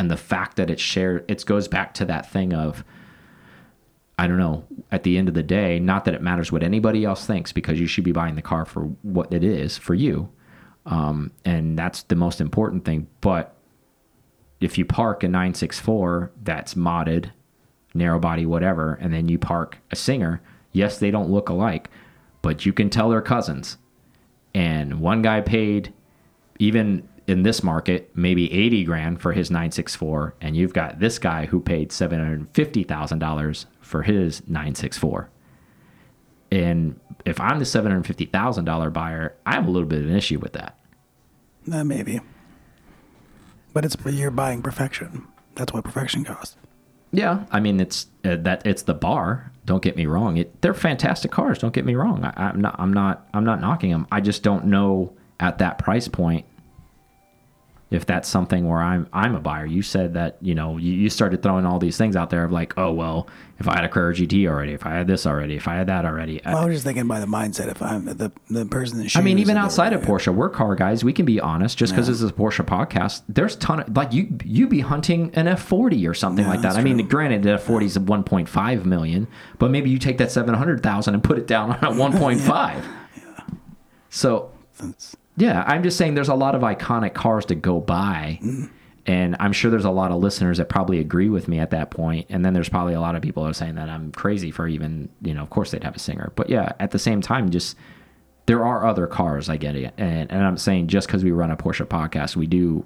and 0.00 0.10
the 0.10 0.16
fact 0.16 0.56
that 0.56 0.70
it's 0.70 0.80
shared, 0.80 1.26
it 1.28 1.44
goes 1.44 1.68
back 1.68 1.92
to 1.92 2.06
that 2.06 2.30
thing 2.30 2.54
of, 2.54 2.82
I 4.18 4.26
don't 4.26 4.38
know, 4.38 4.64
at 4.90 5.02
the 5.02 5.18
end 5.18 5.28
of 5.28 5.34
the 5.34 5.42
day, 5.42 5.78
not 5.78 6.06
that 6.06 6.14
it 6.14 6.22
matters 6.22 6.50
what 6.50 6.62
anybody 6.62 7.04
else 7.04 7.26
thinks 7.26 7.52
because 7.52 7.78
you 7.78 7.86
should 7.86 8.04
be 8.04 8.10
buying 8.10 8.34
the 8.34 8.40
car 8.40 8.64
for 8.64 8.84
what 9.02 9.30
it 9.30 9.44
is 9.44 9.76
for 9.76 9.92
you. 9.92 10.30
Um, 10.86 11.32
and 11.44 11.78
that's 11.78 12.04
the 12.04 12.14
most 12.14 12.40
important 12.40 12.86
thing. 12.86 13.08
But 13.20 13.54
if 14.58 14.78
you 14.78 14.86
park 14.86 15.22
a 15.22 15.28
964 15.28 16.32
that's 16.44 16.72
modded, 16.72 17.32
narrow 17.92 18.18
body, 18.18 18.46
whatever, 18.46 18.94
and 19.02 19.12
then 19.12 19.28
you 19.28 19.38
park 19.38 19.76
a 19.90 19.96
Singer, 19.96 20.40
yes, 20.72 20.96
they 20.98 21.10
don't 21.10 21.28
look 21.28 21.50
alike, 21.50 21.90
but 22.40 22.64
you 22.64 22.72
can 22.72 22.88
tell 22.88 23.10
they're 23.10 23.20
cousins. 23.20 23.76
And 24.54 24.98
one 25.00 25.20
guy 25.20 25.42
paid, 25.42 25.92
even 26.58 27.06
in 27.30 27.44
this 27.44 27.62
market, 27.62 28.10
maybe 28.14 28.52
80 28.52 28.84
grand 28.84 29.20
for 29.20 29.32
his 29.32 29.50
964, 29.50 30.34
and 30.40 30.56
you've 30.56 30.72
got 30.72 30.98
this 30.98 31.18
guy 31.18 31.46
who 31.46 31.60
paid 31.60 31.90
$750,000 31.90 33.66
for 33.80 34.02
his 34.02 34.40
964. 34.48 35.30
And 36.50 36.98
if 37.24 37.40
I'm 37.40 37.60
the 37.60 37.64
$750,000 37.64 38.92
buyer, 38.92 39.36
I 39.46 39.54
have 39.54 39.68
a 39.68 39.70
little 39.70 39.88
bit 39.88 40.02
of 40.02 40.10
an 40.10 40.16
issue 40.16 40.40
with 40.40 40.54
that. 40.54 40.76
Uh, 41.72 41.84
maybe. 41.84 42.20
But 43.72 43.84
it's 43.84 43.96
you're 44.06 44.32
buying 44.32 44.60
perfection. 44.60 45.28
That's 45.54 45.72
what 45.72 45.84
perfection 45.84 46.24
costs. 46.24 46.56
Yeah, 47.12 47.44
I 47.50 47.60
mean 47.60 47.80
it's 47.80 48.06
uh, 48.24 48.36
that 48.36 48.64
it's 48.64 48.82
the 48.82 48.94
bar. 48.94 49.52
Don't 49.64 49.82
get 49.82 49.96
me 49.96 50.06
wrong; 50.06 50.36
it, 50.36 50.62
they're 50.62 50.74
fantastic 50.74 51.30
cars. 51.32 51.58
Don't 51.58 51.74
get 51.74 51.84
me 51.84 51.96
wrong. 51.96 52.24
I, 52.24 52.32
I'm 52.36 52.60
not. 52.60 52.76
I'm 52.78 52.92
not. 52.92 53.28
I'm 53.34 53.44
not 53.44 53.60
knocking 53.60 53.90
them. 53.90 54.06
I 54.12 54.20
just 54.20 54.42
don't 54.44 54.66
know 54.66 55.12
at 55.40 55.58
that 55.58 55.78
price 55.78 56.06
point 56.06 56.46
if 57.90 58.06
that's 58.06 58.28
something 58.28 58.68
where 58.68 58.80
I'm 58.80 59.08
I'm 59.12 59.34
a 59.34 59.40
buyer. 59.40 59.66
You 59.66 59.82
said 59.82 60.14
that 60.14 60.38
you 60.40 60.54
know 60.54 60.76
you, 60.76 60.92
you 60.92 61.10
started 61.10 61.42
throwing 61.42 61.66
all 61.66 61.78
these 61.78 61.96
things 61.96 62.14
out 62.16 62.30
there 62.30 62.44
of 62.44 62.52
like, 62.52 62.76
oh 62.78 62.92
well, 62.92 63.26
if 63.58 63.66
I 63.68 63.74
had 63.74 63.84
a 63.84 63.88
Carrera 63.88 64.14
GT 64.14 64.46
already, 64.48 64.72
if 64.72 64.86
I 64.86 64.90
had 64.94 65.06
this 65.08 65.26
already, 65.26 65.56
if 65.56 65.66
I 65.66 65.74
had 65.74 65.88
that 65.88 66.04
already. 66.04 66.42
Uh, 66.44 66.52
well, 66.52 66.62
I 66.62 66.66
was 66.66 66.76
just 66.76 66.84
thinking 66.86 67.08
by 67.08 67.18
the 67.18 67.26
mindset 67.26 67.68
if 67.68 67.82
I'm 67.82 68.04
the 68.04 68.30
the 68.48 68.64
person 68.66 68.98
that 68.98 69.10
should 69.10 69.20
I 69.20 69.24
mean, 69.24 69.38
even 69.40 69.56
outside 69.56 69.92
of 69.92 70.02
Porsche, 70.02 70.32
we're 70.34 70.50
car 70.50 70.74
guys. 70.76 71.02
We 71.02 71.12
can 71.12 71.26
be 71.26 71.40
honest. 71.40 71.76
Just 71.78 71.92
because 71.92 72.06
this 72.06 72.22
is 72.22 72.30
a 72.30 72.32
Porsche 72.32 72.64
podcast, 72.64 73.22
there's 73.28 73.56
ton 73.56 73.80
of 73.80 73.96
like 73.96 74.12
you 74.12 74.38
you 74.44 74.68
be 74.68 74.80
hunting 74.80 75.32
an 75.34 75.46
F40 75.46 76.08
or 76.08 76.14
something 76.14 76.44
Yeah, 76.44 76.50
like 76.50 76.62
that. 76.62 76.76
I 76.76 76.82
mean, 76.82 76.98
true. 76.98 77.08
granted, 77.08 77.42
the 77.42 77.50
F40 77.58 77.82
is 77.84 77.98
1.5 77.98 78.84
million, 78.84 79.26
but 79.58 79.70
maybe 79.72 79.90
you 79.90 79.98
take 79.98 80.18
that 80.18 80.30
700,000 80.30 81.14
and 81.14 81.24
put 81.24 81.38
it 81.38 81.46
down 81.48 81.72
on 81.72 81.84
a 81.84 81.90
1.5. 81.90 82.46
yeah. 83.16 83.40
So 84.10 84.52
That's- 84.78 85.16
yeah, 85.40 85.64
I'm 85.66 85.82
just 85.82 85.96
saying 85.96 86.14
there's 86.14 86.28
a 86.28 86.34
lot 86.34 86.54
of 86.54 86.62
iconic 86.62 87.14
cars 87.14 87.46
to 87.46 87.54
go 87.54 87.80
by. 87.80 88.40
And 89.06 89.34
I'm 89.40 89.52
sure 89.52 89.70
there's 89.70 89.86
a 89.86 89.90
lot 89.90 90.10
of 90.10 90.18
listeners 90.18 90.58
that 90.58 90.68
probably 90.68 91.00
agree 91.00 91.30
with 91.30 91.48
me 91.48 91.58
at 91.58 91.70
that 91.70 91.90
point. 91.90 92.26
And 92.28 92.44
then 92.44 92.52
there's 92.52 92.68
probably 92.68 92.94
a 92.94 93.00
lot 93.00 93.16
of 93.16 93.22
people 93.22 93.42
that 93.42 93.50
are 93.50 93.54
saying 93.54 93.76
that 93.76 93.88
I'm 93.88 94.12
crazy 94.12 94.50
for 94.50 94.68
even, 94.68 95.08
you 95.22 95.32
know, 95.32 95.42
of 95.42 95.50
course 95.50 95.70
they'd 95.70 95.82
have 95.82 95.96
a 95.96 95.98
singer. 95.98 96.32
But 96.36 96.50
yeah, 96.50 96.72
at 96.78 96.90
the 96.90 96.98
same 96.98 97.22
time, 97.22 97.50
just 97.50 97.76
there 98.46 98.64
are 98.64 98.86
other 98.86 99.06
cars. 99.06 99.48
I 99.48 99.56
get 99.56 99.74
it. 99.74 99.94
And, 99.96 100.30
and 100.30 100.44
I'm 100.44 100.58
saying 100.58 100.88
just 100.88 101.06
because 101.06 101.24
we 101.24 101.30
run 101.30 101.50
a 101.50 101.56
Porsche 101.56 101.86
podcast, 101.86 102.36
we 102.36 102.46
do 102.46 102.84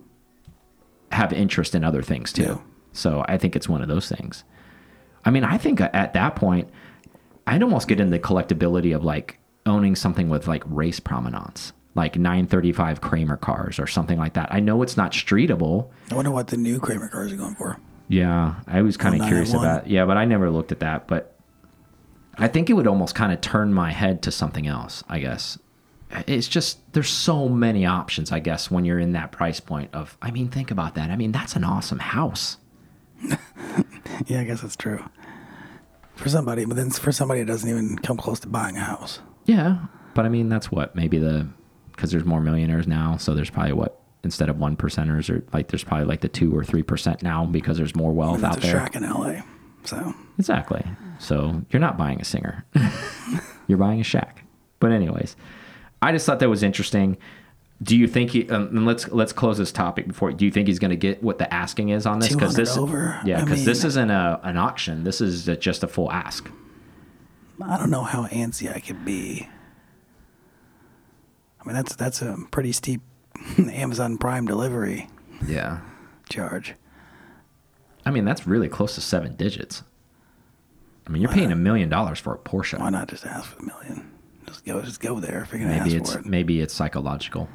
have 1.10 1.32
interest 1.32 1.74
in 1.74 1.82
other 1.82 2.02
things 2.02 2.32
too. 2.32 2.42
Yeah. 2.42 2.58
So 2.92 3.24
I 3.28 3.36
think 3.36 3.56
it's 3.56 3.68
one 3.68 3.82
of 3.82 3.88
those 3.88 4.08
things. 4.08 4.44
I 5.24 5.30
mean, 5.30 5.42
I 5.42 5.58
think 5.58 5.80
at 5.80 6.12
that 6.12 6.36
point, 6.36 6.68
I'd 7.46 7.62
almost 7.62 7.88
get 7.88 7.98
into 7.98 8.12
the 8.12 8.18
collectability 8.22 8.94
of 8.94 9.04
like 9.04 9.38
owning 9.66 9.96
something 9.96 10.28
with 10.28 10.46
like 10.46 10.62
race 10.66 11.00
provenance, 11.00 11.72
like 11.94 12.16
935 12.16 13.00
Kremer 13.00 13.37
cars 13.37 13.78
or 13.78 13.87
something 13.87 14.18
like 14.18 14.35
that. 14.35 14.52
I 14.52 14.61
know 14.61 14.83
it's 14.83 14.96
not 14.96 15.12
streetable. 15.12 15.90
I 16.11 16.14
wonder 16.14 16.30
what 16.30 16.48
the 16.48 16.57
new 16.57 16.80
Kremer 16.80 17.09
cars 17.09 17.33
are 17.33 17.37
going 17.37 17.54
for. 17.54 17.78
Yeah, 18.09 18.57
I 18.66 18.83
was 18.83 18.96
kind 18.96 19.14
of 19.14 19.22
Oh, 19.22 19.26
curious 19.28 19.52
about. 19.54 19.83
Oh 19.85 19.87
yeah, 19.87 20.04
but 20.04 20.16
I 20.16 20.24
never 20.24 20.50
looked 20.50 20.72
at 20.72 20.80
that. 20.80 21.07
But 21.07 21.37
I 22.37 22.48
think 22.48 22.68
it 22.68 22.72
would 22.74 22.87
almost 22.87 23.14
kind 23.14 23.33
of 23.33 23.40
turn 23.40 23.72
my 23.72 23.92
head 23.92 24.22
to 24.22 24.30
something 24.30 24.66
else. 24.66 25.02
I 25.09 25.20
guess 25.20 25.59
it's 26.26 26.46
just 26.48 26.78
there's 26.92 27.09
so 27.09 27.48
many 27.48 27.87
options. 27.87 28.30
I 28.33 28.40
guess 28.40 28.70
when 28.70 28.85
you're 28.85 28.98
in 28.98 29.12
that 29.12 29.33
price 29.33 29.59
point 29.61 29.90
of, 29.94 30.16
I 30.20 30.30
mean, 30.30 30.48
think 30.48 30.70
about 30.70 30.94
that. 30.96 31.11
I 31.11 31.16
mean, 31.16 31.33
that's 31.33 31.57
an 31.57 31.64
awesome 31.64 31.98
house. 32.00 32.59
Yeah, 34.26 34.40
I 34.40 34.44
guess 34.44 34.61
that's 34.61 34.76
true. 34.76 35.02
For 36.14 36.28
somebody, 36.28 36.64
but 36.64 36.76
then 36.76 36.90
for 36.90 37.11
somebody 37.11 37.40
that 37.40 37.46
doesn't 37.46 37.68
even 37.68 37.98
come 37.98 38.16
close 38.16 38.38
to 38.40 38.48
buying 38.48 38.76
a 38.76 38.80
house. 38.80 39.18
Yeah, 39.44 39.87
but 40.14 40.24
I 40.24 40.28
mean, 40.28 40.48
that's 40.48 40.70
what 40.70 40.94
maybe 40.94 41.18
the 41.18 41.48
because 41.94 42.11
there's 42.11 42.24
more 42.24 42.40
millionaires 42.40 42.87
now, 42.87 43.16
so 43.16 43.35
there's 43.35 43.50
probably 43.50 43.72
what 43.72 44.00
instead 44.22 44.48
of 44.48 44.59
one 44.59 44.76
percenters 44.76 45.28
or 45.28 45.44
like 45.52 45.68
there's 45.68 45.85
probably 45.85 46.07
like 46.07 46.20
the 46.20 46.28
two 46.28 46.57
or 46.57 46.64
three 46.64 46.83
percent 46.83 47.22
now 47.22 47.44
because 47.44 47.76
there's 47.76 47.94
more 47.94 48.12
wealth 48.12 48.42
out 48.42 48.61
there. 48.61 48.72
track 48.72 48.96
in 48.96 49.02
LA. 49.02 49.42
So 49.85 50.14
Exactly. 50.38 50.85
So 51.18 51.62
you're 51.70 51.80
not 51.80 51.96
buying 51.96 52.20
a 52.20 52.24
singer, 52.24 52.64
you're 53.66 53.78
buying 53.78 54.00
a 54.00 54.04
shack. 54.04 54.44
But 54.80 54.92
anyways, 54.92 55.37
I 56.02 56.12
just 56.12 56.26
thought 56.26 56.40
that 56.40 56.48
was 56.48 56.62
interesting. 56.62 57.16
Do 57.83 57.96
you 57.96 58.07
think 58.07 58.30
he? 58.30 58.48
Um, 58.50 58.68
and 58.68 58.87
let's 58.87 59.09
let's 59.09 59.33
close 59.33 59.59
this 59.59 59.72
topic 59.72 60.07
before. 60.09 60.33
Do 60.33 60.44
you 60.44 60.50
think 60.50 60.68
he's 60.68 60.78
going 60.78 60.90
to 60.90 60.96
get 60.96 61.22
what 61.22 61.38
the 61.38 61.52
asking 61.52 61.90
is 61.90 62.07
on 62.07 62.18
this? 62.18 62.30
200 62.30 62.57
this 62.57 62.76
over? 62.76 63.20
yeah, 63.24 63.42
because 63.42 63.64
this 63.64 63.85
isn't 63.85 64.11
a 64.11 64.40
an 64.42 64.57
auction. 64.57 65.04
This 65.04 65.20
is 65.20 65.48
a, 65.48 65.57
just 65.57 65.83
a 65.83 65.88
full 65.88 66.11
ask. 66.11 66.48
I 67.62 67.76
don't 67.76 67.90
know 67.90 68.02
how 68.04 68.26
antsy 68.28 68.74
I 68.74 68.80
could 68.80 69.04
be. 69.04 69.48
I 71.64 71.68
mean, 71.68 71.77
that's 71.77 71.96
that's 71.96 72.20
a 72.22 72.37
pretty 72.50 72.72
steep 72.72 73.00
Amazon 73.59 74.18
Prime 74.18 74.46
delivery 74.46 75.09
Yeah. 75.46 75.81
charge. 76.29 76.74
I 78.07 78.11
mean, 78.11 78.24
that's 78.27 78.46
really 78.46 78.68
close 78.68 78.94
to 78.96 79.00
seven 79.00 79.35
digits. 79.35 79.83
I 81.07 81.11
mean, 81.11 81.22
you're 81.22 81.31
paying 81.31 81.53
a 81.53 81.57
million 81.57 81.88
dollars 81.88 82.18
for 82.18 82.35
a 82.35 82.38
Porsche. 82.38 82.79
Why 82.79 82.90
not 82.90 83.09
just 83.09 83.24
ask 83.27 83.44
for 83.50 83.57
the 83.57 83.66
million? 83.66 84.11
Just 84.46 84.64
go, 84.64 84.81
just 84.83 85.00
go 85.00 85.20
there 85.20 85.42
if 85.42 85.53
you're 85.53 85.61
gonna 85.61 85.79
Maybe 85.79 85.96
ask 85.96 86.00
it's 86.03 86.12
for 86.12 86.18
it. 86.20 86.27
maybe 86.27 86.61
it's 86.61 86.74
psychological. 86.74 87.48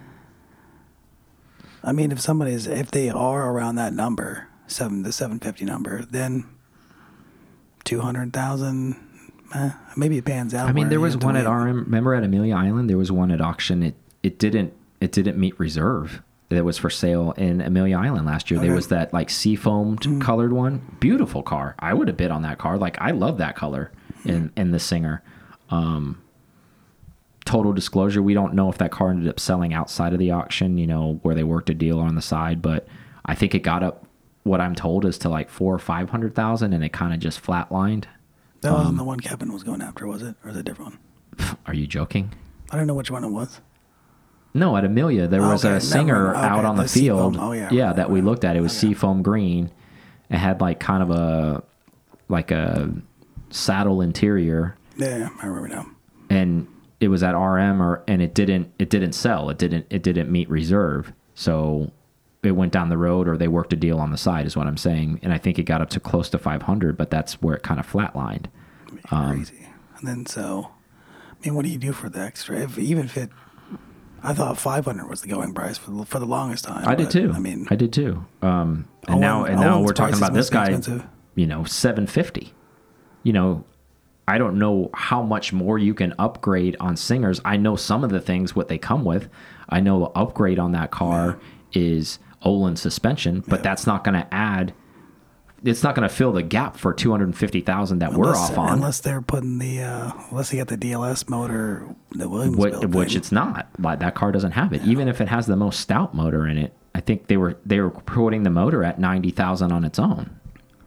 I 1.83 1.91
mean, 1.91 2.11
if 2.11 2.19
somebody's 2.19 2.67
if 2.67 2.91
they 2.91 3.09
are 3.09 3.51
around 3.51 3.75
that 3.75 3.93
number, 3.93 4.47
seven 4.67 5.03
the 5.03 5.11
seven 5.11 5.39
fifty 5.39 5.65
number, 5.65 6.03
then 6.03 6.45
two 7.85 8.01
hundred 8.01 8.33
thousand. 8.33 8.95
Eh, 9.53 9.71
maybe 9.97 10.17
it 10.17 10.25
pans 10.25 10.53
out. 10.53 10.69
I 10.69 10.71
mean, 10.71 10.89
there 10.89 10.99
was 10.99 11.17
one 11.17 11.35
at. 11.35 11.45
RM. 11.45 11.85
Remember 11.85 12.13
at 12.13 12.23
Amelia 12.23 12.55
Island, 12.55 12.89
there 12.89 12.97
was 12.97 13.11
one 13.11 13.31
at 13.31 13.41
auction. 13.41 13.83
It 13.83 13.95
it 14.23 14.39
didn't 14.39 14.73
it 15.01 15.11
didn't 15.11 15.37
meet 15.37 15.59
reserve. 15.59 16.21
That 16.49 16.65
was 16.65 16.79
for 16.79 16.89
sale 16.89 17.33
in 17.33 17.61
Amelia 17.61 17.97
Island 17.97 18.25
last 18.25 18.49
year. 18.49 18.59
There 18.59 18.73
was 18.73 18.87
that 18.87 19.13
like 19.13 19.29
sea 19.29 19.55
foamed 19.55 20.21
colored 20.21 20.51
one, 20.51 20.97
beautiful 20.99 21.43
car. 21.43 21.75
I 21.77 21.93
would 21.93 22.07
have 22.07 22.17
bid 22.17 22.31
on 22.31 22.41
that 22.41 22.57
car. 22.57 22.77
Like 22.77 22.97
I 22.99 23.11
love 23.11 23.37
that 23.37 23.55
color 23.55 23.91
in 24.25 24.51
in 24.57 24.71
the 24.71 24.79
Singer. 24.79 25.21
Um, 25.69 26.21
total 27.45 27.71
disclosure, 27.73 28.21
we 28.23 28.33
don't 28.33 28.55
know 28.55 28.69
if 28.69 28.79
that 28.79 28.91
car 28.91 29.11
ended 29.11 29.27
up 29.27 29.39
selling 29.39 29.73
outside 29.73 30.13
of 30.13 30.19
the 30.19 30.31
auction. 30.31 30.77
You 30.79 30.87
know 30.87 31.19
where 31.21 31.35
they 31.35 31.43
worked 31.43 31.69
a 31.69 31.75
deal 31.75 31.99
on 31.99 32.15
the 32.15 32.21
side, 32.21 32.61
but 32.63 32.87
I 33.25 33.35
think 33.35 33.53
it 33.53 33.59
got 33.59 33.83
up. 33.83 34.05
What 34.43 34.61
I'm 34.61 34.73
told 34.73 35.05
is 35.05 35.19
to 35.19 35.29
like 35.29 35.49
four 35.51 35.73
or 35.75 35.79
five 35.79 36.09
hundred 36.09 36.33
thousand, 36.33 36.73
and 36.73 36.83
it 36.83 36.89
kind 36.93 37.13
of 37.13 37.19
just 37.19 37.43
flatlined. 37.43 38.05
That 38.61 38.71
wasn't 38.73 38.89
um, 38.89 38.97
the 38.97 39.03
one 39.03 39.19
Kevin 39.19 39.53
was 39.53 39.63
going 39.63 39.81
after, 39.81 40.05
was 40.07 40.21
it? 40.21 40.35
Or 40.43 40.49
was 40.49 40.57
it 40.57 40.61
a 40.61 40.63
different 40.63 40.97
one? 41.37 41.57
Are 41.65 41.73
you 41.73 41.87
joking? 41.87 42.33
I 42.71 42.77
don't 42.77 42.87
know 42.87 42.93
which 42.93 43.09
one 43.11 43.23
it 43.23 43.29
was. 43.29 43.61
No, 44.53 44.75
at 44.75 44.83
Amelia, 44.83 45.27
there 45.27 45.41
was 45.41 45.63
Okay, 45.63 45.75
a 45.75 45.79
singer 45.81 46.33
mind. 46.33 46.45
out 46.45 46.65
on 46.65 46.75
the, 46.75 46.83
the 46.83 46.89
seafoam. 46.89 47.33
field. 47.33 47.43
Oh, 47.43 47.51
yeah, 47.51 47.69
yeah, 47.71 47.85
right, 47.87 47.95
that 47.97 48.09
we 48.09 48.21
looked 48.21 48.43
at. 48.43 48.55
It 48.55 48.61
was 48.61 48.75
seafoam 48.75 49.21
green. 49.21 49.69
It 50.29 50.37
had 50.37 50.59
like 50.59 50.79
kind 50.79 51.03
of 51.03 51.11
a 51.11 51.63
like 52.27 52.51
a 52.51 52.91
saddle 53.49 54.01
interior, 54.01 54.75
Yeah, 54.97 55.29
I 55.41 55.45
remember 55.47 55.67
now. 55.69 55.87
and 56.29 56.67
it 56.99 57.07
was 57.07 57.23
at 57.23 57.31
RM, 57.35 57.81
or 57.81 58.03
and 58.07 58.21
it 58.21 58.33
didn't 58.35 58.71
it 58.79 58.89
didn't 58.89 59.13
sell. 59.13 59.49
It 59.49 59.57
didn't 59.57 59.85
it 59.89 60.03
didn't 60.03 60.31
meet 60.31 60.49
reserve. 60.49 61.13
So 61.35 61.91
it 62.43 62.51
went 62.51 62.71
down 62.71 62.89
the 62.89 62.97
road, 62.97 63.27
or 63.27 63.37
they 63.37 63.47
worked 63.47 63.73
a 63.73 63.75
deal 63.75 63.99
on 63.99 64.11
the 64.11 64.17
side, 64.17 64.45
is 64.45 64.55
what 64.55 64.67
I'm 64.67 64.77
saying. 64.77 65.19
And 65.23 65.33
I 65.33 65.37
think 65.37 65.59
it 65.59 65.63
got 65.63 65.81
up 65.81 65.89
to 65.91 65.99
close 65.99 66.29
to 66.29 66.37
500, 66.37 66.97
but 66.97 67.09
that's 67.09 67.41
where 67.41 67.55
it 67.55 67.63
kind 67.63 67.79
of 67.79 67.91
flatlined. 67.91 68.45
Um, 69.11 69.35
Crazy. 69.37 69.67
And 69.97 70.07
then 70.07 70.25
so, 70.25 70.71
I 71.31 71.45
mean, 71.47 71.55
what 71.55 71.65
do 71.65 71.71
you 71.71 71.77
do 71.77 71.91
for 71.91 72.09
the 72.09 72.19
extra? 72.19 72.59
If 72.61 72.77
even 72.77 73.05
if 73.05 73.17
it, 73.17 73.29
I 74.23 74.33
thought 74.33 74.57
five 74.57 74.85
hundred 74.85 75.09
was 75.09 75.21
the 75.21 75.27
going 75.27 75.53
price 75.53 75.77
for 75.77 75.91
the, 75.91 76.05
for 76.05 76.19
the 76.19 76.25
longest 76.25 76.63
time. 76.65 76.87
I 76.87 76.95
did 76.95 77.11
too. 77.11 77.31
I 77.33 77.39
mean, 77.39 77.67
I 77.69 77.75
did 77.75 77.91
too. 77.93 78.25
Um, 78.41 78.87
and 79.07 79.15
Owen- 79.15 79.19
now, 79.21 79.43
and 79.45 79.59
now 79.59 79.75
Owen's 79.75 79.87
we're 79.87 79.93
talking 79.93 80.15
about 80.15 80.33
this 80.33 80.49
guy. 80.49 80.63
expensive. 80.65 81.05
You 81.35 81.47
know, 81.47 81.63
seven 81.65 82.07
fifty. 82.07 82.53
You 83.23 83.33
know, 83.33 83.65
I 84.27 84.37
don't 84.37 84.57
know 84.57 84.89
how 84.93 85.21
much 85.21 85.51
more 85.51 85.77
you 85.77 85.93
can 85.93 86.13
upgrade 86.19 86.77
on 86.79 86.95
singers. 86.95 87.41
I 87.43 87.57
know 87.57 87.75
some 87.75 88.03
of 88.03 88.09
the 88.09 88.21
things 88.21 88.55
what 88.55 88.67
they 88.69 88.77
come 88.77 89.03
with. 89.03 89.29
I 89.69 89.79
know 89.81 89.99
the 89.99 90.19
upgrade 90.19 90.59
on 90.59 90.71
that 90.71 90.91
car 90.91 91.37
is 91.73 92.19
Öhlins 92.43 92.77
suspension, 92.79 93.43
but 93.47 93.63
that's 93.63 93.85
not 93.87 94.03
going 94.03 94.15
to 94.15 94.33
add. 94.33 94.73
It's 95.61 95.83
not 95.83 95.93
going 95.93 96.07
to 96.07 96.13
fill 96.13 96.31
the 96.31 96.41
gap 96.41 96.77
for 96.77 96.93
two 96.93 97.11
hundred 97.11 97.35
fifty 97.35 97.59
thousand 97.59 97.99
that 97.99 98.13
we're 98.13 98.33
off 98.33 98.57
on. 98.57 98.73
unless 98.75 99.01
they're 99.01 99.21
putting 99.21 99.57
the 99.57 99.81
uh, 99.81 100.11
unless 100.31 100.51
they 100.51 100.57
got 100.57 100.69
the 100.69 100.77
DLS 100.77 101.27
motor 101.29 101.85
that 102.11 102.29
Williams 102.29 102.55
What, 102.55 102.89
which 102.91 103.11
in. 103.11 103.17
it's 103.17 103.31
not. 103.33 103.67
Like 103.77 103.99
that 103.99 104.15
car 104.15 104.31
doesn't 104.31 104.53
have 104.53 104.71
it. 104.71 104.81
Even 104.83 105.09
if 105.09 105.19
it 105.19 105.27
has 105.27 105.47
the 105.47 105.57
most 105.57 105.81
stout 105.81 106.15
motor 106.15 106.47
in 106.47 106.57
it, 106.57 106.73
I 106.95 107.01
think 107.01 107.27
they 107.27 107.35
were 107.35 107.57
they 107.65 107.81
were 107.81 107.89
quoting 107.91 108.43
the 108.43 108.49
motor 108.49 108.85
at 108.85 108.99
ninety 108.99 109.31
thousand 109.31 109.73
on 109.73 109.83
its 109.83 109.99
own. 109.99 110.29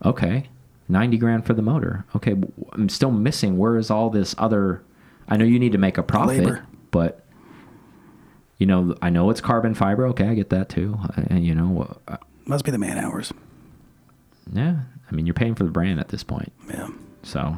Okay, 0.06 0.48
ninety 0.88 1.18
grand 1.18 1.44
for 1.44 1.52
the 1.52 1.60
motor. 1.62 2.06
Okay, 2.16 2.34
I'm 2.72 2.88
still 2.88 3.10
missing. 3.10 3.58
Where 3.58 3.76
is 3.76 3.90
all 3.90 4.08
this 4.08 4.34
other? 4.38 4.82
I 5.28 5.36
know 5.36 5.44
you 5.44 5.58
need 5.58 5.72
to 5.72 5.78
make 5.78 5.98
a 5.98 6.02
profit, 6.02 6.38
Labor. 6.38 6.66
but 6.90 7.21
you 8.58 8.66
know 8.66 8.94
I 9.02 9.10
know 9.10 9.30
it's 9.30 9.40
carbon 9.40 9.74
fiber. 9.74 10.06
Okay, 10.08 10.26
I 10.28 10.34
get 10.34 10.50
that 10.50 10.68
too. 10.68 10.98
And 11.16 11.44
you 11.44 11.54
know, 11.54 11.96
uh, 12.08 12.16
must 12.46 12.64
be 12.64 12.70
the 12.70 12.78
man 12.78 12.98
hours. 12.98 13.32
yeah. 14.52 14.76
I 15.10 15.14
mean, 15.14 15.26
you're 15.26 15.34
paying 15.34 15.54
for 15.54 15.64
the 15.64 15.70
brand 15.70 16.00
at 16.00 16.08
this 16.08 16.24
point. 16.24 16.52
Yeah. 16.70 16.88
So, 17.22 17.54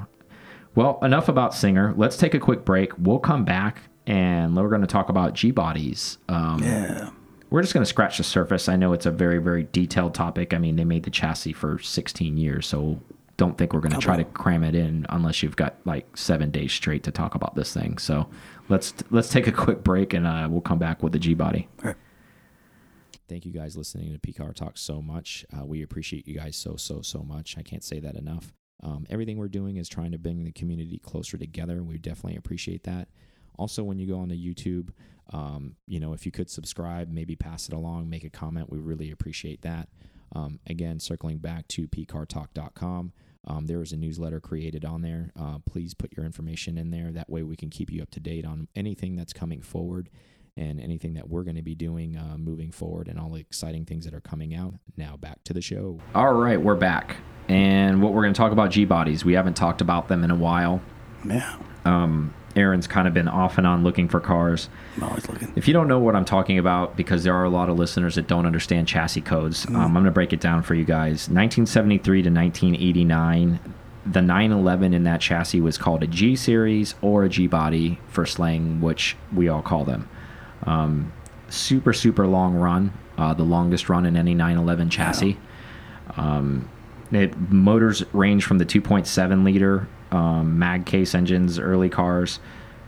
well, 0.74 0.98
enough 1.02 1.28
about 1.28 1.54
Singer. 1.54 1.94
Let's 1.96 2.16
take 2.16 2.34
a 2.34 2.40
quick 2.40 2.64
break. 2.64 2.90
We'll 2.98 3.20
come 3.20 3.44
back 3.44 3.82
and 4.08 4.56
we're 4.56 4.68
going 4.68 4.80
to 4.80 4.86
talk 4.88 5.08
about 5.08 5.34
G 5.34 5.50
bodies. 5.52 6.18
Um, 6.28 6.62
Yeah. 6.62 7.10
We're 7.50 7.62
just 7.62 7.72
going 7.72 7.84
to 7.84 7.88
scratch 7.88 8.18
the 8.18 8.24
surface. 8.24 8.68
I 8.68 8.74
know 8.74 8.92
it's 8.92 9.06
a 9.06 9.12
very, 9.12 9.38
very 9.38 9.68
detailed 9.70 10.14
topic. 10.14 10.52
I 10.52 10.58
mean, 10.58 10.74
they 10.74 10.84
made 10.84 11.04
the 11.04 11.10
chassis 11.10 11.52
for 11.52 11.78
16 11.78 12.36
years, 12.36 12.66
so 12.66 13.00
don't 13.36 13.58
think 13.58 13.72
we're 13.72 13.80
going 13.80 13.92
to 13.92 13.98
try 13.98 14.16
to 14.16 14.24
cram 14.24 14.62
it 14.62 14.74
in 14.74 15.06
unless 15.08 15.42
you've 15.42 15.56
got 15.56 15.76
like 15.84 16.16
seven 16.16 16.50
days 16.50 16.72
straight 16.72 17.02
to 17.04 17.10
talk 17.10 17.34
about 17.34 17.54
this 17.54 17.72
thing. 17.72 17.98
So 17.98 18.28
let's 18.68 18.94
let's 19.10 19.28
take 19.28 19.46
a 19.46 19.52
quick 19.52 19.82
break 19.82 20.12
and 20.12 20.26
uh, 20.26 20.46
we'll 20.50 20.60
come 20.60 20.78
back 20.78 21.02
with 21.02 21.12
the 21.12 21.18
G 21.18 21.34
body. 21.34 21.68
All 21.80 21.88
right. 21.88 21.96
Thank 23.28 23.46
you 23.46 23.52
guys 23.52 23.76
listening 23.76 24.12
to 24.12 24.18
PCAR 24.18 24.54
Talk 24.54 24.76
so 24.76 25.00
much. 25.00 25.46
Uh, 25.56 25.64
we 25.64 25.82
appreciate 25.82 26.28
you 26.28 26.34
guys 26.34 26.56
so, 26.56 26.76
so, 26.76 27.00
so 27.00 27.22
much. 27.22 27.56
I 27.56 27.62
can't 27.62 27.82
say 27.82 27.98
that 28.00 28.16
enough. 28.16 28.52
Um, 28.82 29.06
everything 29.08 29.38
we're 29.38 29.48
doing 29.48 29.78
is 29.78 29.88
trying 29.88 30.12
to 30.12 30.18
bring 30.18 30.44
the 30.44 30.52
community 30.52 30.98
closer 30.98 31.38
together. 31.38 31.82
We 31.82 31.96
definitely 31.96 32.36
appreciate 32.36 32.82
that. 32.84 33.08
Also, 33.56 33.82
when 33.82 33.98
you 33.98 34.06
go 34.06 34.18
onto 34.18 34.34
YouTube, 34.34 34.90
um, 35.32 35.76
you 35.86 36.00
know, 36.00 36.12
if 36.12 36.26
you 36.26 36.32
could 36.32 36.50
subscribe, 36.50 37.10
maybe 37.10 37.34
pass 37.34 37.68
it 37.68 37.74
along, 37.74 38.10
make 38.10 38.24
a 38.24 38.30
comment, 38.30 38.70
we 38.70 38.78
really 38.78 39.10
appreciate 39.10 39.62
that. 39.62 39.88
Um, 40.34 40.58
again, 40.66 41.00
circling 41.00 41.38
back 41.38 41.66
to 41.68 41.86
pcartalk.com, 41.88 43.12
um, 43.46 43.66
there 43.66 43.82
is 43.82 43.92
a 43.92 43.96
newsletter 43.96 44.40
created 44.40 44.84
on 44.84 45.02
there. 45.02 45.32
Uh, 45.38 45.58
please 45.64 45.94
put 45.94 46.16
your 46.16 46.24
information 46.24 46.78
in 46.78 46.90
there. 46.90 47.12
That 47.12 47.28
way, 47.28 47.42
we 47.42 47.56
can 47.56 47.70
keep 47.70 47.90
you 47.90 48.02
up 48.02 48.10
to 48.10 48.20
date 48.20 48.44
on 48.44 48.68
anything 48.74 49.16
that's 49.16 49.32
coming 49.32 49.60
forward 49.60 50.08
and 50.56 50.80
anything 50.80 51.14
that 51.14 51.28
we're 51.28 51.42
going 51.42 51.56
to 51.56 51.62
be 51.62 51.74
doing 51.74 52.16
uh, 52.16 52.36
moving 52.38 52.70
forward 52.70 53.08
and 53.08 53.18
all 53.18 53.30
the 53.30 53.40
exciting 53.40 53.84
things 53.84 54.04
that 54.04 54.14
are 54.14 54.20
coming 54.20 54.54
out. 54.54 54.74
Now, 54.96 55.16
back 55.16 55.42
to 55.44 55.52
the 55.52 55.60
show. 55.60 55.98
All 56.14 56.34
right, 56.34 56.60
we're 56.60 56.76
back. 56.76 57.16
And 57.48 58.02
what 58.02 58.12
we're 58.12 58.22
going 58.22 58.32
to 58.32 58.38
talk 58.38 58.52
about 58.52 58.70
G 58.70 58.84
bodies. 58.84 59.24
We 59.24 59.34
haven't 59.34 59.54
talked 59.54 59.80
about 59.80 60.08
them 60.08 60.24
in 60.24 60.30
a 60.30 60.36
while. 60.36 60.80
Yeah. 61.26 61.58
Um, 61.84 62.32
Aaron's 62.56 62.86
kind 62.86 63.08
of 63.08 63.14
been 63.14 63.28
off 63.28 63.58
and 63.58 63.66
on 63.66 63.82
looking 63.82 64.08
for 64.08 64.20
cars. 64.20 64.68
I'm 64.96 65.04
always 65.04 65.28
looking. 65.28 65.52
If 65.56 65.66
you 65.66 65.74
don't 65.74 65.88
know 65.88 65.98
what 65.98 66.14
I'm 66.14 66.24
talking 66.24 66.58
about, 66.58 66.96
because 66.96 67.24
there 67.24 67.34
are 67.34 67.44
a 67.44 67.48
lot 67.48 67.68
of 67.68 67.78
listeners 67.78 68.14
that 68.14 68.26
don't 68.26 68.46
understand 68.46 68.86
chassis 68.86 69.20
codes, 69.20 69.66
um, 69.66 69.76
I'm 69.76 69.92
going 69.92 70.04
to 70.04 70.10
break 70.10 70.32
it 70.32 70.40
down 70.40 70.62
for 70.62 70.74
you 70.74 70.84
guys. 70.84 71.28
1973 71.28 72.22
to 72.22 72.30
1989, 72.30 73.74
the 74.06 74.22
911 74.22 74.94
in 74.94 75.04
that 75.04 75.20
chassis 75.20 75.60
was 75.60 75.78
called 75.78 76.02
a 76.02 76.06
G 76.06 76.36
series 76.36 76.94
or 77.02 77.24
a 77.24 77.28
G 77.28 77.46
body 77.46 77.98
for 78.08 78.26
slang, 78.26 78.80
which 78.80 79.16
we 79.34 79.48
all 79.48 79.62
call 79.62 79.84
them. 79.84 80.08
Um, 80.64 81.12
super, 81.48 81.92
super 81.92 82.26
long 82.26 82.54
run, 82.54 82.92
uh, 83.18 83.34
the 83.34 83.44
longest 83.44 83.88
run 83.88 84.06
in 84.06 84.16
any 84.16 84.34
911 84.34 84.90
chassis. 84.90 85.38
Um, 86.16 86.68
it 87.10 87.36
motors 87.50 88.02
range 88.12 88.44
from 88.44 88.58
the 88.58 88.66
2.7 88.66 89.44
liter 89.44 89.88
um, 90.14 90.58
mag 90.58 90.86
case 90.86 91.14
engines, 91.14 91.58
early 91.58 91.88
cars, 91.88 92.38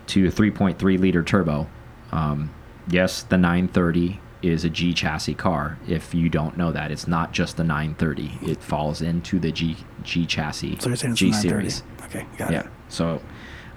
to 0.09 0.29
a 0.29 0.31
3.3 0.31 0.99
liter 0.99 1.23
turbo. 1.23 1.67
Um, 2.13 2.55
yes, 2.89 3.23
the 3.25 3.37
930 3.37 4.21
is 4.43 4.65
a 4.65 4.71
G 4.71 4.95
chassis 4.95 5.35
car. 5.35 5.79
If 5.89 6.15
you 6.15 6.29
don't 6.29 6.57
know 6.57 6.71
that, 6.71 6.91
it's 6.93 7.09
not 7.09 7.33
just 7.33 7.57
the 7.57 7.65
930. 7.65 8.39
It 8.43 8.63
falls 8.63 9.03
into 9.03 9.39
the 9.41 9.51
G 9.51 9.77
G 10.03 10.25
chassis 10.27 10.77
So 10.79 10.89
you're 10.89 10.97
saying 10.97 11.13
it's 11.13 11.21
G 11.21 11.33
series. 11.33 11.83
Okay, 12.05 12.25
got 12.39 12.53
Yeah. 12.53 12.61
it. 12.61 12.67
So 12.89 13.21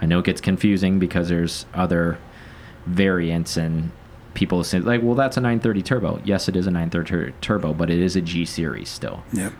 I 0.01 0.05
know 0.05 0.19
it 0.19 0.25
gets 0.25 0.41
confusing 0.41 0.99
because 0.99 1.27
there's 1.29 1.65
other 1.73 2.19
variants 2.85 3.57
and 3.57 3.91
people 4.35 4.63
say 4.63 4.79
like, 4.79 5.01
well, 5.01 5.15
that's 5.15 5.37
a 5.37 5.41
930 5.41 5.81
turbo. 5.81 6.21
Yes, 6.23 6.47
it 6.47 6.55
is 6.55 6.67
a 6.67 6.71
930 6.71 7.33
turbo, 7.41 7.73
but 7.73 7.89
it 7.89 7.99
is 7.99 8.15
a 8.15 8.21
G 8.21 8.45
series 8.45 8.89
still. 8.89 9.23
Yep. 9.33 9.53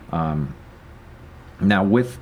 Now 1.60 1.84
with 1.84 2.18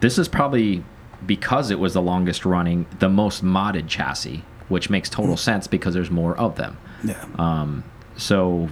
this 0.00 0.18
is 0.18 0.28
probably 0.28 0.84
because 1.26 1.70
it 1.70 1.78
was 1.78 1.94
the 1.94 2.02
longest 2.02 2.44
running, 2.44 2.86
the 2.98 3.08
most 3.08 3.44
modded 3.44 3.88
chassis, 3.88 4.44
which 4.68 4.88
makes 4.90 5.08
total 5.08 5.36
sense 5.36 5.66
because 5.66 5.94
there's 5.94 6.10
more 6.10 6.36
of 6.38 6.56
them. 6.56 6.76
yeah. 7.04 7.24
Um, 7.38 7.84
so 8.16 8.68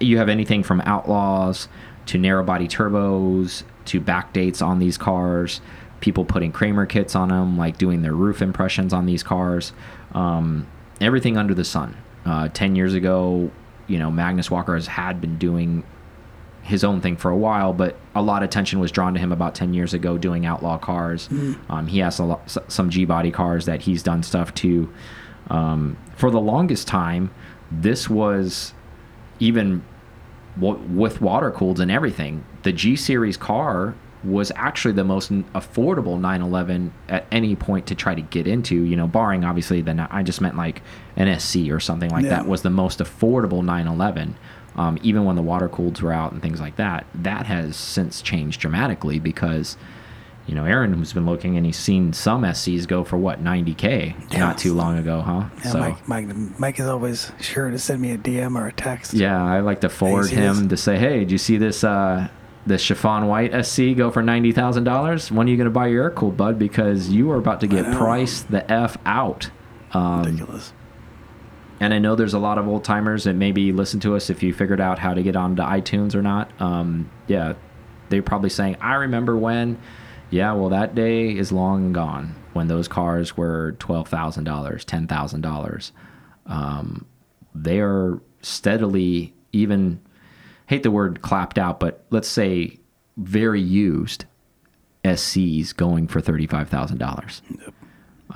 you 0.00 0.18
have 0.18 0.28
anything 0.28 0.62
from 0.62 0.80
outlaws 0.82 1.68
to 2.06 2.18
narrow 2.18 2.42
body 2.42 2.68
turbos 2.68 3.62
to 3.86 4.00
backdates 4.00 4.62
on 4.64 4.78
these 4.78 4.96
cars, 4.96 5.60
people 6.00 6.24
putting 6.24 6.52
Kremer 6.52 6.86
kits 6.86 7.14
on 7.14 7.28
them, 7.28 7.56
like 7.56 7.78
doing 7.78 8.02
their 8.02 8.14
roof 8.14 8.42
impressions 8.42 8.92
on 8.92 9.06
these 9.06 9.22
cars, 9.22 9.72
um, 10.12 10.66
everything 11.00 11.36
under 11.36 11.54
the 11.54 11.64
sun. 11.64 11.96
Uh, 12.24 12.48
Ten 12.48 12.76
years 12.76 12.94
ago, 12.94 13.50
you 13.86 13.98
know, 13.98 14.10
Magnus 14.10 14.50
Walker 14.50 14.74
has 14.74 14.86
had 14.86 15.20
been 15.20 15.38
doing 15.38 15.84
his 16.72 16.82
own 16.82 17.00
thing 17.00 17.16
for 17.16 17.30
a 17.30 17.36
while, 17.36 17.72
but 17.72 17.96
a 18.16 18.22
lot 18.22 18.42
of 18.42 18.48
attention 18.48 18.80
was 18.80 18.90
drawn 18.90 19.14
to 19.14 19.20
him 19.20 19.30
about 19.30 19.54
10 19.54 19.72
years 19.74 19.94
ago 19.94 20.18
doing 20.18 20.44
outlaw 20.44 20.76
cars. 20.78 21.28
Um, 21.70 21.86
he 21.86 22.00
has 22.00 22.18
a 22.18 22.24
lot, 22.24 22.58
some 22.68 22.90
G 22.90 23.04
body 23.04 23.30
cars 23.30 23.66
that 23.66 23.82
he's 23.82 24.02
done 24.02 24.22
stuff 24.24 24.52
to. 24.54 24.92
Um, 25.50 25.96
for 26.16 26.30
the 26.30 26.40
longest 26.40 26.88
time, 26.88 27.30
this 27.70 28.10
was 28.10 28.74
even 29.38 29.84
with 30.58 31.20
water 31.20 31.50
cooled 31.50 31.80
and 31.80 31.90
everything. 31.90 32.44
The 32.64 32.72
G 32.72 32.96
series 32.96 33.36
car 33.36 33.94
was 34.24 34.52
actually 34.54 34.94
the 34.94 35.02
most 35.04 35.32
affordable 35.52 36.20
911 36.20 36.92
at 37.08 37.26
any 37.32 37.56
point 37.56 37.86
to 37.88 37.94
try 37.94 38.14
to 38.14 38.20
get 38.22 38.46
into. 38.46 38.76
You 38.84 38.94
know, 38.96 39.06
barring 39.08 39.44
obviously 39.44 39.80
the 39.80 40.06
I 40.10 40.22
just 40.22 40.40
meant 40.40 40.56
like 40.56 40.82
an 41.16 41.38
SC 41.40 41.70
or 41.70 41.80
something 41.80 42.10
like 42.10 42.24
Yeah. 42.24 42.30
that 42.30 42.46
was 42.46 42.62
the 42.62 42.70
most 42.70 42.98
affordable 43.00 43.64
911. 43.64 44.36
Um, 44.76 44.98
even 45.02 45.24
when 45.24 45.36
the 45.36 45.42
water 45.42 45.68
cooleds 45.68 46.00
were 46.00 46.12
out 46.12 46.32
and 46.32 46.40
things 46.40 46.60
like 46.60 46.76
that, 46.76 47.06
that 47.14 47.46
has 47.46 47.76
since 47.76 48.22
changed 48.22 48.60
dramatically 48.60 49.18
because 49.18 49.76
You 50.44 50.56
know, 50.56 50.64
Aaron 50.64 50.92
has 50.98 51.12
been 51.12 51.24
looking 51.24 51.56
and 51.56 51.64
he's 51.64 51.76
seen 51.76 52.12
some 52.12 52.42
SCs 52.42 52.88
go 52.88 53.04
for 53.04 53.16
what 53.16 53.44
90k 53.44 54.14
Yeah. 54.32 54.38
not 54.40 54.58
too 54.58 54.74
long 54.74 54.98
ago, 54.98 55.20
huh? 55.20 55.44
Yeah, 55.64 55.72
Mike, 55.74 56.08
Mike, 56.08 56.58
Mike 56.58 56.80
is 56.80 56.86
always 56.86 57.30
sure 57.40 57.70
to 57.70 57.78
send 57.78 58.00
me 58.00 58.10
a 58.10 58.18
DM 58.18 58.56
or 58.58 58.66
a 58.66 58.72
text. 58.72 59.14
Yeah, 59.14 59.40
I 59.40 59.60
like 59.60 59.82
to 59.82 59.88
forward 59.88 60.30
him 60.30 60.68
to 60.68 60.76
say, 60.76 60.98
"Hey, 60.98 61.20
did 61.20 61.30
you 61.30 61.38
see 61.38 61.58
this? 61.58 61.84
Uh, 61.84 62.26
the 62.66 62.76
chiffon 62.76 63.28
white 63.28 63.52
SC 63.64 63.94
go 63.96 64.10
for 64.10 64.20
ninety 64.20 64.50
thousand 64.50 64.82
dollars? 64.82 65.30
When 65.30 65.46
are 65.46 65.50
you 65.50 65.56
going 65.56 65.66
to 65.66 65.70
buy 65.70 65.86
your 65.86 66.02
air 66.04 66.10
cooled 66.10 66.36
bud? 66.36 66.58
Because 66.58 67.08
you 67.10 67.30
are 67.30 67.36
about 67.36 67.60
to 67.60 67.68
get 67.68 67.84
priced 67.94 68.50
the 68.50 68.68
f 68.70 68.96
out." 69.06 69.48
Um, 69.92 70.22
Ridiculous. 70.24 70.72
And 71.82 71.92
I 71.92 71.98
know 71.98 72.14
there's 72.14 72.32
a 72.32 72.38
lot 72.38 72.58
of 72.58 72.68
old 72.68 72.84
timers 72.84 73.24
that 73.24 73.34
maybe 73.34 73.72
listen 73.72 73.98
to 74.00 74.14
us 74.14 74.30
if 74.30 74.40
you 74.40 74.54
figured 74.54 74.80
out 74.80 75.00
how 75.00 75.14
to 75.14 75.22
get 75.22 75.34
onto 75.34 75.62
iTunes 75.62 76.14
or 76.14 76.22
not. 76.22 76.48
Um, 76.60 77.10
yeah, 77.26 77.54
they're 78.08 78.22
probably 78.22 78.50
saying, 78.50 78.76
"I 78.80 78.94
remember 78.94 79.36
when." 79.36 79.78
Yeah, 80.30 80.52
well, 80.52 80.68
that 80.68 80.94
day 80.94 81.36
is 81.36 81.50
long 81.50 81.92
gone 81.92 82.36
when 82.52 82.68
those 82.68 82.86
cars 82.86 83.36
were 83.36 83.72
twelve 83.80 84.06
thousand 84.06 84.44
dollars, 84.44 84.84
ten 84.84 85.08
thousand 85.08 85.40
dollars. 85.40 85.90
Um, 86.46 87.04
they 87.52 87.80
are 87.80 88.20
steadily 88.42 89.34
even 89.50 90.00
hate 90.66 90.84
the 90.84 90.90
word 90.92 91.20
clapped 91.20 91.58
out, 91.58 91.80
but 91.80 92.04
let's 92.10 92.28
say 92.28 92.78
very 93.16 93.60
used 93.60 94.24
SCs 95.04 95.74
going 95.74 96.06
for 96.06 96.20
thirty 96.20 96.46
five 96.46 96.68
thousand 96.68 96.98
dollars. 96.98 97.42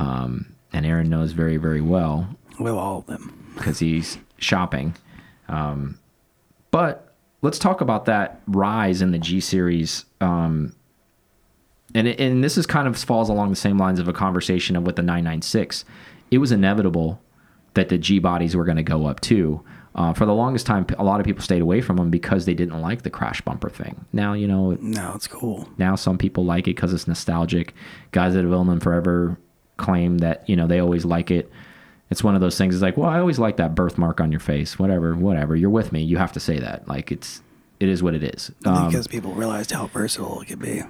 Um, 0.01 0.53
and 0.73 0.85
Aaron 0.85 1.09
knows 1.09 1.31
very 1.31 1.59
very 1.59 1.81
well 1.81 2.36
Well, 2.59 2.79
all 2.79 2.99
of 2.99 3.07
them. 3.07 3.53
because 3.57 3.79
he's 3.79 4.19
shopping. 4.39 4.95
Um, 5.49 5.99
but 6.71 7.15
let's 7.43 7.59
talk 7.59 7.81
about 7.81 8.05
that 8.07 8.41
rise 8.47 9.03
in 9.03 9.11
the 9.13 9.19
G 9.19 9.41
series. 9.41 10.05
Um, 10.21 10.75
and 11.95 12.09
it, 12.09 12.19
and 12.21 12.43
this 12.43 12.59
is 12.59 12.67
kind 12.67 12.89
of 12.89 12.97
falls 12.99 13.29
along 13.29 13.51
the 13.51 13.57
same 13.57 13.79
lines 13.79 13.99
of 14.01 14.09
a 14.09 14.13
conversation 14.13 14.77
of 14.77 14.85
with 14.85 14.97
the 14.97 15.03
996. 15.03 15.85
It 16.31 16.39
was 16.39 16.53
inevitable 16.53 17.21
that 17.75 17.89
the 17.89 17.99
G 17.99 18.19
bodies 18.19 18.57
were 18.57 18.65
going 18.65 18.77
to 18.79 18.83
go 18.83 19.07
up 19.07 19.21
too. 19.21 19.63
Uh, 19.95 20.13
for 20.13 20.27
the 20.27 20.35
longest 20.35 20.67
time, 20.67 20.85
a 20.99 21.05
lot 21.05 21.21
of 21.21 21.25
people 21.27 21.43
stayed 21.43 21.63
away 21.63 21.81
from 21.81 21.97
them 21.97 22.11
because 22.11 22.45
they 22.45 22.53
didn't 22.53 22.81
like 22.83 23.01
the 23.03 23.09
crash 23.11 23.41
bumper 23.41 23.71
thing. 23.71 24.05
Now 24.13 24.35
you 24.35 24.47
know 24.47 24.73
Now 24.81 25.15
it's 25.15 25.27
cool. 25.27 25.67
now 25.79 25.95
some 25.95 26.19
people 26.19 26.45
like 26.45 26.65
it 26.67 26.77
because 26.77 26.93
it's 26.93 27.09
nostalgic. 27.09 27.73
Guys 28.13 28.35
that 28.35 28.45
have 28.45 28.53
owned 28.53 28.69
them 28.69 28.81
forever 28.81 29.39
claim 29.79 30.19
that 30.19 30.47
you 30.49 30.57
know 30.57 30.67
they 30.67 30.81
always 30.81 31.05
like 31.07 31.31
it. 31.31 31.51
It's 32.11 32.23
one 32.23 32.35
of 32.35 32.41
those 32.41 32.57
things. 32.57 32.75
It's 32.75 32.83
like, 32.83 32.97
well, 32.97 33.11
I 33.11 33.19
always 33.19 33.39
like 33.39 33.57
that 33.57 33.75
birthmark 33.75 34.21
on 34.21 34.31
your 34.31 34.41
face. 34.41 34.79
Whatever, 34.79 35.15
whatever. 35.15 35.57
You're 35.57 35.71
with 35.71 35.93
me. 35.93 36.03
You 36.03 36.19
have 36.19 36.33
to 36.33 36.41
say 36.41 36.59
that. 36.61 36.87
Like 36.87 37.11
it's, 37.11 37.43
it 37.81 37.89
is 37.89 38.03
what 38.03 38.15
it 38.15 38.23
is. 38.23 38.53
Um, 38.65 38.89
because 38.89 39.07
people 39.09 39.33
realized 39.33 39.73
how 39.73 39.87
versatile 39.89 40.41
it 40.41 40.47
could 40.47 40.61
be. 40.61 40.83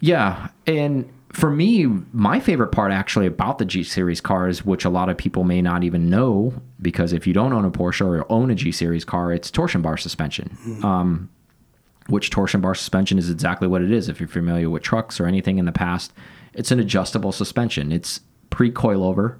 yeah, 0.00 0.48
and 0.66 1.08
for 1.32 1.50
me, 1.50 1.86
my 2.12 2.40
favorite 2.40 2.68
part 2.68 2.90
actually 2.92 3.26
about 3.26 3.58
the 3.58 3.64
G 3.66 3.82
Series 3.82 4.22
cars, 4.22 4.64
which 4.64 4.86
a 4.86 4.88
lot 4.90 5.10
of 5.10 5.18
people 5.18 5.44
may 5.44 5.60
not 5.60 5.84
even 5.84 6.08
know, 6.08 6.54
because 6.80 7.12
if 7.12 7.26
you 7.26 7.34
don't 7.34 7.52
own 7.52 7.64
a 7.66 7.70
Porsche 7.70 8.06
or 8.06 8.24
own 8.32 8.50
a 8.50 8.54
G 8.54 8.72
Series 8.72 9.04
car, 9.04 9.32
it's 9.32 9.50
torsion 9.50 9.82
bar 9.82 9.98
suspension. 9.98 10.56
Um, 10.82 11.28
which 12.08 12.30
torsion 12.30 12.60
bar 12.62 12.74
suspension 12.74 13.18
is 13.18 13.28
exactly 13.28 13.68
what 13.68 13.82
it 13.82 13.90
is. 13.90 14.08
If 14.08 14.20
you're 14.20 14.28
familiar 14.28 14.70
with 14.70 14.82
trucks 14.82 15.20
or 15.20 15.26
anything 15.26 15.58
in 15.58 15.66
the 15.66 15.72
past, 15.72 16.12
it's 16.54 16.70
an 16.70 16.80
adjustable 16.80 17.32
suspension. 17.32 17.92
It's 17.92 18.20
pre 18.48 18.70
coilover, 18.70 19.36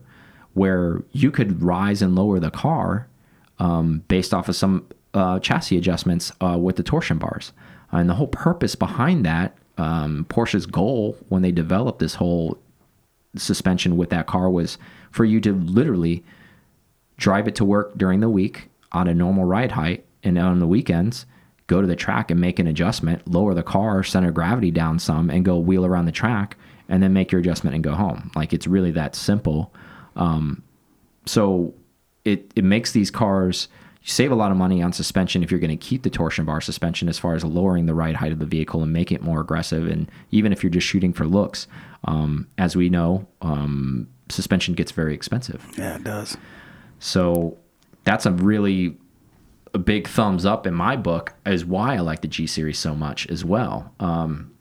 where 0.56 1.02
you 1.12 1.30
could 1.30 1.62
rise 1.62 2.00
and 2.00 2.14
lower 2.14 2.40
the 2.40 2.50
car 2.50 3.06
um, 3.58 4.02
based 4.08 4.32
off 4.32 4.48
of 4.48 4.56
some 4.56 4.86
uh, 5.12 5.38
chassis 5.38 5.76
adjustments 5.76 6.32
uh, 6.40 6.56
with 6.58 6.76
the 6.76 6.82
torsion 6.82 7.18
bars. 7.18 7.52
And 7.92 8.08
the 8.08 8.14
whole 8.14 8.26
purpose 8.26 8.74
behind 8.74 9.26
that, 9.26 9.54
um, 9.76 10.24
Porsche's 10.30 10.64
goal 10.64 11.18
when 11.28 11.42
they 11.42 11.52
developed 11.52 11.98
this 11.98 12.14
whole 12.14 12.56
suspension 13.36 13.98
with 13.98 14.08
that 14.08 14.26
car 14.26 14.48
was 14.48 14.78
for 15.10 15.26
you 15.26 15.42
to 15.42 15.52
literally 15.52 16.24
drive 17.18 17.46
it 17.46 17.54
to 17.56 17.64
work 17.64 17.92
during 17.98 18.20
the 18.20 18.30
week 18.30 18.70
on 18.92 19.08
a 19.08 19.14
normal 19.14 19.44
ride 19.44 19.72
height 19.72 20.06
and 20.22 20.38
on 20.38 20.58
the 20.58 20.66
weekends 20.66 21.26
go 21.66 21.82
to 21.82 21.86
the 21.86 21.96
track 21.96 22.30
and 22.30 22.40
make 22.40 22.58
an 22.58 22.66
adjustment 22.66 23.28
lower 23.28 23.52
the 23.52 23.62
car 23.62 24.02
center 24.02 24.30
gravity 24.30 24.70
down 24.70 24.98
some 24.98 25.28
and 25.28 25.44
go 25.44 25.58
wheel 25.58 25.84
around 25.84 26.06
the 26.06 26.12
track 26.12 26.56
and 26.88 27.02
then 27.02 27.12
make 27.12 27.30
your 27.30 27.42
adjustment 27.42 27.74
and 27.74 27.84
go 27.84 27.92
home 27.92 28.30
like 28.34 28.54
it's 28.54 28.66
really 28.66 28.90
that 28.90 29.14
simple 29.14 29.70
um, 30.16 30.62
so 31.26 31.74
it, 32.24 32.50
it 32.56 32.64
makes 32.64 32.92
these 32.92 33.10
cars 33.10 33.68
you 34.02 34.08
save 34.10 34.30
a 34.30 34.34
lot 34.36 34.50
of 34.52 34.56
money 34.56 34.82
on 34.82 34.92
suspension 34.92 35.42
if 35.42 35.50
you're 35.50 35.60
going 35.60 35.76
to 35.76 35.76
keep 35.76 36.02
the 36.02 36.10
torsion 36.10 36.44
bar 36.44 36.60
suspension 36.60 37.08
as 37.08 37.18
far 37.18 37.34
as 37.34 37.44
lowering 37.44 37.86
the 37.86 37.94
ride 37.94 38.16
height 38.16 38.32
of 38.32 38.38
the 38.38 38.46
vehicle 38.46 38.82
and 38.82 38.92
make 38.92 39.10
it 39.12 39.22
more 39.22 39.40
aggressive 39.40 39.86
and 39.88 40.10
even 40.30 40.52
if 40.52 40.62
you're 40.62 40.70
just 40.70 40.86
shooting 40.86 41.12
for 41.12 41.26
looks 41.26 41.66
um, 42.04 42.46
as 42.58 42.76
we 42.76 42.88
know 42.88 43.26
um, 43.42 44.08
suspension 44.28 44.74
gets 44.74 44.92
very 44.92 45.14
expensive 45.14 45.64
Yeah, 45.76 45.96
it 45.96 46.04
does. 46.04 46.36
so 46.98 47.56
that's 48.04 48.26
a 48.26 48.32
really 48.32 48.96
a 49.74 49.78
big 49.78 50.06
thumbs 50.08 50.46
up 50.46 50.66
in 50.66 50.72
my 50.72 50.96
book 50.96 51.34
is 51.44 51.64
why 51.64 51.96
I 51.96 51.98
like 52.00 52.22
the 52.22 52.28
G 52.28 52.46
series 52.46 52.78
so 52.78 52.94
much 52.94 53.26
as 53.26 53.44
well. 53.44 53.92
Um, 54.00 54.52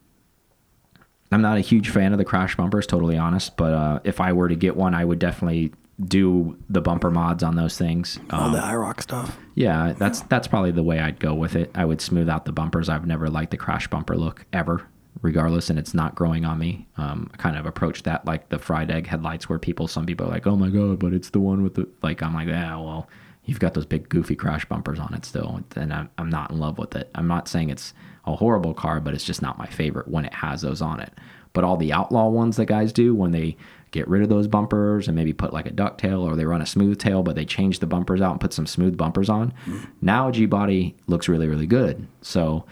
I'm 1.32 1.42
not 1.42 1.58
a 1.58 1.62
huge 1.62 1.90
fan 1.90 2.12
of 2.14 2.18
the 2.20 2.26
crash 2.26 2.56
bumpers, 2.56 2.86
totally 2.88 3.18
honest, 3.18 3.58
but 3.58 3.74
uh, 3.74 4.00
if 4.04 4.22
I 4.22 4.32
were 4.34 4.48
to 4.48 4.56
get 4.56 4.76
one, 4.76 4.94
I 4.94 5.04
would 5.04 5.20
definitely 5.20 5.72
do 6.04 6.58
the 6.70 6.82
bumper 6.82 7.10
mods 7.10 7.42
on 7.42 7.56
those 7.56 7.78
things. 7.78 8.20
All 8.30 8.44
Um, 8.48 8.52
the 8.54 8.60
IROC 8.60 9.02
stuff. 9.02 9.38
yeah, 9.56 9.94
that's 9.98 10.22
that's 10.24 10.48
probably 10.48 10.72
the 10.72 10.84
way 10.84 11.00
I'd 11.00 11.20
go 11.20 11.34
with 11.34 11.56
it. 11.56 11.72
I 11.74 11.86
would 11.86 12.02
smooth 12.02 12.30
out 12.30 12.46
the 12.46 12.52
bumpers. 12.52 12.90
I've 12.90 13.08
never 13.08 13.30
liked 13.30 13.52
the 13.52 13.58
crash 13.58 13.88
bumper 13.88 14.16
look 14.18 14.46
ever, 14.54 14.84
regardless, 15.22 15.70
and 15.70 15.80
it's 15.80 15.94
not 15.94 16.14
growing 16.14 16.46
on 16.46 16.60
me. 16.60 16.88
Um, 16.98 17.30
I 17.34 17.38
kind 17.38 17.58
of 17.58 17.66
approach 17.66 18.04
that 18.04 18.26
like 18.26 18.50
the 18.50 18.60
fried 18.60 18.92
egg 18.92 19.08
headlights, 19.08 19.48
where 19.50 19.58
people, 19.60 19.88
some 19.88 20.06
people 20.06 20.28
are 20.28 20.30
like, 20.32 20.46
"Oh 20.46 20.56
my 20.58 20.70
god," 20.70 21.00
but 21.00 21.14
it's 21.14 21.30
the 21.32 21.40
one 21.40 21.64
with 21.64 21.76
the 21.76 21.88
like. 22.04 22.22
I'm 22.22 22.34
like, 22.34 22.50
yeah, 22.50 22.76
well, 22.76 23.08
you've 23.46 23.60
got 23.60 23.74
those 23.74 23.86
big 23.86 24.10
goofy 24.10 24.36
crash 24.36 24.66
bumpers 24.66 25.00
on 25.00 25.14
it 25.14 25.24
still, 25.26 25.62
and 25.78 25.94
I'm 25.94 26.10
I'm 26.18 26.30
not 26.30 26.52
in 26.52 26.60
love 26.60 26.78
with 26.78 26.96
it. 26.96 27.10
I'm 27.16 27.28
not 27.28 27.48
saying 27.48 27.70
it's 27.70 27.94
a 28.26 28.36
horrible 28.36 28.74
car, 28.74 29.00
but 29.00 29.14
it's 29.14 29.24
just 29.24 29.42
not 29.42 29.58
my 29.58 29.68
favorite 29.68 30.08
when 30.08 30.26
it 30.26 30.34
has 30.34 30.62
those 30.62 30.82
on 30.82 31.00
it. 31.00 31.14
But 31.54 31.64
all 31.64 31.78
the 31.78 31.94
outlaw 31.94 32.28
ones 32.30 32.58
that 32.58 32.66
guys 32.66 32.92
do 32.92 33.16
when 33.16 33.32
they 33.32 33.56
get 33.92 34.08
rid 34.10 34.22
of 34.22 34.30
those 34.30 34.48
bumpers 34.48 35.08
and 35.08 35.16
maybe 35.16 35.32
put 35.32 35.54
like 35.54 35.66
a 35.66 35.72
ducktail 35.72 36.22
or 36.22 36.36
they 36.36 36.46
run 36.46 36.62
a 36.62 36.66
smooth 36.66 37.00
tail, 37.00 37.24
but 37.24 37.36
they 37.36 37.46
change 37.46 37.80
the 37.80 37.88
bumpers 37.88 38.20
out 38.22 38.32
and 38.32 38.42
put 38.42 38.52
some 38.52 38.68
smooth 38.68 38.98
bumpers 38.98 39.30
on. 39.30 39.52
Mm-hmm. 39.66 39.86
Now 40.02 40.28
a 40.28 40.32
G 40.34 40.46
body 40.46 40.96
looks 41.08 41.30
really, 41.30 41.48
really 41.48 41.68
good. 41.68 42.06
So, 42.22 42.66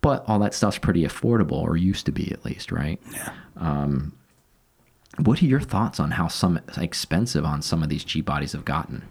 but 0.00 0.24
all 0.28 0.38
that 0.38 0.54
stuff's 0.54 0.78
pretty 0.78 1.02
affordable 1.02 1.60
or 1.60 1.76
used 1.76 2.06
to 2.06 2.12
be 2.12 2.30
at 2.30 2.44
least, 2.44 2.70
right? 2.70 3.00
Yeah. 3.12 3.32
Um, 3.56 4.12
what 5.18 5.42
are 5.42 5.46
your 5.46 5.60
thoughts 5.60 5.98
on 5.98 6.12
how 6.12 6.28
some 6.28 6.60
expensive 6.76 7.44
on 7.44 7.62
some 7.62 7.82
of 7.82 7.88
these 7.88 8.04
G 8.04 8.20
bodies 8.20 8.52
have 8.52 8.64
gotten? 8.64 9.02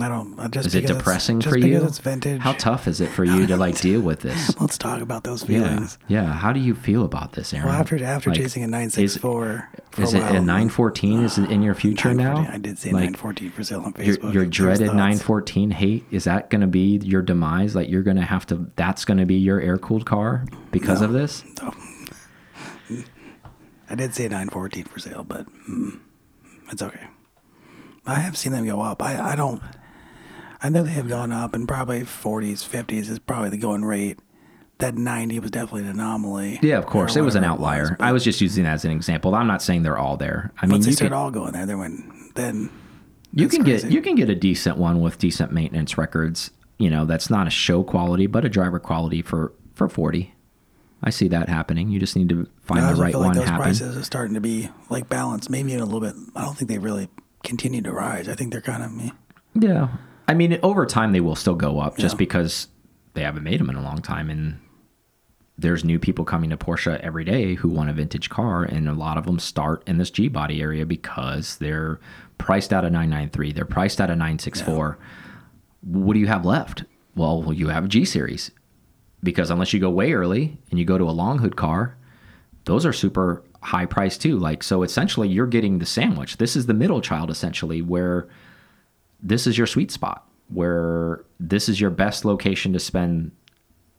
I 0.00 0.08
don't. 0.08 0.38
I 0.40 0.48
Just 0.48 0.68
Is 0.68 0.74
it 0.74 0.86
depressing 0.86 1.42
for 1.42 1.58
you? 1.58 1.84
It's 1.84 1.98
vintage. 1.98 2.40
How 2.40 2.52
tough 2.54 2.88
is 2.88 3.00
it 3.02 3.10
for 3.10 3.24
you 3.24 3.46
to 3.46 3.56
like 3.58 3.78
deal 3.78 4.00
with 4.00 4.20
this? 4.20 4.58
Let's 4.60 4.78
talk 4.78 5.02
about 5.02 5.22
those 5.24 5.42
feelings. 5.42 5.98
yeah. 6.08 6.32
How 6.32 6.52
do 6.52 6.60
you 6.60 6.74
feel 6.74 7.04
about 7.04 7.32
this, 7.34 7.52
Aaron? 7.52 7.66
Well, 7.68 7.74
after 7.76 8.02
after 8.02 8.30
Like, 8.30 8.38
chasing 8.38 8.62
a 8.62 8.66
is- 8.66 8.70
964 8.72 9.68
for 9.90 10.02
Is 10.02 10.14
it 10.14 10.22
a 10.22 10.40
914? 10.40 11.22
Is 11.24 11.36
it 11.38 11.50
in 11.50 11.62
your 11.62 11.74
future 11.74 12.14
now? 12.14 12.38
I 12.50 12.56
did 12.56 12.78
say 12.78 12.88
Like, 12.90 13.12
914 13.12 13.50
for 13.50 13.64
sale 13.64 13.80
on 13.80 13.94
your, 13.98 14.16
Facebook. 14.16 14.32
your 14.32 14.44
Those 14.44 14.52
dreaded 14.54 14.86
thoughts. 14.86 14.96
914 14.96 15.70
hate 15.72 16.04
is 16.10 16.24
that 16.24 16.48
going 16.48 16.62
to 16.62 16.66
be 16.66 16.96
your 17.02 17.20
demise 17.20 17.74
like 17.76 17.90
you're 17.90 18.02
going 18.02 18.16
to 18.16 18.22
have 18.24 18.46
to 18.46 18.70
that's 18.76 19.04
going 19.04 19.18
to 19.18 19.26
be 19.26 19.34
your 19.36 19.60
air 19.60 19.76
cooled 19.76 20.06
car 20.06 20.46
because 20.70 21.02
of 21.02 21.12
this 21.12 21.44
No. 21.62 21.74
I 23.90 23.94
did 23.94 24.14
say 24.14 24.24
914 24.24 24.84
for 24.84 24.98
sale, 24.98 25.22
but 25.22 25.46
mm, 25.68 26.00
it's 26.70 26.80
okay. 26.80 27.08
I 28.06 28.14
have 28.14 28.38
seen 28.38 28.52
them 28.52 28.64
go 28.64 28.80
up. 28.80 29.02
I, 29.02 29.32
I 29.32 29.36
don't. 29.36 29.62
I 30.62 30.68
know 30.68 30.82
they 30.84 30.90
have 30.92 31.08
gone 31.08 31.32
up, 31.32 31.54
and 31.54 31.66
probably 31.66 32.02
40s, 32.02 32.66
50s 32.66 33.10
is 33.10 33.18
probably 33.18 33.50
the 33.50 33.56
going 33.56 33.84
rate. 33.84 34.18
That 34.78 34.94
90 34.96 35.38
was 35.40 35.50
definitely 35.50 35.82
an 35.82 35.88
anomaly. 35.90 36.58
yeah 36.60 36.76
of 36.78 36.86
course 36.86 37.14
it 37.14 37.20
was 37.20 37.36
an 37.36 37.44
outlier 37.44 37.94
but 38.00 38.04
i 38.04 38.10
was 38.10 38.24
just 38.24 38.40
using 38.40 38.64
that 38.64 38.72
as 38.72 38.84
an 38.84 38.90
example 38.90 39.32
i'm 39.32 39.46
not 39.46 39.62
saying 39.62 39.84
they're 39.84 39.98
all 39.98 40.16
there 40.16 40.50
i 40.60 40.66
mean 40.66 40.72
once 40.72 40.86
they 40.86 40.90
you 40.90 40.96
start 40.96 41.10
can, 41.12 41.16
all 41.16 41.30
going 41.30 41.52
there, 41.52 41.66
they 41.66 41.74
went. 41.76 42.34
Then 42.34 42.68
you 43.32 43.46
can 43.48 43.62
get 43.62 43.84
you 43.84 44.02
can 44.02 44.16
get 44.16 44.28
a 44.28 44.34
decent 44.34 44.78
one 44.78 45.00
with 45.00 45.18
decent 45.18 45.52
maintenance 45.52 45.96
records 45.96 46.50
you 46.78 46.90
know 46.90 47.04
that's 47.04 47.30
not 47.30 47.46
a 47.46 47.50
show 47.50 47.84
quality 47.84 48.26
but 48.26 48.44
a 48.44 48.48
driver 48.48 48.80
quality 48.80 49.22
for 49.22 49.52
for 49.72 49.88
40 49.88 50.34
i 51.04 51.10
see 51.10 51.28
that 51.28 51.48
happening 51.48 51.88
you 51.88 52.00
just 52.00 52.16
need 52.16 52.28
to 52.30 52.48
find 52.62 52.84
I 52.84 52.92
the 52.92 53.00
right 53.00 53.14
one 53.14 53.26
like 53.26 53.34
those 53.34 53.44
happen 53.44 53.62
prices 53.62 53.96
are 53.96 54.02
starting 54.02 54.34
to 54.34 54.40
be 54.40 54.68
like 54.90 55.08
balanced, 55.08 55.48
maybe 55.48 55.70
even 55.70 55.82
a 55.82 55.84
little 55.84 56.00
bit. 56.00 56.14
I 56.34 56.42
don't 56.42 56.56
think 56.56 56.68
they 56.68 56.78
really 56.78 57.08
continue 57.44 57.82
to 57.82 57.92
rise. 57.92 58.28
I 58.28 58.34
think 58.34 58.50
they're 58.52 58.60
kind 58.60 58.82
of 58.82 58.92
me. 58.92 59.12
Yeah. 59.54 59.88
I 60.32 60.34
mean, 60.34 60.58
over 60.62 60.86
time 60.86 61.12
they 61.12 61.20
will 61.20 61.36
still 61.36 61.54
go 61.54 61.78
up 61.78 61.98
just 61.98 62.14
Yeah. 62.14 62.18
because 62.18 62.68
they 63.12 63.22
haven't 63.22 63.42
made 63.44 63.60
them 63.60 63.68
in 63.68 63.76
a 63.76 63.82
long 63.82 64.00
time, 64.00 64.30
and 64.30 64.58
there's 65.58 65.84
new 65.84 65.98
people 65.98 66.24
coming 66.24 66.48
to 66.48 66.56
Porsche 66.56 66.98
every 67.00 67.22
day 67.22 67.52
who 67.52 67.68
want 67.68 67.90
a 67.90 67.92
vintage 67.92 68.30
car, 68.30 68.64
and 68.64 68.88
a 68.88 68.94
lot 68.94 69.18
of 69.18 69.26
them 69.26 69.38
start 69.38 69.82
in 69.86 69.98
this 69.98 70.10
G 70.10 70.28
body 70.28 70.62
area 70.62 70.86
because 70.86 71.58
they're 71.58 72.00
priced 72.38 72.72
out 72.72 72.86
of 72.86 72.92
993, 72.92 73.52
they're 73.52 73.66
priced 73.66 74.00
out 74.00 74.08
of 74.08 74.16
964. 74.16 74.96
What 75.82 76.14
do 76.14 76.20
you 76.20 76.28
have 76.28 76.46
left? 76.46 76.84
Well, 77.14 77.52
you 77.52 77.68
have 77.68 77.84
a 77.84 77.88
G 77.88 78.06
series 78.06 78.50
because 79.22 79.50
unless 79.50 79.74
you 79.74 79.80
go 79.80 79.90
way 79.90 80.14
early 80.14 80.56
and 80.70 80.78
you 80.78 80.86
go 80.86 80.96
to 80.96 81.04
a 81.04 81.12
long 81.12 81.40
hood 81.40 81.56
car, 81.56 81.98
those 82.64 82.86
are 82.86 82.92
super 82.94 83.42
high 83.60 83.84
price 83.84 84.16
too. 84.16 84.38
Like 84.38 84.62
so, 84.62 84.82
essentially, 84.82 85.28
you're 85.28 85.46
getting 85.46 85.78
the 85.78 85.84
sandwich. 85.84 86.38
This 86.38 86.56
is 86.56 86.64
the 86.64 86.72
middle 86.74 87.02
child, 87.02 87.28
essentially, 87.28 87.82
where 87.82 88.28
this 89.22 89.46
is 89.46 89.56
your 89.56 89.66
sweet 89.66 89.90
spot, 89.90 90.26
where 90.48 91.24
this 91.40 91.68
is 91.68 91.80
your 91.80 91.90
best 91.90 92.24
location 92.24 92.72
to 92.72 92.78
spend. 92.78 93.32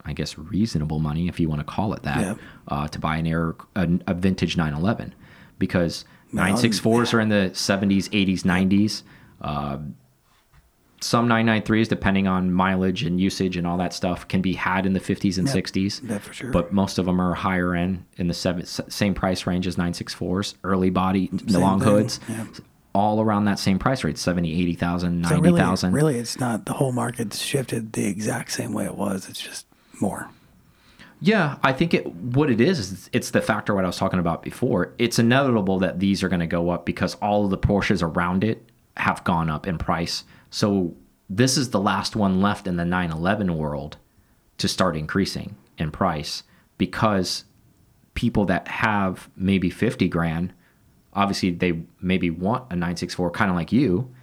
I 0.06 0.12
guess 0.12 0.38
reasonable 0.38 1.00
money, 1.00 1.30
if 1.30 1.40
you 1.40 1.48
want 1.48 1.62
to 1.62 1.64
call 1.66 1.94
it 1.94 2.04
that, 2.04 2.20
Yeah. 2.20 2.36
uh, 2.68 2.88
to 2.90 3.00
buy 3.00 3.16
an 3.16 3.26
air 3.26 3.56
a, 3.78 3.88
a 4.06 4.14
vintage 4.14 4.58
911, 4.58 5.16
because 5.60 6.04
No, 6.34 6.42
964s 6.42 7.14
are 7.14 7.22
in 7.22 7.30
the 7.30 7.52
70s, 7.54 8.10
80s, 8.10 8.42
90s. 8.44 9.04
Uh, 9.40 9.78
some 11.00 11.28
993s, 11.28 11.88
depending 11.88 12.28
on 12.28 12.52
mileage 12.52 13.04
and 13.04 13.20
usage 13.20 13.58
and 13.58 13.68
all 13.68 13.78
that 13.78 13.94
stuff, 13.94 14.28
can 14.28 14.42
be 14.42 14.54
had 14.54 14.86
in 14.86 14.92
the 14.94 15.00
50s 15.02 15.38
and 15.38 15.48
60s. 15.48 16.02
Yeah, 16.10 16.18
for 16.18 16.34
sure. 16.34 16.52
But 16.52 16.72
most 16.74 16.98
of 16.98 17.06
them 17.06 17.20
are 17.22 17.34
higher 17.34 17.74
end 17.76 18.06
in 18.18 18.28
the 18.28 18.34
seven, 18.34 18.66
same 18.66 19.14
price 19.14 19.46
range 19.46 19.68
as 19.68 19.76
964s, 19.78 20.56
early 20.66 20.90
body, 20.90 21.30
the 21.32 21.60
long 21.60 21.80
thing, 21.80 21.90
hoods, 21.90 22.20
yeah. 22.30 22.46
All 22.94 23.20
around 23.22 23.46
that 23.46 23.60
same 23.60 23.80
price 23.80 24.04
rate 24.04 24.18
70, 24.18 24.52
80,000, 24.62 25.26
So 25.26 25.36
really, 25.36 25.52
90,000. 25.52 25.94
really, 25.94 26.18
it's 26.20 26.40
not 26.40 26.66
the 26.66 26.74
whole 26.74 26.92
market's 26.92 27.40
shifted 27.40 27.94
the 27.94 28.06
exact 28.06 28.52
same 28.52 28.74
way 28.74 28.86
it 28.86 28.96
was. 28.96 29.28
It's 29.28 29.42
just 29.42 29.66
more. 30.00 30.30
Yeah, 31.20 31.58
I 31.64 31.72
think 31.72 31.94
it 31.94 32.14
what 32.14 32.50
it 32.52 32.60
is 32.60 32.80
is 32.80 33.10
it's 33.14 33.32
the 33.32 33.42
factor 33.42 33.74
what 33.74 33.86
I 33.86 33.88
was 33.88 33.98
talking 33.98 34.20
about 34.20 34.44
before. 34.44 34.94
It's 34.98 35.18
inevitable 35.20 35.80
that 35.80 36.00
these 36.00 36.22
are 36.22 36.28
going 36.30 36.42
to 36.42 36.48
go 36.48 36.70
up 36.70 36.86
because 36.86 37.16
all 37.16 37.46
of 37.46 37.50
the 37.52 37.58
Porsches 37.58 38.04
around 38.04 38.44
it 38.44 38.70
have 38.98 39.24
gone 39.24 39.50
up 39.50 39.66
in 39.66 39.78
price. 39.78 40.26
So 40.50 40.94
this 41.30 41.58
is 41.58 41.70
the 41.70 41.80
last 41.80 42.16
one 42.16 42.42
left 42.42 42.68
in 42.68 42.76
the 42.76 42.86
911 42.86 43.58
world 43.58 43.98
to 44.58 44.68
start 44.68 44.98
increasing 44.98 45.56
in 45.78 45.92
price 45.92 46.44
because 46.78 47.46
people 48.16 48.46
that 48.46 48.68
have 48.68 49.30
maybe 49.36 49.70
50 49.70 50.08
grand, 50.10 50.54
obviously 51.16 51.52
they 51.52 51.84
maybe 52.02 52.30
want 52.30 52.64
a 52.72 52.76
964 52.76 53.32
kind 53.32 53.50
of 53.50 53.56
like 53.56 53.72
you. 53.72 54.14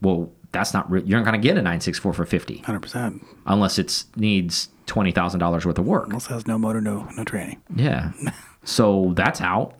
Well, 0.00 0.32
that's 0.52 0.74
not 0.74 0.90
re- 0.90 1.02
you're 1.04 1.18
not 1.18 1.24
going 1.24 1.40
to 1.40 1.46
get 1.46 1.52
a 1.52 1.62
964 1.62 2.12
for 2.12 2.26
50 2.26 2.58
Hundred 2.58 2.80
percent. 2.80 3.24
unless 3.46 3.78
it 3.78 4.04
needs 4.16 4.68
$20,000 4.86 5.64
worth 5.64 5.78
of 5.78 5.86
work. 5.86 6.06
Unless 6.08 6.26
it 6.26 6.32
has 6.32 6.46
no 6.46 6.58
motor, 6.58 6.80
no 6.80 7.08
no 7.16 7.24
training. 7.24 7.62
Yeah. 7.74 8.12
so 8.64 9.12
that's 9.16 9.40
out. 9.40 9.74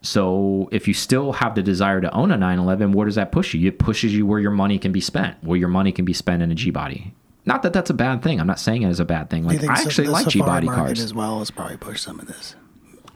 So 0.00 0.68
if 0.72 0.86
you 0.88 0.94
still 0.94 1.32
have 1.32 1.54
the 1.54 1.62
desire 1.62 2.00
to 2.00 2.10
own 2.14 2.30
a 2.30 2.36
911, 2.36 2.92
where 2.92 3.04
does 3.06 3.16
that 3.16 3.32
push 3.32 3.52
you? 3.54 3.66
It 3.68 3.78
pushes 3.78 4.14
you 4.14 4.26
where 4.26 4.38
your 4.38 4.52
money 4.52 4.78
can 4.78 4.92
be 4.92 5.00
spent, 5.00 5.42
where 5.42 5.58
your 5.58 5.68
money 5.68 5.92
can 5.92 6.04
be 6.04 6.12
spent 6.12 6.42
in 6.42 6.50
a 6.52 6.54
G 6.54 6.70
body. 6.70 7.12
Not 7.44 7.62
that 7.62 7.72
that's 7.72 7.90
a 7.90 7.94
bad 7.94 8.22
thing. 8.22 8.40
I'm 8.40 8.46
not 8.46 8.60
saying 8.60 8.82
it 8.82 8.90
is 8.90 9.00
a 9.00 9.04
bad 9.04 9.30
thing. 9.30 9.44
Like 9.44 9.62
I 9.64 9.72
actually 9.82 10.06
like 10.08 10.28
g-body 10.28 10.66
cars. 10.66 11.00
as 11.00 11.14
well 11.14 11.40
as 11.40 11.50
probably 11.50 11.78
push 11.78 12.00
some 12.02 12.20
of 12.20 12.26
this. 12.26 12.54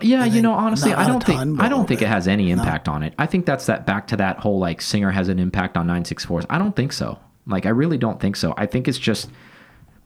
Yeah, 0.05 0.25
you 0.25 0.43
know, 0.43 0.53
honestly, 0.53 0.93
I 0.93 1.07
don't 1.07 1.25
think 1.25 1.39
ton, 1.39 1.61
I 1.61 1.69
don't 1.69 1.87
think 1.87 2.03
it 2.03 2.09
has 2.09 2.29
any 2.29 2.51
impact 2.51 2.89
on 2.89 3.03
it. 3.03 3.15
I 3.19 3.27
think 3.27 3.47
that's 3.47 3.67
that 3.67 3.87
back 3.87 4.07
to 4.09 4.17
that 4.17 4.39
whole 4.39 4.59
like 4.59 4.81
singer 4.81 5.11
has 5.11 5.29
an 5.29 5.39
impact 5.39 5.77
on 5.77 5.87
964s. 5.87 6.47
I 6.51 6.59
don't 6.59 6.75
think 6.75 6.93
so. 6.93 7.19
Like 7.47 7.67
I 7.67 7.71
really 7.71 7.99
don't 7.99 8.21
think 8.21 8.37
so. 8.37 8.55
I 8.57 8.67
think 8.67 8.89
it's 8.89 8.99
just 8.99 9.31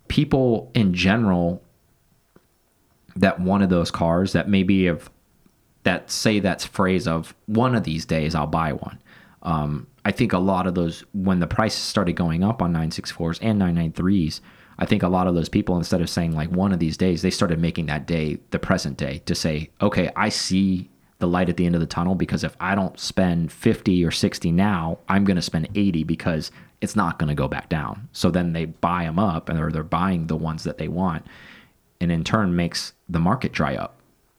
people 0.09 0.71
in 0.75 0.95
general 0.95 1.63
that 3.17 3.41
one 3.41 3.63
of 3.63 3.71
those 3.71 3.91
cars 3.91 4.33
that 4.33 4.49
maybe 4.49 4.87
have 4.87 5.11
that 5.85 6.11
say 6.11 6.41
that 6.41 6.63
phrase 6.63 7.07
of 7.07 7.35
one 7.47 7.75
of 7.75 7.85
these 7.85 8.05
days 8.05 8.35
I'll 8.35 8.47
buy 8.47 8.73
one. 8.73 9.01
Um, 9.43 9.87
I 10.05 10.13
think 10.13 10.33
a 10.33 10.39
lot 10.39 10.67
of 10.67 10.75
those 10.75 11.05
when 11.13 11.41
the 11.41 11.47
prices 11.47 11.81
started 11.81 12.15
going 12.15 12.43
up 12.43 12.61
on 12.61 12.73
964s 12.73 13.39
and 13.43 13.61
993s, 13.61 14.41
I 14.79 14.87
think 14.87 15.03
a 15.03 15.09
lot 15.09 15.27
of 15.27 15.35
those 15.35 15.49
people 15.49 15.77
instead 15.77 16.01
of 16.01 16.11
saying 16.11 16.35
like 16.35 16.51
one 16.51 16.72
of 16.72 16.79
these 16.79 16.97
days, 16.97 17.22
they 17.22 17.31
started 17.31 17.59
making 17.59 17.87
that 17.87 18.07
day 18.07 18.39
the 18.51 18.59
present 18.59 18.97
day 18.97 19.22
to 19.27 19.35
say, 19.35 19.70
okay, 19.81 20.11
I 20.16 20.29
see 20.29 20.91
the 21.18 21.27
light 21.27 21.49
at 21.49 21.57
the 21.57 21.64
end 21.64 21.74
of 21.74 21.81
the 21.81 21.87
tunnel 21.87 22.14
because 22.14 22.45
if 22.45 22.57
I 22.61 22.74
don't 22.74 22.99
spend 23.01 23.51
50 23.51 24.05
or 24.05 24.11
60 24.11 24.53
now, 24.53 24.99
I'm 25.09 25.24
going 25.24 25.37
to 25.37 25.43
spend 25.43 25.68
80 25.74 26.05
because 26.05 26.51
it's 26.83 26.95
not 26.95 27.18
going 27.18 27.29
to 27.29 27.35
go 27.35 27.49
back 27.49 27.70
down. 27.70 28.09
So 28.12 28.31
then 28.31 28.53
they 28.53 28.66
buy 28.66 29.05
them 29.05 29.18
up 29.18 29.49
and 29.49 29.59
or 29.59 29.70
they're 29.70 29.83
buying 29.83 30.27
the 30.27 30.37
ones 30.37 30.64
that 30.64 30.77
they 30.77 30.89
want 30.89 31.27
and 32.01 32.12
in 32.12 32.22
turn 32.22 32.55
makes 32.55 32.93
the 33.09 33.18
market 33.18 33.53
dry 33.53 33.77
up 33.77 33.99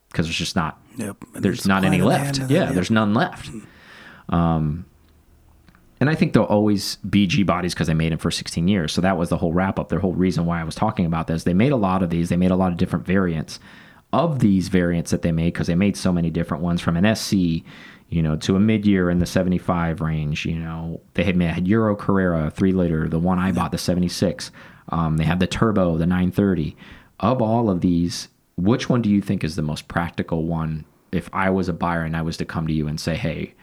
because 0.09 0.27
there's 0.27 0.37
just 0.37 0.55
not 0.55 0.79
Yep. 0.97 1.25
There's 1.35 1.67
not 1.67 1.83
any 1.83 2.01
left. 2.01 2.35
demand, 2.35 2.51
and 2.51 2.51
Yeah, 2.51 2.71
there's 2.71 2.91
none 2.91 3.13
left. 3.13 3.51
Um, 4.29 4.85
and 5.99 6.09
I 6.09 6.15
think 6.15 6.33
there'll 6.33 6.47
always 6.47 6.97
be 6.97 7.27
G 7.27 7.43
bodies 7.43 7.73
because 7.73 7.87
they 7.87 7.93
made 7.93 8.11
them 8.11 8.19
for 8.19 8.31
16 8.31 8.67
years. 8.67 8.93
So 8.93 9.01
that 9.01 9.17
was 9.17 9.29
the 9.29 9.37
whole 9.37 9.53
wrap 9.53 9.79
up. 9.79 9.89
The 9.89 9.99
whole 9.99 10.13
reason 10.13 10.45
why 10.45 10.61
I 10.61 10.63
was 10.63 10.75
talking 10.75 11.05
about 11.05 11.27
this. 11.27 11.43
They 11.43 11.53
made 11.53 11.71
a 11.71 11.77
lot 11.77 12.03
of 12.03 12.09
these. 12.09 12.29
They 12.29 12.37
made 12.37 12.51
a 12.51 12.55
lot 12.55 12.71
of 12.71 12.77
different 12.77 13.05
variants 13.05 13.59
of 14.13 14.39
these 14.39 14.69
variants 14.69 15.11
that 15.11 15.21
they 15.21 15.31
made 15.31 15.53
because 15.53 15.67
they 15.67 15.75
made 15.75 15.97
so 15.97 16.11
many 16.11 16.29
different 16.29 16.63
ones 16.63 16.81
from 16.81 16.95
an 16.97 17.15
SC, 17.15 17.33
you 18.09 18.21
know, 18.21 18.35
to 18.37 18.55
a 18.55 18.59
mid 18.59 18.85
year 18.85 19.09
in 19.09 19.19
the 19.19 19.25
75 19.25 20.01
range. 20.01 20.45
You 20.45 20.55
know, 20.55 21.01
they 21.13 21.23
had 21.23 21.39
had 21.41 21.67
Euro 21.67 21.95
Carrera 21.95 22.49
three 22.49 22.71
liter, 22.71 23.07
the 23.07 23.19
one 23.19 23.39
I 23.39 23.51
bought, 23.51 23.71
the 23.71 23.77
76. 23.77 24.51
Um, 24.89 25.17
they 25.17 25.25
had 25.25 25.39
the 25.39 25.47
Turbo, 25.47 25.97
the 25.97 26.05
930. 26.05 26.77
Of 27.19 27.41
all 27.41 27.69
of 27.69 27.81
these, 27.81 28.29
which 28.55 28.89
one 28.89 29.01
do 29.01 29.09
you 29.09 29.21
think 29.21 29.43
is 29.43 29.55
the 29.55 29.61
most 29.61 29.87
practical 29.87 30.45
one? 30.45 30.85
If 31.11 31.29
I 31.33 31.49
was 31.49 31.67
a 31.67 31.73
buyer 31.73 32.03
and 32.03 32.15
I 32.15 32.21
was 32.21 32.37
to 32.37 32.45
come 32.45 32.67
to 32.67 32.73
you 32.73 32.87
and 32.87 32.99
say, 32.99 33.15
hey, 33.15 33.53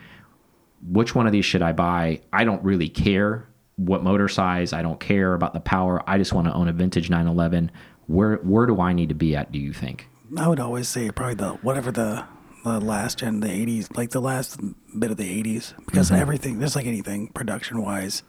which 0.87 1.15
one 1.15 1.25
of 1.25 1.31
these 1.31 1.45
should 1.45 1.61
I 1.61 1.71
buy? 1.71 2.21
I 2.33 2.43
don't 2.43 2.63
really 2.63 2.89
care 2.89 3.47
what 3.77 4.03
motor 4.03 4.27
size. 4.27 4.71
I 4.73 4.81
don't 4.81 4.99
care 4.99 5.33
about 5.33 5.53
the 5.53 5.59
power. 5.59 6.01
I 6.07 6.17
just 6.17 6.31
want 6.33 6.47
to 6.47 6.53
own 6.53 6.67
a 6.67 6.73
vintage 6.73 7.09
911. 7.09 7.71
Where 8.07 8.35
where 8.37 8.65
do 8.65 8.79
I 8.79 8.93
need 8.93 9.09
to 9.09 9.15
be 9.15 9.35
at? 9.35 9.51
Do 9.51 9.59
you 9.59 9.73
think? 9.73 10.07
I 10.37 10.47
would 10.47 10.59
always 10.59 10.87
say 10.87 11.09
probably 11.11 11.35
the 11.35 11.49
whatever 11.61 11.91
the 11.91 12.23
the 12.63 12.79
last 12.79 13.19
gen, 13.19 13.39
the 13.41 13.47
'80s, 13.47 13.95
like 13.97 14.09
the 14.11 14.19
last 14.21 14.59
bit 14.97 15.11
of 15.11 15.17
the 15.17 15.43
'80s, 15.43 15.73
because 15.85 16.09
Mm-hmm. 16.11 16.21
everything, 16.21 16.59
just 16.59 16.75
like 16.75 16.85
anything, 16.85 17.27
production 17.29 17.81
wise, 17.81 18.23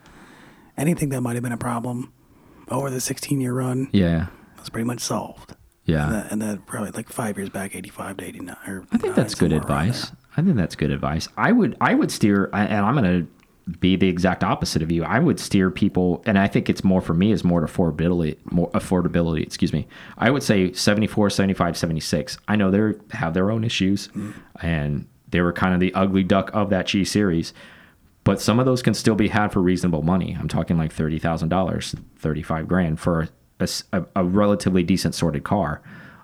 anything 0.76 1.08
that 1.10 1.20
might 1.20 1.34
have 1.34 1.42
been 1.42 1.52
a 1.52 1.56
problem 1.58 2.12
over 2.68 2.90
the 2.90 3.00
16 3.00 3.40
year 3.40 3.52
run 3.54 3.88
Yeah, 3.92 4.26
was 4.58 4.68
pretty 4.70 4.86
much 4.86 5.00
solved. 5.00 5.54
yeah. 5.84 6.22
And 6.30 6.42
then, 6.42 6.50
and 6.50 6.66
probably 6.66 6.90
like 6.90 7.08
five 7.08 7.36
years 7.38 7.48
back, 7.50 7.74
85 7.76 8.16
to 8.18 8.24
89. 8.24 8.56
Or 8.66 8.86
I 8.92 8.98
think 8.98 9.14
that's 9.14 9.34
good 9.34 9.52
advice. 9.52 10.10
I 10.36 10.42
think 10.42 10.56
that's 10.56 10.76
good 10.76 10.90
advice. 10.90 11.28
I 11.36 11.52
would 11.52 11.76
I 11.80 11.94
would 11.94 12.10
steer, 12.10 12.50
and 12.52 12.84
I'm 12.84 12.94
going 12.94 13.26
to 13.26 13.76
be 13.80 13.96
the 13.96 14.08
exact 14.08 14.44
opposite 14.44 14.82
of 14.82 14.92
you. 14.92 15.02
I 15.02 15.18
would 15.18 15.40
steer 15.40 15.70
people, 15.70 16.22
and 16.26 16.38
I 16.38 16.46
think 16.46 16.68
it's 16.68 16.84
more 16.84 17.00
for 17.00 17.14
me 17.14 17.32
is 17.32 17.42
more 17.42 17.66
affordability, 17.66 18.36
more 18.52 18.70
affordability. 18.70 19.42
Excuse 19.42 19.72
me. 19.72 19.88
I 20.18 20.30
would 20.30 20.42
say 20.42 20.72
74, 20.72 21.30
75, 21.30 21.76
76. 21.76 22.38
I 22.46 22.56
know 22.56 22.70
they 22.70 22.98
have 23.16 23.34
their 23.34 23.50
own 23.50 23.64
issues, 23.64 24.08
and 24.60 25.08
they 25.28 25.40
were 25.40 25.52
kind 25.52 25.74
of 25.74 25.80
the 25.80 25.92
ugly 25.94 26.22
duck 26.22 26.50
of 26.54 26.70
that 26.70 26.86
G 26.86 27.04
series. 27.04 27.52
But 28.22 28.40
some 28.40 28.58
of 28.58 28.66
those 28.66 28.82
can 28.82 28.94
still 28.94 29.14
be 29.14 29.28
had 29.28 29.52
for 29.52 29.60
reasonable 29.60 30.02
money. 30.02 30.36
I'm 30.38 30.48
talking 30.48 30.76
like 30.76 30.92
thirty 30.92 31.18
thousand 31.18 31.48
dollars, 31.48 31.94
thirty-five 32.18 32.68
grand 32.68 33.00
for 33.00 33.28
a 33.90 34.24
relatively 34.24 34.82
decent 34.82 35.14
sorted 35.14 35.44
car. 35.44 35.80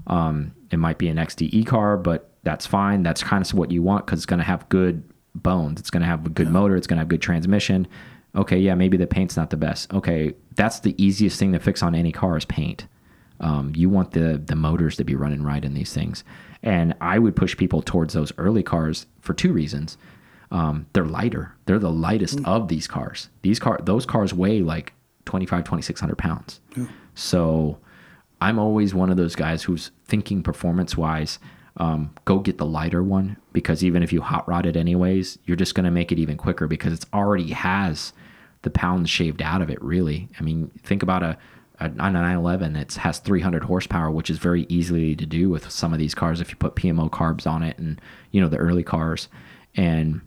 Um, 0.06 0.52
it 0.70 0.78
might 0.78 0.98
be 0.98 1.08
an 1.08 1.16
XDE 1.16 1.66
car, 1.66 1.96
but 1.96 2.31
that's 2.43 2.66
fine. 2.66 3.03
That's 3.03 3.22
kind 3.22 3.45
of 3.45 3.55
what 3.55 3.70
you 3.70 3.82
want 3.82 4.07
because 4.07 4.20
it's 4.20 4.26
going 4.26 4.38
to 4.38 4.45
have 4.45 4.68
good 4.68 5.05
bones. 5.34 5.80
It's 5.80 5.90
going 5.90 6.03
to 6.03 6.07
have 6.07 6.26
a 6.26 6.30
good 6.30 6.51
motor. 6.51 6.76
It's 6.76 6.86
going 6.86 6.97
to 6.97 7.01
have 7.01 7.09
good 7.09 7.22
transmission. 7.22 7.86
Okay, 8.34 8.59
yeah, 8.59 8.74
maybe 8.74 8.97
the 8.97 9.07
paint's 9.07 9.36
not 9.36 9.51
the 9.51 9.57
best. 9.57 9.93
Okay, 9.93 10.34
that's 10.57 10.80
the 10.80 10.95
easiest 11.03 11.38
thing 11.38 11.53
to 11.53 11.59
fix 11.59 11.82
on 11.82 11.95
any 11.95 12.12
car 12.12 12.36
is 12.36 12.45
paint. 12.45 12.86
Um, 13.40 13.72
you 13.74 13.90
want 13.90 14.12
the 14.12 14.40
the 14.45 14.57
motors 14.57 14.97
to 14.97 15.05
be 15.05 15.14
running 15.14 15.43
right 15.43 15.64
in 15.64 15.74
these 15.74 15.93
things, 15.93 16.24
and 16.62 16.95
I 17.01 17.18
would 17.18 17.34
push 17.36 17.57
people 17.57 17.82
towards 17.82 18.14
those 18.14 18.32
early 18.38 18.62
cars 18.62 19.07
for 19.20 19.34
two 19.34 19.53
reasons. 19.53 19.99
Um, 20.51 20.86
they're 20.93 21.05
lighter. 21.07 21.55
They're 21.66 21.78
the 21.78 21.90
lightest 21.90 22.40
of 22.45 22.68
these 22.68 22.86
cars. 22.86 23.28
These 23.43 23.59
car 23.59 23.80
those 23.82 24.07
cars 24.07 24.32
weigh 24.32 24.61
like 24.61 24.93
25, 25.24 25.64
2600 25.64 26.16
pounds. 26.16 26.61
So 27.14 27.78
I'm 28.40 28.59
always 28.59 28.95
one 28.95 29.11
of 29.11 29.16
those 29.16 29.34
guys 29.34 29.62
who's 29.62 29.90
thinking 30.07 30.43
performance 30.43 30.97
wise. 30.97 31.38
Um, 31.78 32.14
go 32.26 32.38
get 32.38 32.58
the 32.58 32.66
lighter 32.66 33.02
one 33.02 33.38
because 33.52 33.82
even 33.82 34.02
if 34.02 34.12
you 34.12 34.20
hot 34.20 34.46
rod 34.46 34.66
it 34.66 34.76
anyways, 34.76 35.38
you're 35.46 35.56
just 35.56 35.74
going 35.74 35.84
to 35.84 35.90
make 35.90 36.12
it 36.12 36.18
even 36.18 36.36
quicker 36.36 36.66
because 36.66 36.92
it's 36.92 37.06
already 37.14 37.52
has 37.52 38.12
the 38.60 38.70
pounds 38.70 39.08
shaved 39.08 39.40
out 39.40 39.62
of 39.62 39.70
it. 39.70 39.82
Really, 39.82 40.28
I 40.38 40.42
mean, 40.42 40.70
think 40.82 41.02
about 41.02 41.22
a 41.22 41.38
a 41.80 41.88
911 41.88 42.76
it 42.76 42.94
has 42.94 43.18
300 43.18 43.64
horsepower, 43.64 44.10
which 44.10 44.30
is 44.30 44.38
very 44.38 44.66
easily 44.68 45.16
to 45.16 45.26
do 45.26 45.48
with 45.48 45.70
some 45.70 45.92
of 45.92 45.98
these 45.98 46.14
cars 46.14 46.40
if 46.40 46.50
you 46.50 46.56
put 46.56 46.76
PMO 46.76 47.10
carbs 47.10 47.46
on 47.46 47.62
it 47.62 47.76
and 47.78 48.00
you 48.30 48.40
know 48.40 48.48
the 48.48 48.58
early 48.58 48.84
cars 48.84 49.28
and 49.74 50.20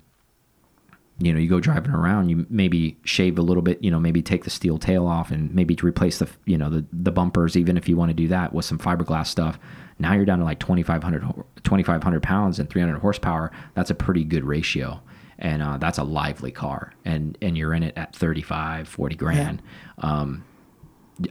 you 1.19 1.31
know, 1.31 1.39
you 1.39 1.47
go 1.47 1.59
driving 1.59 1.91
around, 1.91 2.29
you 2.29 2.45
maybe 2.49 2.97
shave 3.03 3.39
a 3.39 3.41
little 3.41 3.63
bit, 3.63 3.81
you 3.81 3.89
know, 3.89 3.99
maybe 3.99 4.21
take 4.21 4.43
the 4.43 4.49
steel 4.49 4.77
tail 4.77 5.07
off 5.07 5.31
and 5.31 5.53
maybe 5.55 5.77
replace 5.81 6.19
the, 6.19 6.27
you 6.45 6.57
know, 6.57 6.69
the, 6.69 6.85
the 6.91 7.11
bumpers, 7.11 7.55
even 7.55 7.77
if 7.77 7.87
you 7.87 7.95
want 7.95 8.09
to 8.09 8.13
do 8.13 8.27
that 8.27 8.53
with 8.53 8.65
some 8.65 8.77
fiberglass 8.77 9.27
stuff. 9.27 9.57
Now 9.99 10.13
you're 10.13 10.25
down 10.25 10.39
to 10.39 10.45
like 10.45 10.59
2,500, 10.59 11.21
2,500 11.63 12.23
pounds 12.23 12.59
and 12.59 12.69
300 12.69 12.99
horsepower. 12.99 13.51
That's 13.75 13.89
a 13.89 13.95
pretty 13.95 14.23
good 14.23 14.43
ratio. 14.43 15.01
And 15.39 15.61
uh, 15.61 15.77
that's 15.77 15.97
a 15.97 16.03
lively 16.03 16.51
car. 16.51 16.93
And, 17.05 17.37
and 17.41 17.57
you're 17.57 17.73
in 17.73 17.83
it 17.83 17.97
at 17.97 18.15
35, 18.15 18.87
40 18.87 19.15
grand. 19.15 19.61
Um, 19.99 20.43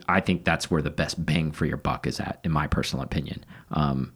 I 0.07 0.19
think 0.19 0.45
that's 0.45 0.69
where 0.71 0.81
the 0.81 0.89
best 0.89 1.23
bang 1.23 1.51
for 1.51 1.65
your 1.65 1.77
buck 1.77 2.07
is 2.07 2.19
at, 2.19 2.39
in 2.43 2.51
my 2.51 2.67
personal 2.67 3.03
opinion. 3.03 3.45
Um, 3.71 4.13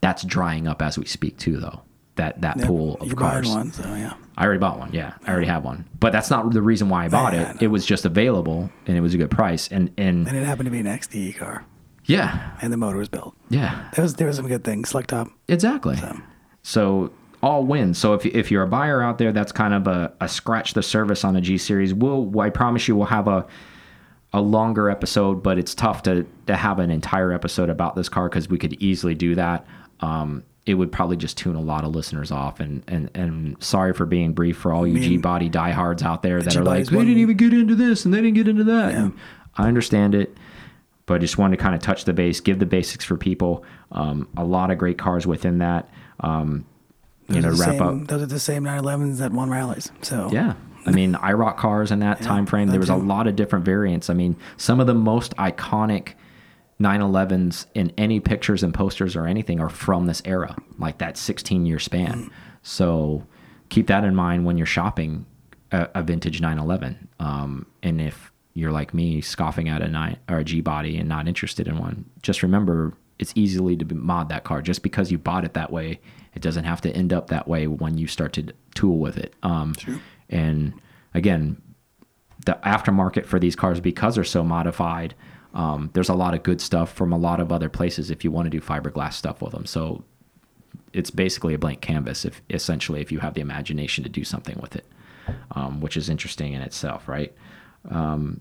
that's 0.00 0.22
drying 0.22 0.68
up 0.68 0.80
as 0.80 0.96
we 0.98 1.04
speak, 1.06 1.38
too, 1.38 1.58
though. 1.58 1.82
that 2.16 2.40
that 2.42 2.60
pool 2.62 2.96
of 3.00 3.14
cars. 3.16 3.48
one, 3.48 3.72
so 3.72 3.82
yeah. 3.94 4.14
I 4.36 4.44
already 4.44 4.60
bought 4.60 4.78
one. 4.78 4.92
Yeah, 4.92 5.14
I 5.26 5.30
already 5.32 5.46
have 5.48 5.64
one. 5.64 5.86
But 5.98 6.12
that's 6.12 6.30
not 6.30 6.48
the 6.52 6.62
reason 6.62 6.88
why 6.88 7.04
I 7.06 7.08
bought 7.08 7.32
Yeah, 7.32 7.50
it. 7.54 7.62
It 7.62 7.66
was 7.68 7.84
just 7.84 8.04
available 8.04 8.70
and 8.86 8.96
it 8.96 9.00
was 9.00 9.14
a 9.14 9.18
good 9.18 9.30
price. 9.30 9.66
And 9.68 9.90
and 9.98 10.26
And 10.28 10.36
it 10.36 10.44
happened 10.44 10.66
to 10.66 10.70
be 10.70 10.78
an 10.78 10.86
XDE 10.86 11.36
car, 11.36 11.64
yeah, 12.08 12.56
and 12.60 12.72
the 12.72 12.76
motor 12.76 12.96
was 12.98 13.08
built. 13.08 13.34
yeah, 13.50 13.88
There 13.94 14.02
was 14.02 14.14
there 14.14 14.26
was 14.26 14.36
some 14.36 14.48
good 14.48 14.64
things. 14.64 14.88
Select 14.88 15.10
top. 15.10 15.28
exactly. 15.46 15.96
So 16.62 17.12
all 17.42 17.64
wins. 17.64 17.98
So 17.98 18.14
if 18.14 18.26
if 18.26 18.50
you're 18.50 18.64
a 18.64 18.68
buyer 18.68 19.00
out 19.00 19.18
there, 19.18 19.30
that's 19.32 19.52
kind 19.52 19.72
of 19.74 19.86
a, 19.86 20.12
a 20.20 20.28
scratch 20.28 20.74
the 20.74 20.82
surface 20.82 21.22
on 21.24 21.36
a 21.36 21.40
G 21.40 21.56
series. 21.58 21.94
We'll 21.94 22.40
I 22.40 22.50
promise 22.50 22.88
you 22.88 22.96
we'll 22.96 23.06
have 23.06 23.28
a 23.28 23.46
a 24.32 24.40
longer 24.40 24.90
episode, 24.90 25.42
but 25.42 25.58
it's 25.58 25.74
tough 25.74 26.02
to 26.04 26.26
to 26.46 26.56
have 26.56 26.78
an 26.80 26.90
entire 26.90 27.32
episode 27.32 27.70
about 27.70 27.94
this 27.94 28.08
car 28.08 28.28
because 28.28 28.48
we 28.48 28.58
could 28.58 28.74
easily 28.82 29.14
do 29.14 29.34
that. 29.36 29.66
Um, 30.00 30.44
it 30.66 30.74
would 30.74 30.92
probably 30.92 31.16
just 31.16 31.38
tune 31.38 31.56
a 31.56 31.62
lot 31.62 31.84
of 31.84 31.94
listeners 31.94 32.30
off, 32.30 32.60
and 32.60 32.82
and 32.88 33.10
and 33.14 33.62
sorry 33.62 33.94
for 33.94 34.04
being 34.04 34.32
brief 34.32 34.56
for 34.58 34.72
all 34.72 34.86
you 34.86 34.98
G 35.00 35.16
body 35.16 35.48
diehards 35.48 36.02
out 36.02 36.22
there 36.22 36.42
that 36.42 36.56
are 36.56 36.64
like, 36.64 36.86
they 36.86 36.98
didn't 36.98 37.18
even 37.18 37.36
get 37.36 37.52
into 37.54 37.74
this 37.74 38.04
and 38.04 38.12
they 38.12 38.18
didn't 38.20 38.34
get 38.34 38.48
into 38.48 38.64
that. 38.64 38.94
And 38.94 39.14
I 39.56 39.66
understand 39.68 40.14
it, 40.14 40.36
but 41.08 41.14
I 41.14 41.18
just 41.18 41.38
wanted 41.38 41.56
to 41.56 41.62
kind 41.62 41.74
of 41.74 41.80
touch 41.80 42.04
the 42.04 42.12
base, 42.12 42.40
give 42.40 42.58
the 42.60 42.66
basics 42.66 43.04
for 43.04 43.16
people. 43.16 43.64
Um, 43.90 44.28
a 44.36 44.44
lot 44.44 44.70
of 44.70 44.78
great 44.78 44.98
cars 44.98 45.26
within 45.26 45.58
that. 45.58 45.88
Um, 46.20 46.66
you 47.28 47.40
know, 47.40 47.50
Those 47.50 47.60
to 47.60 47.64
are 47.64 47.66
the 47.66 47.70
wrap 47.72 47.78
same, 47.88 48.02
up. 48.02 48.08
Those 48.08 48.22
are 48.22 48.26
the 48.26 48.38
same 48.40 48.64
911s 48.64 49.18
that 49.18 49.32
won 49.32 49.50
rallies. 49.50 49.90
So 50.02 50.30
Yeah. 50.32 50.54
I 50.86 50.90
mean, 50.92 51.14
IROC 51.14 51.56
cars 51.56 51.90
in 51.90 51.98
that 51.98 52.22
time 52.22 52.46
frame, 52.46 52.68
there 52.68 52.80
was 52.80 52.88
a 52.88 52.96
lot 52.96 53.26
of 53.26 53.36
different 53.36 53.64
variants. 53.64 54.08
I 54.08 54.14
mean, 54.14 54.36
some 54.56 54.80
of 54.80 54.86
the 54.86 54.94
most 54.94 55.36
iconic 55.36 56.14
911s 56.80 57.66
in 57.74 57.92
any 57.98 58.20
pictures 58.20 58.62
and 58.62 58.72
posters 58.72 59.16
or 59.16 59.26
anything 59.26 59.60
are 59.60 59.68
from 59.68 60.06
this 60.06 60.22
era, 60.24 60.56
like 60.78 60.98
that 60.98 61.16
16 61.16 61.66
year 61.66 61.78
span. 61.78 62.30
So 62.62 63.26
keep 63.68 63.88
that 63.88 64.04
in 64.04 64.14
mind 64.14 64.46
when 64.46 64.56
you're 64.56 64.66
shopping 64.66 65.26
a, 65.72 65.88
a 65.96 66.02
vintage 66.02 66.40
911. 66.40 67.08
Um, 67.20 67.66
and 67.82 68.00
if 68.00 68.32
you're 68.58 68.72
like 68.72 68.92
me, 68.92 69.20
scoffing 69.20 69.68
at 69.68 69.82
a 69.82 69.88
nine 69.88 70.18
or 70.28 70.38
a 70.38 70.44
G 70.44 70.60
body 70.60 70.96
and 70.96 71.08
not 71.08 71.28
interested 71.28 71.68
in 71.68 71.78
one, 71.78 72.04
just 72.22 72.42
remember 72.42 72.94
it's 73.18 73.32
easily 73.34 73.76
to 73.76 73.94
mod 73.94 74.28
that 74.28 74.44
car. 74.44 74.62
Just 74.62 74.82
because 74.82 75.10
you 75.10 75.18
bought 75.18 75.44
it 75.44 75.54
that 75.54 75.72
way, 75.72 76.00
it 76.34 76.42
doesn't 76.42 76.64
have 76.64 76.80
to 76.82 76.90
end 76.92 77.12
up 77.12 77.28
that 77.28 77.48
way 77.48 77.66
when 77.66 77.98
you 77.98 78.06
start 78.06 78.32
to 78.34 78.52
tool 78.74 78.98
with 78.98 79.16
it. 79.16 79.34
Um, 79.42 79.74
and 80.28 80.72
again, 81.14 81.60
the 82.44 82.58
aftermarket 82.64 83.26
for 83.26 83.38
these 83.38 83.56
cars 83.56 83.80
because 83.80 84.14
they're 84.14 84.24
so 84.24 84.42
modified 84.44 85.14
um, 85.54 85.90
there's 85.94 86.08
a 86.08 86.14
lot 86.14 86.34
of 86.34 86.42
good 86.42 86.60
stuff 86.60 86.92
from 86.92 87.12
a 87.12 87.18
lot 87.18 87.40
of 87.40 87.50
other 87.50 87.68
places 87.68 88.10
if 88.10 88.22
you 88.22 88.30
want 88.30 88.46
to 88.46 88.50
do 88.50 88.60
fiberglass 88.60 89.14
stuff 89.14 89.42
with 89.42 89.52
them 89.52 89.66
so 89.66 90.04
it's 90.92 91.10
basically 91.10 91.54
a 91.54 91.58
blank 91.58 91.80
canvas 91.80 92.24
if 92.24 92.40
essentially 92.50 93.00
if 93.00 93.10
you 93.10 93.18
have 93.18 93.34
the 93.34 93.40
imagination 93.40 94.04
to 94.04 94.10
do 94.10 94.24
something 94.24 94.56
with 94.60 94.76
it 94.76 94.86
um, 95.52 95.80
which 95.80 95.96
is 95.96 96.08
interesting 96.08 96.52
in 96.52 96.62
itself 96.62 97.08
right 97.08 97.34
um, 97.90 98.40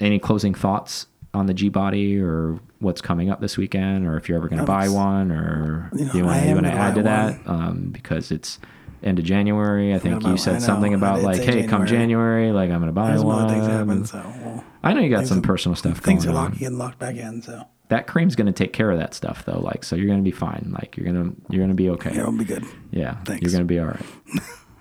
any 0.00 0.18
closing 0.18 0.54
thoughts 0.54 1.06
on 1.32 1.46
the 1.46 1.54
G 1.54 1.68
body 1.68 2.18
or 2.20 2.58
what's 2.80 3.00
coming 3.00 3.30
up 3.30 3.40
this 3.40 3.56
weekend 3.56 4.06
or 4.06 4.16
if 4.16 4.28
you're 4.28 4.38
ever 4.38 4.48
going 4.48 4.58
to 4.60 4.64
buy 4.66 4.88
one 4.88 5.30
or 5.30 5.90
you 5.94 6.06
know, 6.06 6.12
you 6.14 6.24
want 6.24 6.66
to 6.66 6.72
add 6.72 6.94
to 6.96 7.02
that 7.02 7.38
um, 7.46 7.90
because 7.92 8.30
it's 8.32 8.58
end 9.02 9.18
of 9.18 9.24
January 9.24 9.94
I 9.94 9.98
think 9.98 10.22
you 10.24 10.36
said 10.36 10.60
something 10.60 10.92
about 10.94 11.22
like 11.22 11.40
hey 11.40 11.66
come 11.66 11.86
January. 11.86 12.50
Like 12.52 12.70
I'm 12.70 12.80
going 12.80 12.88
to 12.88 12.92
buy 12.92 13.08
there's 13.10 13.22
one 13.24 13.48
happen. 13.48 14.04
So 14.06 14.18
well, 14.42 14.64
I 14.82 14.92
know 14.92 15.00
you 15.00 15.10
got 15.10 15.26
some 15.26 15.38
are- 15.38 15.42
personal 15.42 15.76
stuff 15.76 15.98
things 15.98 16.24
going 16.24 16.36
are 16.36 16.40
on. 16.40 16.44
locked, 16.46 16.58
getting 16.58 16.78
locked 16.78 16.98
back 16.98 17.16
in. 17.16 17.42
So 17.42 17.64
That 17.88 18.06
cream's 18.06 18.34
going 18.34 18.46
to 18.46 18.52
take 18.52 18.72
care 18.72 18.90
of 18.90 18.98
that 18.98 19.14
stuff 19.14 19.44
though. 19.44 19.60
Like, 19.60 19.84
so 19.84 19.94
you're 19.96 20.06
going 20.06 20.18
to 20.20 20.24
be 20.24 20.30
fine. 20.32 20.70
Like, 20.72 20.96
you're 20.96 21.10
going 21.12 21.30
to 21.30 21.36
you're 21.50 21.60
going 21.60 21.70
to 21.70 21.74
be 21.76 21.90
okay. 21.90 22.12
yeah, 22.14 22.20
it'll 22.20 22.32
be 22.32 22.44
good. 22.44 22.64
Yeah, 22.90 23.16
Thanks. 23.24 23.42
you're 23.42 23.50
going 23.52 23.62
to 23.62 23.72
be 23.72 23.78
all 23.78 23.86
right. 23.86 24.06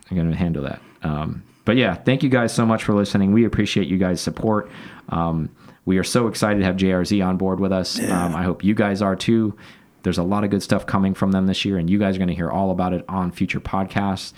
I'm 0.10 0.16
going 0.18 0.32
to 0.32 0.38
handle 0.38 0.64
that. 0.64 0.82
Um, 1.04 1.44
but 1.66 1.76
yeah, 1.78 1.94
thank 1.96 2.24
you 2.24 2.30
guys 2.30 2.54
so 2.54 2.66
much 2.66 2.84
for 2.84 2.94
listening. 2.94 3.32
We 3.32 3.46
appreciate 3.46 3.88
you 3.88 3.98
guys' 3.98 4.22
support. 4.22 4.70
Um, 5.10 5.50
we 5.86 5.98
are 5.98 6.04
so 6.04 6.28
excited 6.28 6.60
to 6.60 6.66
have 6.66 6.76
JRZ 6.76 7.26
on 7.26 7.38
board 7.38 7.60
with 7.60 7.72
us. 7.72 8.00
Um, 8.00 8.36
I 8.36 8.44
hope 8.44 8.64
you 8.64 8.74
guys 8.76 9.02
are 9.02 9.16
too. 9.16 9.58
There's 10.04 10.18
a 10.18 10.24
lot 10.24 10.44
of 10.44 10.50
good 10.50 10.64
stuff 10.64 10.86
coming 10.86 11.14
from 11.14 11.32
them 11.32 11.48
this 11.48 11.66
year, 11.66 11.78
and 11.78 11.90
you 11.90 12.00
guys 12.00 12.16
are 12.16 12.20
going 12.20 12.30
to 12.30 12.36
hear 12.36 12.50
all 12.50 12.72
about 12.72 12.94
it 12.94 13.04
on 13.10 13.32
future 13.32 13.60
podcasts. 13.60 14.34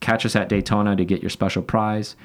Catch 0.00 0.26
us 0.26 0.34
at 0.36 0.48
Daytona 0.48 0.96
to 0.96 1.04
get 1.04 1.22
your 1.22 1.30
special 1.30 1.62
prize. 1.62 2.16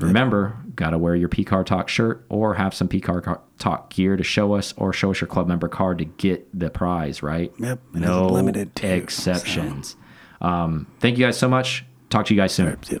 Remember, 0.00 0.56
got 0.74 0.90
to 0.90 0.98
wear 0.98 1.14
your 1.14 1.28
P 1.28 1.44
Car 1.44 1.62
Talk 1.62 1.88
shirt 1.88 2.24
or 2.30 2.54
have 2.54 2.72
some 2.74 2.88
P 2.88 3.00
Car 3.00 3.42
Talk 3.58 3.90
gear 3.90 4.16
to 4.16 4.24
show 4.24 4.54
us, 4.54 4.72
or 4.78 4.92
show 4.94 5.10
us 5.10 5.20
your 5.20 5.28
club 5.28 5.46
member 5.46 5.68
card 5.68 5.98
to 5.98 6.06
get 6.06 6.48
the 6.58 6.70
prize, 6.70 7.22
right? 7.22 7.52
Yep, 7.58 7.80
No 7.92 8.26
limited 8.26 8.70
exceptions. 8.82 9.96
Um, 10.40 10.86
thank 11.00 11.18
you 11.18 11.26
guys 11.26 11.36
so 11.38 11.48
much. 11.48 11.84
Talk 12.08 12.26
to 12.26 12.34
you 12.34 12.40
guys 12.40 12.52
soon. 12.52 12.68
Yep. 12.68 12.86
You 12.90 13.00